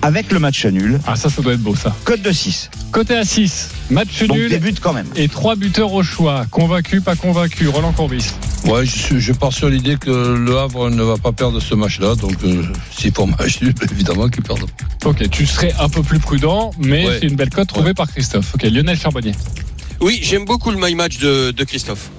avec 0.02 0.32
le 0.32 0.40
match 0.40 0.66
nul. 0.66 1.00
Ah, 1.08 1.16
ça, 1.16 1.30
ça 1.30 1.42
doit 1.42 1.54
être 1.54 1.62
beau, 1.62 1.76
ça. 1.76 1.96
Code 2.04 2.22
de 2.22 2.32
6. 2.32 2.70
Côté 2.92 3.16
à 3.16 3.24
6. 3.26 3.70
Match 3.90 4.24
Donc 4.24 4.38
nul. 4.38 4.50
des 4.50 4.60
buts 4.60 4.74
quand 4.82 4.94
même. 4.94 5.08
Et 5.16 5.28
3 5.28 5.56
buteurs 5.56 5.92
au 5.94 6.04
choix. 6.04 6.46
Convaincu, 6.52 7.02
pas 7.02 7.16
convaincu. 7.16 7.68
Roland 7.68 7.92
Courbis. 7.94 8.32
Ouais, 8.66 8.86
je, 8.86 8.92
suis- 8.98 9.20
je 9.20 9.34
pars 9.34 9.54
sur 9.54 9.70
l'idée 9.70 9.98
que 9.98 10.10
le 10.38 10.58
Havre 10.58 10.90
ne 10.90 11.04
va 11.04 11.18
pas 11.18 11.32
perdre 11.32 11.60
ce 11.60 11.76
match-là. 11.76 12.16
Donc, 12.16 12.36
euh, 12.44 12.64
si 12.92 13.12
pour 13.12 13.28
match 13.28 13.62
nul, 13.62 13.74
évidemment 13.92 14.30
qu'ils 14.30 14.44
perdent. 14.44 14.66
Ok, 15.06 15.30
tu 15.30 15.46
serais 15.46 15.74
un 15.80 15.90
peu 15.90 16.02
plus 16.04 16.20
prudent, 16.20 16.72
mais 16.80 17.08
Ouais. 17.08 17.18
c'est 17.22 17.28
une 17.28 17.36
belle 17.36 17.50
cote 17.50 17.68
trouvée 17.68 17.94
par 17.94 18.08
Christophe. 18.12 18.56
Ok, 18.56 18.64
Lionel 18.64 18.98
Charbonnier. 18.98 19.34
Oui, 20.02 20.20
j'aime 20.22 20.46
beaucoup 20.46 20.72
le 20.72 20.78
my 20.80 20.94
match 20.96 21.18
de, 21.20 21.52
de 21.52 21.64
Christophe. 21.64 22.10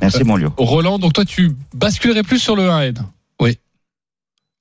Merci 0.00 0.24
mon 0.24 0.36
Lio. 0.36 0.52
Roland, 0.56 0.98
donc 0.98 1.12
toi, 1.12 1.24
tu 1.24 1.52
basculerais 1.74 2.22
plus 2.24 2.38
sur 2.38 2.56
le 2.56 2.68
1 2.70 2.86
Oui. 2.88 2.92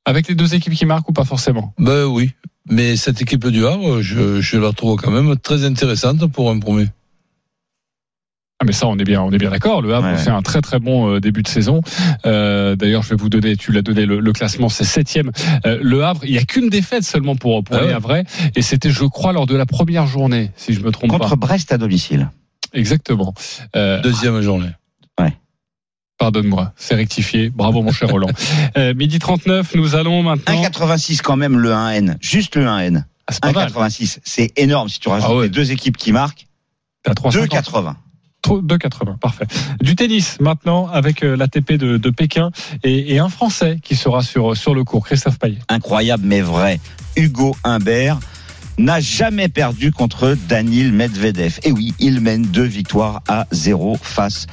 Avec 0.05 0.27
les 0.27 0.35
deux 0.35 0.55
équipes 0.55 0.73
qui 0.73 0.85
marquent 0.85 1.09
ou 1.09 1.13
pas 1.13 1.25
forcément 1.25 1.73
Ben 1.77 2.05
oui. 2.05 2.31
Mais 2.69 2.95
cette 2.95 3.21
équipe 3.21 3.47
du 3.47 3.65
Havre, 3.65 4.01
je, 4.01 4.39
je 4.41 4.57
la 4.57 4.71
trouve 4.71 4.95
quand 4.99 5.11
même 5.11 5.35
très 5.37 5.65
intéressante 5.65 6.25
pour 6.31 6.49
un 6.51 6.59
premier. 6.59 6.87
Ah 8.59 8.63
mais 8.63 8.73
ça 8.73 8.85
on 8.87 8.95
est 8.99 9.03
bien 9.03 9.23
on 9.23 9.31
est 9.31 9.39
bien 9.39 9.49
d'accord. 9.49 9.81
Le 9.81 9.91
Havre 9.95 10.07
Ouais. 10.11 10.17
fait 10.17 10.29
un 10.29 10.43
très 10.43 10.61
très 10.61 10.79
bon 10.79 11.15
euh, 11.15 11.19
début 11.19 11.41
de 11.41 11.47
saison. 11.47 11.81
Euh, 12.27 12.75
D'ailleurs 12.75 13.01
je 13.01 13.09
vais 13.09 13.15
vous 13.15 13.29
donner 13.29 13.57
tu 13.57 13.71
l'as 13.71 13.81
donné 13.81 14.05
le, 14.05 14.19
le 14.19 14.33
classement 14.33 14.69
c'est 14.69 14.83
septième. 14.83 15.31
Euh, 15.65 15.79
le 15.81 16.03
Havre 16.03 16.21
il 16.25 16.31
y 16.31 16.37
a 16.37 16.43
qu'une 16.43 16.69
défaite 16.69 17.03
seulement 17.03 17.35
pour 17.35 17.63
pour 17.63 17.75
Ah 17.77 17.81
les 17.81 17.87
ouais. 17.87 17.93
Havrais 17.93 18.23
et 18.55 18.61
c'était 18.61 18.91
je 18.91 19.03
crois 19.05 19.33
lors 19.33 19.47
de 19.47 19.55
la 19.55 19.65
première 19.65 20.05
journée 20.05 20.51
si 20.57 20.73
je 20.73 20.81
me 20.81 20.91
trompe 20.91 21.09
Contre 21.09 21.29
pas. 21.31 21.35
Brest 21.47 21.71
à 21.71 21.79
domicile. 21.79 22.29
Exactement. 22.73 23.33
Euh, 23.75 23.99
Deuxième 24.01 24.39
journée. 24.41 24.69
Pardonne-moi, 26.21 26.71
c'est 26.75 26.93
rectifié. 26.93 27.49
Bravo 27.49 27.81
mon 27.81 27.91
cher 27.91 28.07
Roland. 28.09 28.27
Euh, 28.77 28.93
midi 28.93 29.17
39, 29.19 29.73
nous 29.75 29.95
allons 29.95 30.21
maintenant. 30.23 30.53
1,86 30.53 31.21
quand 31.21 31.35
même 31.35 31.57
le 31.57 31.71
1N. 31.71 32.15
Juste 32.21 32.55
le 32.55 32.65
1N. 32.65 33.03
Ah, 33.27 33.33
c'est. 33.33 33.43
1,86. 33.43 34.51
Énorme 34.55 34.87
si 34.87 34.99
tu 34.99 35.09
rajoutes 35.09 35.27
Ah 35.29 35.35
ouais. 35.35 35.43
les 35.43 35.49
deux 35.49 35.71
équipes 35.71 35.97
qui 35.97 36.11
marquent. 36.11 36.47
T'as 37.03 37.13
3,50. 37.13 37.47
2,80. 37.47 37.95
Trop- 38.43 38.61
2,80, 38.61 39.17
parfait. 39.19 39.45
Du 39.81 39.95
tennis 39.95 40.39
maintenant 40.39 40.87
avec 40.87 41.23
euh, 41.23 41.35
l'ATP 41.35 41.73
de, 41.73 41.97
de 41.97 42.09
Pékin 42.11 42.51
et, 42.83 43.13
et 43.15 43.19
un 43.19 43.29
Français 43.29 43.77
qui 43.83 43.95
sera 43.95 44.21
sur, 44.23 44.55
sur 44.55 44.73
le 44.73 44.83
cours, 44.83 45.05
Christophe 45.05 45.37
Payet. 45.39 45.59
Incroyable 45.69 46.23
mais 46.25 46.41
vrai. 46.41 46.79
Hugo 47.15 47.55
Humbert 47.63 48.19
n'a 48.77 48.99
jamais 48.99 49.49
perdu 49.49 49.91
contre 49.91 50.35
Danil 50.47 50.91
Medvedev. 50.93 51.59
Et 51.63 51.71
oui, 51.71 51.93
il 51.99 52.19
mène 52.21 52.43
deux 52.43 52.63
victoires 52.63 53.21
à 53.27 53.45
zéro 53.51 53.97
face 54.01 54.47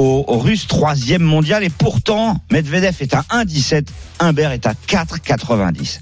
au, 0.00 0.24
au 0.26 0.38
Russe 0.38 0.66
troisième 0.66 1.22
mondial. 1.22 1.62
Et 1.62 1.70
pourtant, 1.70 2.40
Medvedev 2.50 2.96
est 3.00 3.14
à 3.14 3.22
1,17, 3.30 3.86
Humbert 4.18 4.52
est 4.52 4.66
à 4.66 4.72
4,90. 4.88 6.00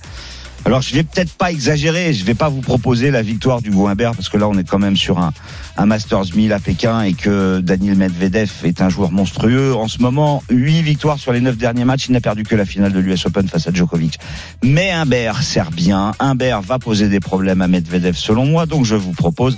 Alors 0.65 0.83
je 0.83 0.93
vais 0.95 1.03
peut-être 1.03 1.33
pas 1.33 1.51
exagérer, 1.51 2.13
je 2.13 2.25
vais 2.25 2.35
pas 2.35 2.49
vous 2.49 2.61
proposer 2.61 3.11
la 3.11 3.23
victoire 3.23 3.63
d'Hugo 3.63 3.87
Humbert 3.87 4.15
parce 4.15 4.29
que 4.29 4.37
là 4.37 4.49
on 4.49 4.59
est 4.59 4.69
quand 4.69 4.79
même 4.79 4.97
sur 4.97 5.19
un, 5.19 5.33
un 5.79 5.87
Masters 5.87 6.35
1000 6.35 6.53
à 6.53 6.59
Pékin 6.59 7.03
et 7.03 7.13
que 7.13 7.61
Daniel 7.61 7.95
Medvedev 7.97 8.51
est 8.65 8.83
un 8.83 8.89
joueur 8.89 9.13
monstrueux. 9.13 9.75
En 9.75 9.87
ce 9.87 10.03
moment, 10.03 10.43
8 10.51 10.83
victoires 10.83 11.19
sur 11.19 11.33
les 11.33 11.41
9 11.41 11.57
derniers 11.57 11.85
matchs, 11.85 12.07
il 12.09 12.13
n'a 12.13 12.21
perdu 12.21 12.43
que 12.43 12.57
la 12.57 12.65
finale 12.65 12.93
de 12.93 12.99
l'US 12.99 13.25
Open 13.27 13.49
face 13.49 13.69
à 13.69 13.73
Djokovic. 13.73 14.19
Mais 14.65 14.91
Humbert 14.91 15.43
sert 15.43 15.71
bien, 15.71 16.13
Humbert 16.19 16.63
va 16.63 16.81
poser 16.81 17.09
des 17.09 17.21
problèmes 17.21 17.63
à 17.63 17.69
Medvedev 17.69 18.17
selon 18.17 18.45
moi, 18.45 18.67
donc 18.67 18.85
je 18.85 18.97
vous 18.97 19.13
propose 19.13 19.57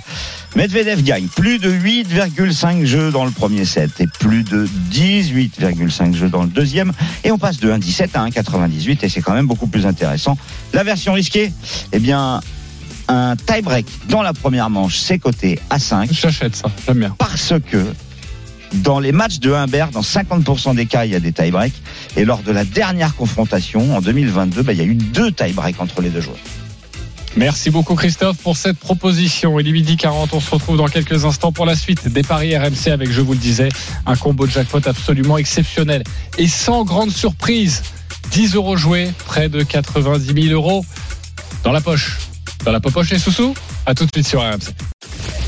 Medvedev 0.55 1.01
gagne 1.01 1.27
plus 1.27 1.57
de 1.57 1.71
8,5 1.71 2.85
jeux 2.85 3.09
dans 3.09 3.25
le 3.25 3.31
premier 3.31 3.65
set 3.65 3.99
et 3.99 4.07
plus 4.07 4.43
de 4.43 4.67
18,5 4.91 6.13
jeux 6.13 6.29
dans 6.29 6.43
le 6.43 6.49
deuxième 6.49 6.91
et 7.23 7.31
on 7.31 7.37
passe 7.37 7.59
de 7.59 7.71
1,17 7.71 8.09
à 8.13 8.27
1,98 8.27 8.99
et 9.01 9.09
c'est 9.09 9.21
quand 9.21 9.33
même 9.33 9.47
beaucoup 9.47 9.67
plus 9.67 9.85
intéressant. 9.85 10.37
La 10.73 10.83
version 10.83 11.13
risquée, 11.13 11.51
eh 11.93 11.99
bien 11.99 12.41
un 13.07 13.35
tie-break 13.35 13.85
dans 14.09 14.21
la 14.21 14.33
première 14.33 14.69
manche, 14.69 14.97
c'est 14.97 15.19
coté 15.19 15.59
à 15.69 15.79
5 15.79 16.09
J'achète 16.11 16.55
ça, 16.55 16.69
j'aime 16.85 16.99
bien. 16.99 17.15
parce 17.17 17.53
que 17.69 17.85
dans 18.73 18.99
les 18.99 19.11
matchs 19.11 19.39
de 19.39 19.51
Humbert, 19.51 19.89
dans 19.89 20.01
50% 20.01 20.75
des 20.75 20.85
cas, 20.85 21.05
il 21.05 21.11
y 21.11 21.15
a 21.15 21.19
des 21.19 21.33
tie-breaks. 21.33 21.73
Et 22.15 22.23
lors 22.23 22.41
de 22.41 22.51
la 22.51 22.63
dernière 22.63 23.15
confrontation, 23.15 23.95
en 23.95 24.01
2022, 24.01 24.61
bah, 24.63 24.71
il 24.71 24.79
y 24.79 24.81
a 24.81 24.85
eu 24.85 24.95
deux 24.95 25.31
tie-breaks 25.31 25.79
entre 25.79 26.01
les 26.01 26.09
deux 26.09 26.21
joueurs. 26.21 26.37
Merci 27.37 27.69
beaucoup 27.69 27.95
Christophe 27.95 28.37
pour 28.37 28.57
cette 28.57 28.77
proposition. 28.77 29.57
Il 29.59 29.67
est 29.67 29.71
midi 29.71 29.95
40, 29.95 30.33
on 30.33 30.39
se 30.41 30.51
retrouve 30.51 30.77
dans 30.77 30.87
quelques 30.87 31.23
instants 31.23 31.53
pour 31.53 31.65
la 31.65 31.75
suite 31.75 32.07
des 32.09 32.23
paris 32.23 32.57
RMC 32.57 32.87
avec, 32.91 33.09
je 33.11 33.21
vous 33.21 33.33
le 33.33 33.39
disais, 33.39 33.69
un 34.05 34.15
combo 34.17 34.45
de 34.45 34.51
jackpot 34.51 34.81
absolument 34.85 35.37
exceptionnel. 35.37 36.03
Et 36.37 36.47
sans 36.47 36.83
grande 36.83 37.11
surprise, 37.11 37.83
10 38.31 38.55
euros 38.55 38.75
joués, 38.75 39.11
près 39.25 39.47
de 39.47 39.63
90 39.63 40.43
000 40.43 40.53
euros 40.53 40.85
dans 41.63 41.71
la 41.71 41.79
poche. 41.79 42.17
Dans 42.63 42.71
la 42.71 42.79
poche 42.79 43.09
les 43.09 43.19
sous-sous 43.19 43.53
À 43.85 43.95
tout 43.95 44.05
de 44.05 44.11
suite 44.13 44.27
sur 44.27 44.41
RMC. 44.41 44.73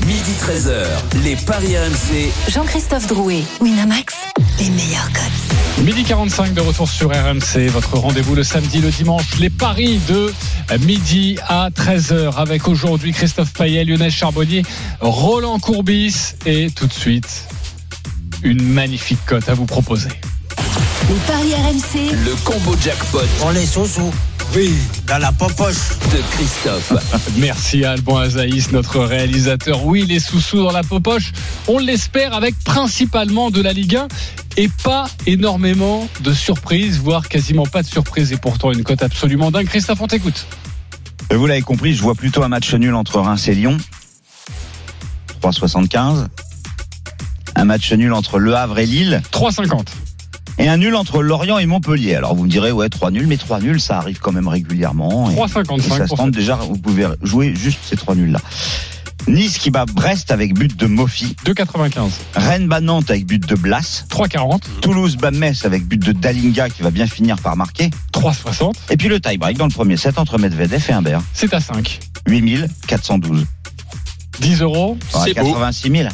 Midi 0.06 0.32
13h, 0.40 1.22
les 1.22 1.36
Paris 1.36 1.76
RMC. 1.78 2.30
Jean-Christophe 2.52 3.06
Drouet, 3.06 3.42
Winamax, 3.60 4.14
les 4.58 4.68
meilleurs 4.70 5.10
cotes. 5.12 5.84
Midi 5.84 6.02
45 6.02 6.54
de 6.54 6.60
retour 6.60 6.88
sur 6.88 7.10
RMC, 7.10 7.68
votre 7.68 7.96
rendez-vous 7.98 8.34
le 8.34 8.42
samedi, 8.42 8.80
le 8.80 8.90
dimanche, 8.90 9.38
les 9.38 9.50
paris 9.50 10.00
de 10.08 10.32
midi 10.80 11.38
à 11.48 11.70
13h 11.70 12.34
avec 12.36 12.68
aujourd'hui 12.68 13.12
Christophe 13.12 13.52
Payet, 13.52 13.84
Lionel 13.84 14.10
Charbonnier, 14.10 14.62
Roland 15.00 15.58
Courbis 15.58 16.34
et 16.46 16.70
tout 16.70 16.86
de 16.86 16.92
suite 16.92 17.44
une 18.42 18.62
magnifique 18.62 19.24
cote 19.26 19.48
à 19.48 19.54
vous 19.54 19.66
proposer. 19.66 20.10
Les 21.08 21.14
paris 21.26 21.54
RMC, 21.54 22.14
Le 22.24 22.34
combo 22.44 22.74
jackpot 22.82 23.20
On 23.42 23.50
les 23.50 23.66
sous 23.66 23.86
Oui, 24.54 24.72
dans 25.06 25.18
la 25.18 25.32
popoche. 25.32 25.98
de 26.12 26.20
Christophe. 26.32 26.92
Merci 27.38 27.84
à 27.84 27.92
Alban 27.92 28.18
Azaïs, 28.18 28.70
notre 28.70 29.00
réalisateur. 29.00 29.84
Oui, 29.84 30.04
les 30.06 30.20
sous-sous 30.20 30.62
dans 30.62 30.70
la 30.70 30.82
poche, 30.82 31.32
on 31.66 31.78
l'espère 31.78 32.34
avec 32.34 32.54
principalement 32.64 33.50
de 33.50 33.60
la 33.60 33.72
Ligue 33.72 33.96
1 33.96 34.08
et 34.56 34.68
pas 34.84 35.08
énormément 35.26 36.08
de 36.20 36.32
surprises, 36.32 36.98
voire 36.98 37.28
quasiment 37.28 37.66
pas 37.66 37.82
de 37.82 37.88
surprises 37.88 38.32
et 38.32 38.36
pourtant 38.36 38.70
une 38.70 38.84
cote 38.84 39.02
absolument 39.02 39.50
dingue. 39.50 39.66
Christophe, 39.66 40.00
on 40.00 40.06
t'écoute. 40.06 40.46
Et 41.30 41.34
vous 41.34 41.46
l'avez 41.46 41.62
compris, 41.62 41.94
je 41.94 42.02
vois 42.02 42.14
plutôt 42.14 42.42
un 42.44 42.48
match 42.48 42.72
nul 42.74 42.94
entre 42.94 43.18
Reims 43.20 43.48
et 43.48 43.54
Lyon. 43.54 43.76
3,75. 45.42 46.28
Un 47.56 47.64
match 47.64 47.92
nul 47.92 48.12
entre 48.12 48.38
Le 48.38 48.54
Havre 48.54 48.78
et 48.78 48.86
Lille. 48.86 49.20
3,50. 49.32 49.86
Et 50.58 50.68
un 50.68 50.76
nul 50.76 50.94
entre 50.94 51.22
Lorient 51.22 51.58
et 51.58 51.66
Montpellier. 51.66 52.14
Alors 52.14 52.34
vous 52.34 52.44
me 52.44 52.48
direz, 52.48 52.70
ouais, 52.72 52.88
3 52.88 53.10
nuls, 53.10 53.26
mais 53.26 53.36
3 53.36 53.60
nuls, 53.60 53.80
ça 53.80 53.98
arrive 53.98 54.18
quand 54.20 54.32
même 54.32 54.48
régulièrement. 54.48 55.30
Et- 55.30 55.34
3,55 55.34 55.78
Et 55.78 55.98
ça 55.98 56.06
se 56.06 56.14
tente 56.14 56.30
déjà, 56.30 56.54
vous 56.56 56.78
pouvez 56.78 57.06
jouer 57.22 57.54
juste 57.54 57.80
ces 57.84 57.96
3 57.96 58.14
nuls-là. 58.14 58.40
Nice 59.26 59.56
qui 59.58 59.70
bat 59.70 59.86
Brest 59.86 60.30
avec 60.30 60.52
but 60.52 60.76
de 60.76 60.86
Mofi. 60.86 61.34
2,95. 61.46 62.10
Rennes 62.36 62.68
bat 62.68 62.80
Nantes 62.82 63.10
avec 63.10 63.24
but 63.26 63.44
de 63.46 63.54
Blas. 63.54 64.04
3,40. 64.10 64.60
Toulouse 64.82 65.16
bat 65.16 65.30
Metz 65.30 65.64
avec 65.64 65.86
but 65.86 65.98
de 66.04 66.12
Dalinga 66.12 66.68
qui 66.68 66.82
va 66.82 66.90
bien 66.90 67.06
finir 67.06 67.36
par 67.38 67.56
marquer. 67.56 67.88
3,60. 68.12 68.74
Et 68.90 68.96
puis 68.98 69.08
le 69.08 69.20
tie-break 69.20 69.56
dans 69.56 69.64
le 69.64 69.70
premier 69.72 69.96
set 69.96 70.18
entre 70.18 70.38
Medvedev 70.38 70.84
et 70.88 70.92
Humbert. 70.92 71.22
C'est 71.32 71.52
à 71.54 71.60
5. 71.60 72.00
8412. 72.26 73.46
10 74.40 74.60
euros. 74.60 74.98
Ouais, 75.14 75.32
86 75.32 75.90
000. 75.90 76.08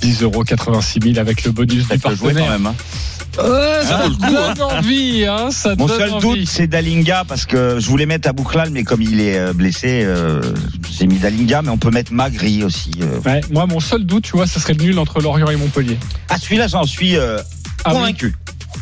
10 0.00 0.22
euros, 0.22 0.44
86 0.44 1.00
000 1.02 1.18
avec 1.18 1.44
le 1.44 1.52
bonus 1.52 1.86
du 1.88 1.98
peut 1.98 2.14
jouer 2.14 2.32
quand 2.32 2.38
partenaire. 2.40 2.50
même. 2.50 2.66
hein. 2.66 2.74
Ouais, 3.38 3.84
ça 3.84 3.96
vaut 3.98 4.08
le 4.10 4.14
coup, 4.16 4.32
donne 4.32 4.62
envie, 4.62 5.26
hein, 5.26 5.50
ça 5.50 5.74
Mon 5.76 5.86
donne 5.86 5.98
seul 5.98 6.10
envie. 6.12 6.22
doute, 6.40 6.48
c'est 6.48 6.66
Dalinga 6.66 7.24
parce 7.26 7.46
que 7.46 7.78
je 7.80 7.86
voulais 7.88 8.06
mettre 8.06 8.28
Abouklal, 8.28 8.70
mais 8.70 8.84
comme 8.84 9.02
il 9.02 9.20
est 9.20 9.38
euh, 9.38 9.52
blessé, 9.52 10.02
euh, 10.04 10.40
j'ai 10.90 11.06
mis 11.06 11.18
Dalinga, 11.18 11.62
mais 11.62 11.70
on 11.70 11.78
peut 11.78 11.90
mettre 11.90 12.12
Magri 12.12 12.62
aussi. 12.62 12.92
euh. 13.02 13.18
Ouais, 13.28 13.40
moi, 13.50 13.66
mon 13.66 13.80
seul 13.80 14.04
doute, 14.04 14.24
tu 14.24 14.32
vois, 14.36 14.46
ça 14.46 14.60
serait 14.60 14.74
le 14.74 14.84
nul 14.84 14.98
entre 14.98 15.20
Lorient 15.20 15.48
et 15.50 15.56
Montpellier. 15.56 15.98
Ah, 16.28 16.36
celui-là, 16.38 16.68
j'en 16.68 16.84
suis 16.84 17.16
euh, 17.16 17.38
Ah 17.84 17.90
oui. 17.90 17.94
convaincu. 17.96 18.34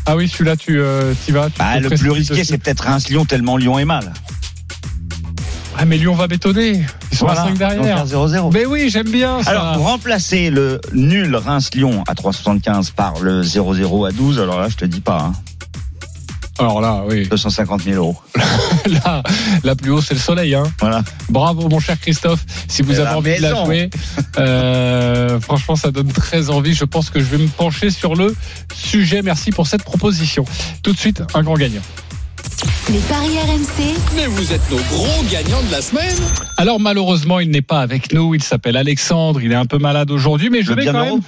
Ah 0.05 0.17
oui, 0.17 0.29
celui-là, 0.29 0.57
tu 0.57 0.75
y 0.75 1.33
vas. 1.33 1.47
tu 1.51 1.59
Bah, 1.59 1.79
le 1.81 1.89
plus 1.91 2.11
risqué, 2.11 2.45
c'est 2.45 2.59
peut-être 2.59 2.81
Reims-Lyon, 2.85 3.25
tellement 3.25 3.57
Lyon 3.57 3.79
est 3.79 3.85
mal. 3.85 4.13
Ah, 5.79 5.85
mais 5.85 5.97
Lyon 5.97 6.15
va 6.15 6.27
bétonner. 6.29 6.85
Ils 7.11 7.17
sont 7.19 7.27
Voilà, 7.27 7.43
à 7.43 7.45
5 7.47 7.51
ils 7.51 7.53
vont 7.53 7.59
derrière. 7.59 8.07
faire 8.07 8.19
0-0. 8.19 8.51
Mais 8.53 8.67
oui, 8.67 8.89
j'aime 8.91 9.09
bien 9.11 9.43
ça. 9.43 9.51
Alors, 9.51 9.73
pour 9.75 9.87
remplacer 9.87 10.51
le 10.51 10.81
nul 10.93 11.35
Reims-Lyon 11.35 12.05
à 12.07 12.15
3,75 12.15 12.93
par 12.93 13.21
le 13.21 13.43
0-0 13.43 14.09
à 14.09 14.13
12, 14.13 14.39
alors 14.41 14.61
là, 14.61 14.69
je 14.69 14.77
te 14.77 14.85
dis 14.85 15.01
pas, 15.01 15.21
hein, 15.21 15.33
Alors 16.59 16.81
là, 16.81 17.03
oui. 17.09 17.27
250 17.31 17.83
000 17.83 17.97
euros. 17.97 18.17
Là, 18.87 19.23
la 19.65 19.75
plus 19.75 19.91
haut, 19.91 20.01
c'est 20.03 20.15
le 20.15 20.21
soleil. 20.21 20.55
Hein. 20.55 20.65
Voilà. 20.81 21.03
Bravo, 21.31 21.69
mon 21.69 21.81
cher 21.81 21.99
Christophe. 21.99 22.45
Si 22.69 22.83
vous 22.83 22.93
Et 22.93 22.97
avez 22.97 23.05
la 23.05 23.17
envie 23.17 23.37
de 23.37 23.43
la 23.43 23.65
jouer, 23.65 23.91
euh, 24.39 25.41
franchement, 25.41 25.75
ça 25.77 25.91
donne 25.91 26.13
très 26.13 26.51
envie. 26.51 26.75
Je 26.75 26.85
pense 26.85 27.11
que 27.11 27.19
je 27.19 27.25
vais 27.25 27.39
me 27.39 27.49
pencher 27.49 27.91
sur 27.91 28.15
le 28.15 28.35
sujet. 28.75 29.23
Merci 29.23 29.51
pour 29.53 29.67
cette 29.67 29.85
proposition. 29.85 30.45
Tout 30.83 30.93
de 30.93 30.99
suite, 30.99 31.23
un 31.35 31.43
grand 31.43 31.55
gagnant. 31.55 31.81
Les 32.91 32.99
paris 33.01 33.39
RMC, 33.39 33.95
Mais 34.17 34.27
vous 34.27 34.53
êtes 34.53 34.71
nos 34.71 34.77
gros 34.77 35.23
gagnants 35.31 35.63
de 35.63 35.71
la 35.71 35.81
semaine. 35.81 36.17
Alors 36.57 36.81
malheureusement, 36.81 37.39
il 37.41 37.51
n'est 37.51 37.63
pas 37.63 37.81
avec 37.81 38.13
nous. 38.13 38.35
Il 38.35 38.43
s'appelle 38.43 38.77
Alexandre. 38.77 39.41
Il 39.41 39.53
est 39.53 39.57
un 39.57 39.67
peu 39.67 39.79
malade 39.79 40.11
aujourd'hui, 40.11 40.51
mais 40.51 40.63
je 40.63 40.71
Le 40.71 40.77
vais 40.77 40.85
quand 40.87 40.93
bienheureux. 40.93 41.11
même 41.13 41.21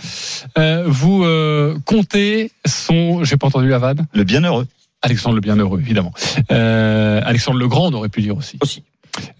euh, 0.59 0.85
vous 0.87 1.25
euh, 1.25 1.77
compter 1.85 2.51
son. 2.67 3.23
J'ai 3.25 3.37
pas 3.37 3.47
entendu 3.47 3.69
la 3.69 3.79
vanne. 3.79 4.07
Le 4.13 4.25
bienheureux. 4.25 4.67
Alexandre 5.03 5.35
le 5.35 5.43
Bienheureux, 5.43 5.81
évidemment. 5.81 6.13
Euh, 6.51 7.21
Alexandre 7.25 7.59
le 7.59 7.69
Grand, 7.69 7.89
on 7.89 7.93
aurait 7.93 8.09
pu 8.09 8.23
dire 8.23 8.37
aussi. 8.39 8.57
Aussi. 8.63 8.83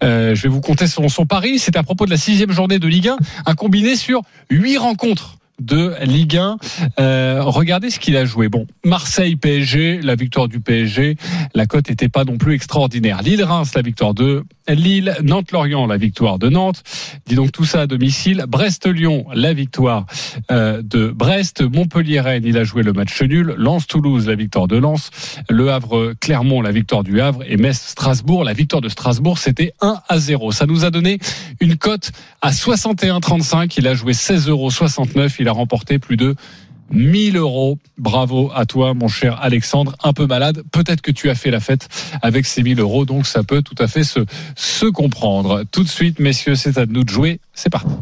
Euh, 0.03 0.35
je 0.35 0.43
vais 0.43 0.49
vous 0.49 0.61
compter 0.61 0.85
son, 0.85 1.09
son 1.09 1.25
pari. 1.25 1.57
C'est 1.57 1.75
à 1.75 1.81
propos 1.81 2.05
de 2.05 2.11
la 2.11 2.17
sixième 2.17 2.51
journée 2.51 2.77
de 2.77 2.87
Ligue 2.87 3.07
1, 3.09 3.17
un 3.47 3.55
combiné 3.55 3.95
sur 3.95 4.21
huit 4.51 4.77
rencontres 4.77 5.37
de 5.59 5.93
Ligue 6.03 6.37
1. 6.37 6.57
Euh, 6.99 7.41
regardez 7.43 7.89
ce 7.89 7.99
qu'il 7.99 8.17
a 8.17 8.25
joué. 8.25 8.49
Bon, 8.49 8.67
Marseille 8.83 9.35
PSG, 9.35 10.01
la 10.01 10.15
victoire 10.15 10.47
du 10.47 10.59
PSG, 10.59 11.17
la 11.53 11.65
cote 11.65 11.89
n'était 11.89 12.09
pas 12.09 12.25
non 12.25 12.37
plus 12.37 12.53
extraordinaire. 12.53 13.21
Lille-Reims, 13.21 13.71
la 13.75 13.81
victoire 13.81 14.13
de 14.13 14.43
Lille, 14.67 15.15
Nantes-Lorient, 15.23 15.85
la 15.85 15.97
victoire 15.97 16.39
de 16.39 16.49
Nantes. 16.49 16.83
Dis 17.25 17.35
donc 17.35 17.51
tout 17.51 17.65
ça 17.65 17.81
à 17.81 17.87
domicile. 17.87 18.45
Brest-Lyon, 18.47 19.25
la 19.33 19.53
victoire 19.53 20.05
euh, 20.51 20.81
de 20.81 21.07
Brest. 21.07 21.61
Montpellier-Rennes, 21.61 22.43
il 22.45 22.57
a 22.57 22.63
joué 22.63 22.83
le 22.83 22.93
match 22.93 23.21
nul. 23.21 23.53
Lens-Toulouse, 23.57 24.27
la 24.27 24.35
victoire 24.35 24.67
de 24.67 24.77
Lens. 24.77 25.11
Le 25.49 25.71
Havre-Clermont, 25.71 26.61
la 26.61 26.71
victoire 26.71 27.03
du 27.03 27.21
Havre. 27.21 27.43
Et 27.47 27.57
Metz-Strasbourg, 27.57 28.43
la 28.43 28.53
victoire 28.53 28.81
de 28.81 28.89
Strasbourg, 28.89 29.37
c'était 29.37 29.73
1 29.81 30.01
à 30.07 30.19
0. 30.19 30.51
Ça 30.51 30.65
nous 30.65 30.83
a 30.83 30.91
donné 30.91 31.19
une 31.59 31.77
cote 31.77 32.11
à 32.41 32.51
61,35. 32.51 33.73
Il 33.77 33.87
a 33.87 33.93
joué 33.93 34.13
16,69 34.13 34.49
euros. 34.49 34.69
Il 35.45 35.49
a 35.49 35.51
remporté 35.51 35.99
plus 35.99 36.17
de 36.17 36.33
1000 36.89 37.37
euros. 37.37 37.77
Bravo 37.99 38.51
à 38.55 38.65
toi, 38.65 38.95
mon 38.95 39.07
cher 39.07 39.39
Alexandre. 39.43 39.95
Un 40.03 40.11
peu 40.11 40.25
malade. 40.25 40.63
Peut-être 40.71 41.01
que 41.01 41.11
tu 41.11 41.29
as 41.29 41.35
fait 41.35 41.51
la 41.51 41.59
fête 41.59 41.87
avec 42.23 42.47
ces 42.47 42.63
1000 42.63 42.79
euros. 42.79 43.05
Donc, 43.05 43.27
ça 43.27 43.43
peut 43.43 43.61
tout 43.61 43.75
à 43.77 43.87
fait 43.87 44.03
se, 44.03 44.21
se 44.55 44.87
comprendre. 44.87 45.63
Tout 45.71 45.83
de 45.83 45.87
suite, 45.87 46.17
messieurs, 46.17 46.55
c'est 46.55 46.79
à 46.79 46.87
nous 46.87 47.03
de 47.03 47.09
jouer. 47.09 47.39
C'est 47.53 47.69
parti. 47.69 47.93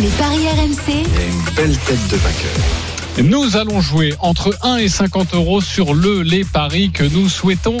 les 0.00 0.08
paris 0.08 0.48
RMC, 0.48 0.90
Et 0.90 1.28
une 1.28 1.54
belle 1.54 1.78
tête 1.78 2.08
de 2.10 2.16
vainqueur. 2.16 2.95
Nous 3.22 3.56
allons 3.56 3.80
jouer 3.80 4.14
entre 4.20 4.58
1 4.62 4.76
et 4.76 4.88
50 4.88 5.34
euros 5.34 5.62
sur 5.62 5.94
le 5.94 6.20
les 6.20 6.44
paris 6.44 6.90
que 6.90 7.02
nous 7.02 7.30
souhaitons. 7.30 7.78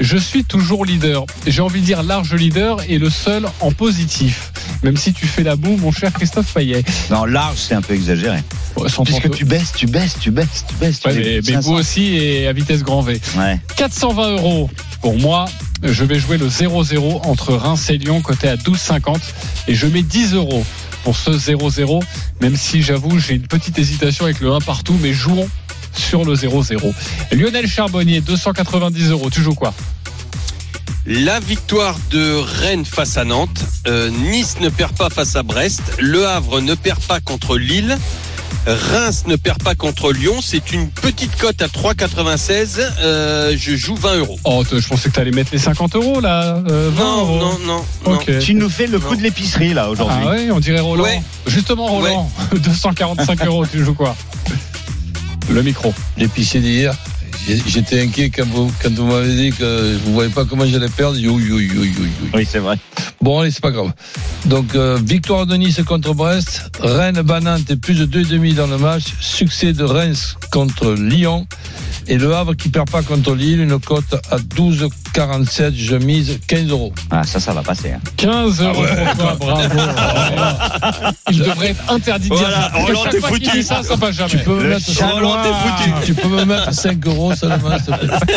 Je 0.00 0.16
suis 0.16 0.44
toujours 0.44 0.86
leader. 0.86 1.26
J'ai 1.46 1.60
envie 1.60 1.80
de 1.80 1.84
dire 1.84 2.02
large 2.02 2.32
leader 2.32 2.78
et 2.88 2.98
le 2.98 3.10
seul 3.10 3.46
en 3.60 3.70
positif. 3.70 4.50
Même 4.82 4.96
si 4.96 5.12
tu 5.12 5.26
fais 5.26 5.42
la 5.42 5.56
boue, 5.56 5.76
mon 5.76 5.92
cher 5.92 6.10
Christophe 6.12 6.54
Payet. 6.54 6.82
Non, 7.10 7.26
large, 7.26 7.58
c'est 7.58 7.74
un 7.74 7.82
peu 7.82 7.94
exagéré. 7.94 8.38
Puisque 9.04 9.30
tu 9.30 9.44
baisses, 9.44 9.72
tu 9.76 9.86
baisses, 9.86 10.16
tu 10.18 10.30
baisses, 10.30 10.64
tu 10.66 10.74
baisses. 10.76 11.00
Tu 11.00 11.08
Ouais, 11.08 11.14
mais, 11.14 11.40
mais 11.46 11.52
500. 11.54 11.60
vous 11.70 11.76
aussi 11.76 12.16
et 12.16 12.46
à 12.46 12.52
vitesse 12.54 12.82
grand 12.82 13.02
V. 13.02 13.20
Ouais. 13.36 13.60
420 13.76 14.30
euros 14.36 14.70
pour 15.02 15.18
moi. 15.18 15.44
Je 15.82 16.04
vais 16.04 16.18
jouer 16.18 16.38
le 16.38 16.48
0-0 16.48 17.26
entre 17.26 17.52
Reims 17.54 17.90
et 17.90 17.98
Lyon, 17.98 18.20
côté 18.22 18.48
à 18.48 18.56
12,50. 18.56 19.18
Et 19.68 19.74
je 19.74 19.86
mets 19.86 20.02
10 20.02 20.34
euros 20.34 20.64
pour 21.04 21.16
ce 21.16 21.30
0-0, 21.30 22.02
même 22.40 22.56
si 22.56 22.82
j'avoue, 22.82 23.18
j'ai 23.18 23.34
une 23.34 23.46
petite 23.46 23.78
hésitation 23.78 24.24
avec 24.24 24.40
le 24.40 24.52
1 24.52 24.60
partout, 24.60 24.98
mais 25.00 25.12
jouons 25.12 25.48
sur 25.94 26.24
le 26.24 26.34
0-0. 26.34 26.92
Lionel 27.32 27.66
Charbonnier, 27.66 28.20
290 28.20 29.10
euros. 29.10 29.30
Tu 29.30 29.42
joues 29.42 29.54
quoi? 29.54 29.74
La 31.06 31.40
victoire 31.40 31.96
de 32.10 32.34
Rennes 32.34 32.84
face 32.84 33.16
à 33.16 33.24
Nantes. 33.24 33.64
Euh, 33.86 34.10
nice 34.10 34.56
ne 34.60 34.68
perd 34.68 34.94
pas 34.94 35.08
face 35.08 35.36
à 35.36 35.42
Brest. 35.42 35.80
Le 35.98 36.26
Havre 36.26 36.60
ne 36.60 36.74
perd 36.74 37.00
pas 37.00 37.20
contre 37.20 37.56
Lille. 37.56 37.96
Reims 38.66 39.24
ne 39.26 39.36
perd 39.36 39.62
pas 39.62 39.74
contre 39.74 40.12
Lyon. 40.12 40.36
C'est 40.42 40.72
une 40.72 40.88
petite 40.90 41.36
cote 41.36 41.62
à 41.62 41.66
3,96. 41.68 42.80
Euh, 43.00 43.54
je 43.56 43.76
joue 43.76 43.94
20 43.94 44.16
euros. 44.18 44.38
Oh, 44.44 44.62
je 44.70 44.86
pensais 44.86 45.08
que 45.08 45.14
tu 45.14 45.20
allais 45.20 45.30
mettre 45.30 45.50
les 45.52 45.58
50 45.58 45.94
euros 45.96 46.20
là. 46.20 46.62
euh, 46.68 46.90
20 46.92 47.02
Non, 47.04 47.18
euros. 47.20 47.58
non, 47.66 47.84
non. 48.06 48.18
Tu 48.40 48.54
nous 48.54 48.68
fais 48.68 48.86
le 48.86 48.98
coup 49.00 49.16
de 49.16 49.22
l'épicerie, 49.22 49.72
là, 49.72 49.88
aujourd'hui. 49.90 50.18
Ah 50.22 50.30
ouais, 50.30 50.50
on 50.50 50.60
dirait 50.60 50.80
Roland. 50.80 51.04
Ouais. 51.04 51.22
Justement, 51.46 51.86
Roland, 51.86 52.30
245 52.52 53.44
euros, 53.46 53.64
tu 53.66 53.82
joues 53.84 53.94
quoi? 53.94 54.14
Le 55.50 55.62
micro. 55.62 55.94
L'épicier 56.18 56.60
d'hier. 56.60 56.94
J'étais 57.66 58.02
inquiet 58.02 58.30
quand 58.30 58.46
vous, 58.46 58.70
quand 58.82 58.92
vous 58.92 59.06
m'avez 59.06 59.34
dit 59.34 59.56
que 59.56 59.96
vous 60.04 60.10
ne 60.10 60.14
voyez 60.14 60.30
pas 60.30 60.44
comment 60.44 60.66
j'allais 60.66 60.88
perdre. 60.88 61.16
Oui, 61.18 61.26
oui, 61.28 61.50
oui, 61.50 61.70
oui, 61.74 61.92
oui. 61.98 62.30
Oui, 62.34 62.46
c'est 62.50 62.58
vrai. 62.58 62.76
Bon, 63.22 63.40
allez, 63.40 63.50
c'est 63.50 63.62
pas 63.62 63.70
grave. 63.70 63.92
Donc, 64.44 64.74
euh, 64.74 64.98
victoire 65.02 65.46
de 65.46 65.56
Nice 65.56 65.80
contre 65.82 66.14
Brest. 66.14 66.70
Rennes, 66.80 67.22
Banante 67.22 67.70
et 67.70 67.76
plus 67.76 67.94
de 67.94 68.06
2,5 68.06 68.54
dans 68.54 68.66
le 68.66 68.78
match. 68.78 69.04
Succès 69.20 69.72
de 69.72 69.84
Reims 69.84 70.36
contre 70.52 70.92
Lyon. 70.92 71.46
Et 72.10 72.16
le 72.16 72.34
Havre 72.34 72.54
qui 72.54 72.70
perd 72.70 72.90
pas 72.90 73.02
contre 73.02 73.34
Lille. 73.34 73.60
Une 73.60 73.78
cote 73.78 74.14
à 74.30 74.38
12,47. 74.38 75.74
Je 75.76 75.96
mise 75.96 76.38
15 76.46 76.68
euros. 76.70 76.92
Ah, 77.10 77.22
ça, 77.24 77.38
ça 77.38 77.52
va 77.52 77.62
passer. 77.62 77.92
hein. 77.92 78.00
15 78.16 78.62
euros 78.62 78.82
pour 78.82 79.16
toi, 79.16 79.36
bravo. 79.38 79.68
Il 81.30 81.38
devrait 81.38 81.68
être 81.70 81.92
interdit 81.92 82.28
de 82.30 82.34
dire 82.34 82.46
Voilà, 82.48 82.70
que 82.72 82.86
Roland, 82.86 83.02
chaque 83.04 83.12
t'es 83.12 83.20
fois 83.20 83.28
qu'il 83.38 83.46
foutu. 83.48 83.58
dit 83.58 83.64
ça, 83.64 83.82
ça 83.82 83.96
passe 83.96 84.16
jamais. 84.16 84.30
Tu 84.30 84.38
peux 84.38 84.54
me 84.54 84.68
mettre, 84.68 85.04
Roland, 85.14 85.36
foutu. 85.42 85.90
tu 86.06 86.14
peux 86.14 86.28
me 86.28 86.44
mettre 86.44 86.72
5 86.72 87.06
euros 87.06 87.34
seulement, 87.34 87.76
s'il 87.78 87.94
te 87.94 88.06
plaît. 88.06 88.36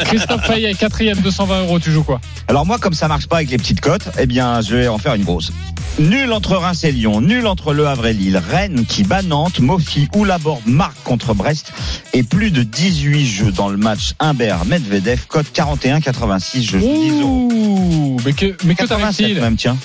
Christophe 0.04 0.46
Payet, 0.46 0.74
quatrième, 0.74 1.18
220 1.20 1.60
euros, 1.62 1.78
tu 1.78 1.92
joues 1.92 2.04
quoi? 2.04 2.20
Alors 2.48 2.66
moi, 2.66 2.78
comme 2.78 2.94
ça 2.94 3.08
marche 3.08 3.26
pas 3.26 3.36
avec 3.36 3.50
les 3.50 3.56
petites 3.58 3.80
cotes, 3.80 4.08
eh 4.18 4.26
bien, 4.26 4.60
je 4.60 4.76
vais 4.76 4.88
en 4.88 4.98
faire 4.98 5.14
une 5.14 5.24
grosse. 5.24 5.52
Nul 5.98 6.30
entre 6.34 6.56
Reims 6.56 6.84
et 6.84 6.92
Lyon, 6.92 7.22
nul 7.22 7.46
entre 7.46 7.72
Le 7.72 7.86
Havre 7.86 8.08
et 8.08 8.12
Lille, 8.12 8.36
Rennes 8.50 8.84
qui 8.86 9.02
bat 9.02 9.22
Nantes, 9.22 9.60
Mofi 9.60 10.08
ou 10.14 10.26
Laborde 10.26 10.60
marque 10.66 11.02
contre 11.04 11.32
Brest 11.32 11.72
et 12.12 12.22
plus 12.22 12.50
de 12.50 12.62
18 12.64 13.05
jeux 13.14 13.52
dans 13.52 13.68
le 13.68 13.76
match 13.76 14.14
Humbert-Medvedev, 14.18 15.26
cote 15.28 15.46
41,86, 15.54 16.62
je 16.62 16.78
joue 16.78 16.78
10 16.78 17.20
euros. 17.20 17.48
Ouh, 17.52 18.16
mais 18.24 18.32
que, 18.32 18.56
mais 18.64 18.74
que 18.74 18.82
87 18.82 18.88
t'arrive-t-il? 18.88 19.40
même, 19.40 19.56
tiens. 19.56 19.76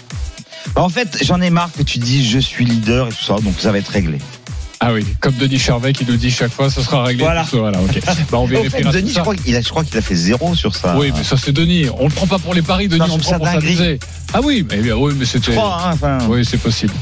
Bah, 0.76 0.84
en 0.84 0.90
fait, 0.90 1.18
j'en 1.24 1.42
ai 1.42 1.50
marre 1.50 1.72
que 1.72 1.84
tu 1.84 2.00
dis 2.00 2.28
je 2.28 2.40
suis 2.40 2.66
leader 2.66 3.08
et 3.08 3.12
tout 3.12 3.24
ça, 3.24 3.36
donc 3.36 3.56
ça 3.60 3.72
va 3.72 3.78
être 3.78 3.90
réglé. 3.90 4.18
Ah 4.84 4.94
oui, 4.94 5.06
comme 5.20 5.36
Denis 5.36 5.60
Charvet 5.60 5.94
qui 5.94 6.06
nous 6.06 6.18
dit 6.18 6.32
chaque 6.32 6.52
fois, 6.52 6.72
ce 6.72 6.82
sera 6.82 7.04
réglé. 7.04 7.24
Voilà. 7.24 7.44
tout 7.44 7.52
ça, 7.52 7.58
voilà 7.58 7.80
ok. 7.80 8.02
Bah, 8.32 8.40
on 8.40 8.46
vérifiera 8.48 8.92
Denis, 8.92 9.10
je 9.10 9.14
ça. 9.14 9.22
crois, 9.22 9.36
qu'il 9.36 9.56
a, 9.56 9.62
je 9.62 9.70
crois 9.70 9.84
qu'il 9.84 9.96
a 9.96 10.02
fait 10.02 10.16
zéro 10.16 10.56
sur 10.56 10.76
ça. 10.76 10.96
Oui, 10.98 11.12
mais 11.16 11.24
ça 11.24 11.38
c'est 11.38 11.52
Denis. 11.52 11.86
On 12.00 12.06
le 12.08 12.14
prend 12.14 12.26
pas 12.26 12.40
pour 12.40 12.56
les 12.56 12.64
paris, 12.64 12.88
Denis, 12.88 13.00
Non, 13.00 13.14
on 13.14 13.18
le 13.18 13.22
prend 13.22 13.38
pour 13.38 13.48
s'amuser. 13.48 14.00
Ah 14.34 14.40
oui, 14.42 14.66
mais 14.68 14.78
bien, 14.78 14.96
oui, 14.96 15.14
mais 15.18 15.26
c'était. 15.26 15.52
3, 15.52 15.82
hein, 15.84 15.92
enfin. 15.94 16.18
Oui, 16.30 16.46
c'est 16.46 16.58
possible. 16.58 16.94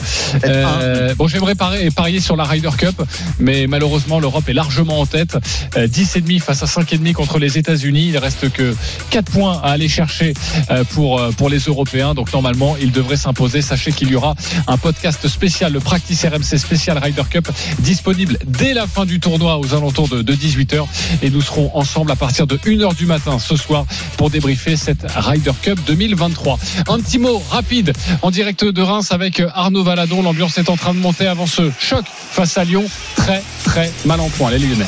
Euh, 0.46 1.14
bon, 1.16 1.28
j'aimerais 1.28 1.54
parier, 1.54 1.92
parier 1.92 2.20
sur 2.20 2.36
la 2.36 2.44
Ryder 2.44 2.72
Cup, 2.76 3.02
mais 3.40 3.68
malheureusement, 3.68 4.20
l'Europe 4.20 4.50
est 4.50 4.54
largement 4.54 5.00
en 5.00 5.06
tête. 5.06 5.38
Euh, 5.78 5.88
10,5 5.88 6.40
face 6.40 6.64
à 6.64 6.66
5,5 6.66 7.14
contre 7.14 7.38
les 7.38 7.58
États-Unis. 7.58 8.08
Il 8.10 8.18
reste 8.18 8.52
que 8.52 8.76
4 9.12 9.32
points 9.32 9.62
à 9.64 9.70
aller 9.70 9.88
chercher 9.88 10.34
euh, 10.72 10.84
pour, 10.96 11.20
euh, 11.20 11.32
pour 11.32 11.50
les 11.50 11.60
Européens. 11.60 12.16
Donc, 12.16 12.34
normalement, 12.34 12.76
il 12.82 12.92
devrait 12.92 13.18
s'imposer. 13.18 13.62
Sachez 13.62 13.92
qu'il 13.92 14.10
y 14.10 14.16
aura 14.16 14.34
un 14.68 14.78
podcast 14.78 15.28
spécial, 15.28 15.72
le 15.72 15.80
Practice 15.80 16.26
RMC 16.26 16.58
spécial 16.58 16.98
Ryder 16.98 17.24
Cup, 17.30 17.48
disponible 17.80 18.38
dès 18.46 18.74
la 18.74 18.88
fin 18.88 19.06
du 19.06 19.20
tournoi 19.20 19.60
aux 19.60 19.74
alentours 19.74 20.08
de, 20.08 20.22
de 20.22 20.34
18h. 20.34 20.86
Et 21.22 21.30
nous 21.30 21.42
serons 21.42 21.72
ensemble 21.76 22.12
à 22.12 22.16
partir 22.16 22.48
de 22.48 22.58
1h 22.58 22.96
du 22.96 23.06
matin 23.06 23.40
ce 23.40 23.56
soir 23.56 23.86
pour 24.18 24.30
débriefer 24.30 24.76
cette 24.76 25.06
Ryder 25.10 25.52
Cup 25.62 25.80
2023. 25.86 26.60
Un 26.88 27.00
petit 27.00 27.20
mot 27.20 27.42
rapide 27.50 27.94
en 28.22 28.32
direct 28.32 28.64
de 28.64 28.82
Reims 28.82 29.12
avec 29.12 29.42
Arnaud 29.54 29.84
Valadon. 29.84 30.22
L'ambiance 30.22 30.58
est 30.58 30.70
en 30.70 30.78
train 30.78 30.94
de 30.94 31.00
monter 31.00 31.28
avant 31.28 31.48
ce 31.48 31.72
choc 31.80 32.06
face 32.32 32.58
à 32.58 32.64
Lyon. 32.64 32.86
Très, 33.16 33.44
très 33.64 33.92
mal 34.06 34.20
en 34.20 34.30
point, 34.30 34.52
les 34.52 34.60
Lyonnais. 34.60 34.86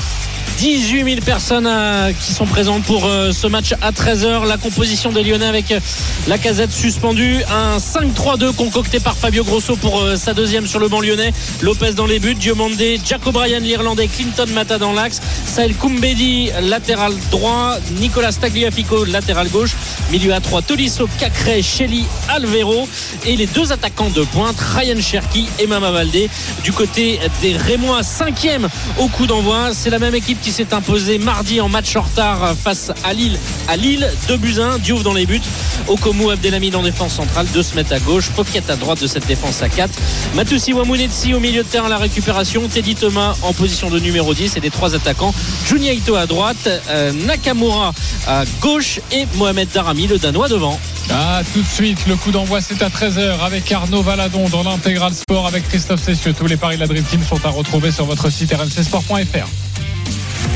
18 0.57 1.03
000 1.03 1.21
personnes 1.25 1.67
euh, 1.67 2.11
qui 2.13 2.33
sont 2.33 2.45
présentes 2.45 2.83
pour 2.83 3.05
euh, 3.05 3.31
ce 3.31 3.47
match 3.47 3.73
à 3.81 3.91
13h. 3.91 4.47
La 4.47 4.57
composition 4.57 5.11
des 5.11 5.23
Lyonnais 5.23 5.47
avec 5.47 5.71
euh, 5.71 5.79
la 6.27 6.37
casette 6.37 6.71
suspendue. 6.71 7.41
Un 7.49 7.77
5-3-2 7.77 8.53
concocté 8.53 8.99
par 8.99 9.15
Fabio 9.17 9.43
Grosso 9.43 9.75
pour 9.75 10.03
sa 10.15 10.33
deuxième 10.33 10.67
sur 10.67 10.79
le 10.79 10.87
banc 10.87 11.01
lyonnais. 11.01 11.33
Lopez 11.61 11.93
dans 11.93 12.05
les 12.05 12.19
buts. 12.19 12.35
Diomandé, 12.35 12.99
Jaco 13.05 13.31
Bryan 13.31 13.61
l'Irlandais, 13.61 14.07
Clinton 14.07 14.45
Mata 14.53 14.77
dans 14.77 14.93
l'axe. 14.93 15.21
Saël 15.45 15.75
Koumbedi 15.75 16.51
latéral 16.61 17.13
droit. 17.31 17.77
Nicolas 17.99 18.33
Tagliafico 18.33 19.05
latéral 19.05 19.49
gauche. 19.49 19.75
Milieu 20.11 20.33
à 20.33 20.39
3, 20.39 20.61
Tolisso, 20.63 21.07
Cacré, 21.19 21.61
Shelly, 21.61 22.05
Alvero. 22.29 22.87
Et 23.25 23.35
les 23.35 23.47
deux 23.47 23.71
attaquants 23.71 24.09
de 24.09 24.23
pointe, 24.23 24.59
Ryan 24.59 25.01
Cherki 25.01 25.47
et 25.59 25.67
Mama 25.67 25.91
Valdé. 25.91 26.29
Du 26.63 26.71
côté 26.71 27.19
des 27.41 27.55
Rémois, 27.55 28.03
cinquième 28.03 28.67
au 28.97 29.07
coup 29.07 29.27
d'envoi. 29.27 29.71
C'est 29.73 29.89
la 29.89 29.99
même 29.99 30.15
équipe 30.15 30.40
qui 30.41 30.51
s'est 30.51 30.73
imposée 30.73 31.17
mardi 31.17 31.61
en 31.61 31.69
match 31.69 31.95
en 31.95 32.01
retard 32.01 32.55
face 32.61 32.91
à 33.03 33.13
Lille. 33.13 33.37
À 33.67 33.77
Lille, 33.77 34.09
2 34.27 34.37
buts 34.37 34.59
1, 34.59 34.79
Diouf 34.79 35.03
dans 35.03 35.13
les 35.13 35.25
buts. 35.25 35.41
Okomu 35.87 36.31
Abdelhamid 36.31 36.75
en 36.75 36.83
défense 36.83 37.13
centrale, 37.13 37.47
2 37.53 37.63
se 37.63 37.75
mettent 37.75 37.91
à 37.91 37.99
gauche. 37.99 38.29
Pocket 38.29 38.69
à 38.69 38.75
droite 38.75 39.01
de 39.01 39.07
cette 39.07 39.27
défense 39.27 39.61
à 39.61 39.69
4. 39.69 39.91
Matusi 40.35 40.73
Wamunetsi 40.73 41.33
au 41.33 41.39
milieu 41.39 41.63
de 41.63 41.67
terrain 41.67 41.85
à 41.85 41.89
la 41.89 41.97
récupération. 41.97 42.67
Teddy 42.67 42.95
Thomas 42.95 43.35
en 43.43 43.53
position 43.53 43.89
de 43.89 43.99
numéro 43.99 44.33
10 44.33 44.57
et 44.57 44.59
les 44.59 44.69
trois 44.69 44.95
attaquants. 44.95 45.33
Junya 45.67 45.93
Ito 45.93 46.15
à 46.15 46.25
droite, 46.25 46.69
euh, 46.89 47.11
Nakamura 47.11 47.93
à 48.27 48.43
gauche 48.59 48.99
et 49.11 49.27
Mohamed 49.35 49.69
Darami, 49.73 50.07
le 50.07 50.17
Danois 50.17 50.49
devant. 50.49 50.79
Ah, 51.09 51.41
tout 51.53 51.61
de 51.61 51.67
suite, 51.67 51.99
le 52.07 52.15
coup 52.15 52.31
d'envoi, 52.31 52.61
c'est 52.61 52.81
à 52.81 52.89
13h 52.89 53.39
avec 53.41 53.71
Arnaud 53.71 54.01
Valadon 54.01 54.47
dans 54.49 54.63
l'intégral 54.63 55.13
sport 55.13 55.47
avec 55.47 55.67
Christophe 55.67 56.03
Cessieux. 56.03 56.33
Tous 56.33 56.47
les 56.47 56.57
paris 56.57 56.75
de 56.75 56.81
la 56.81 56.87
Dream 56.87 57.03
Team 57.03 57.21
sont 57.23 57.43
à 57.45 57.49
retrouver 57.49 57.91
sur 57.91 58.05
votre 58.05 58.29
site 58.29 58.53
rmcsport.fr. 58.53 59.70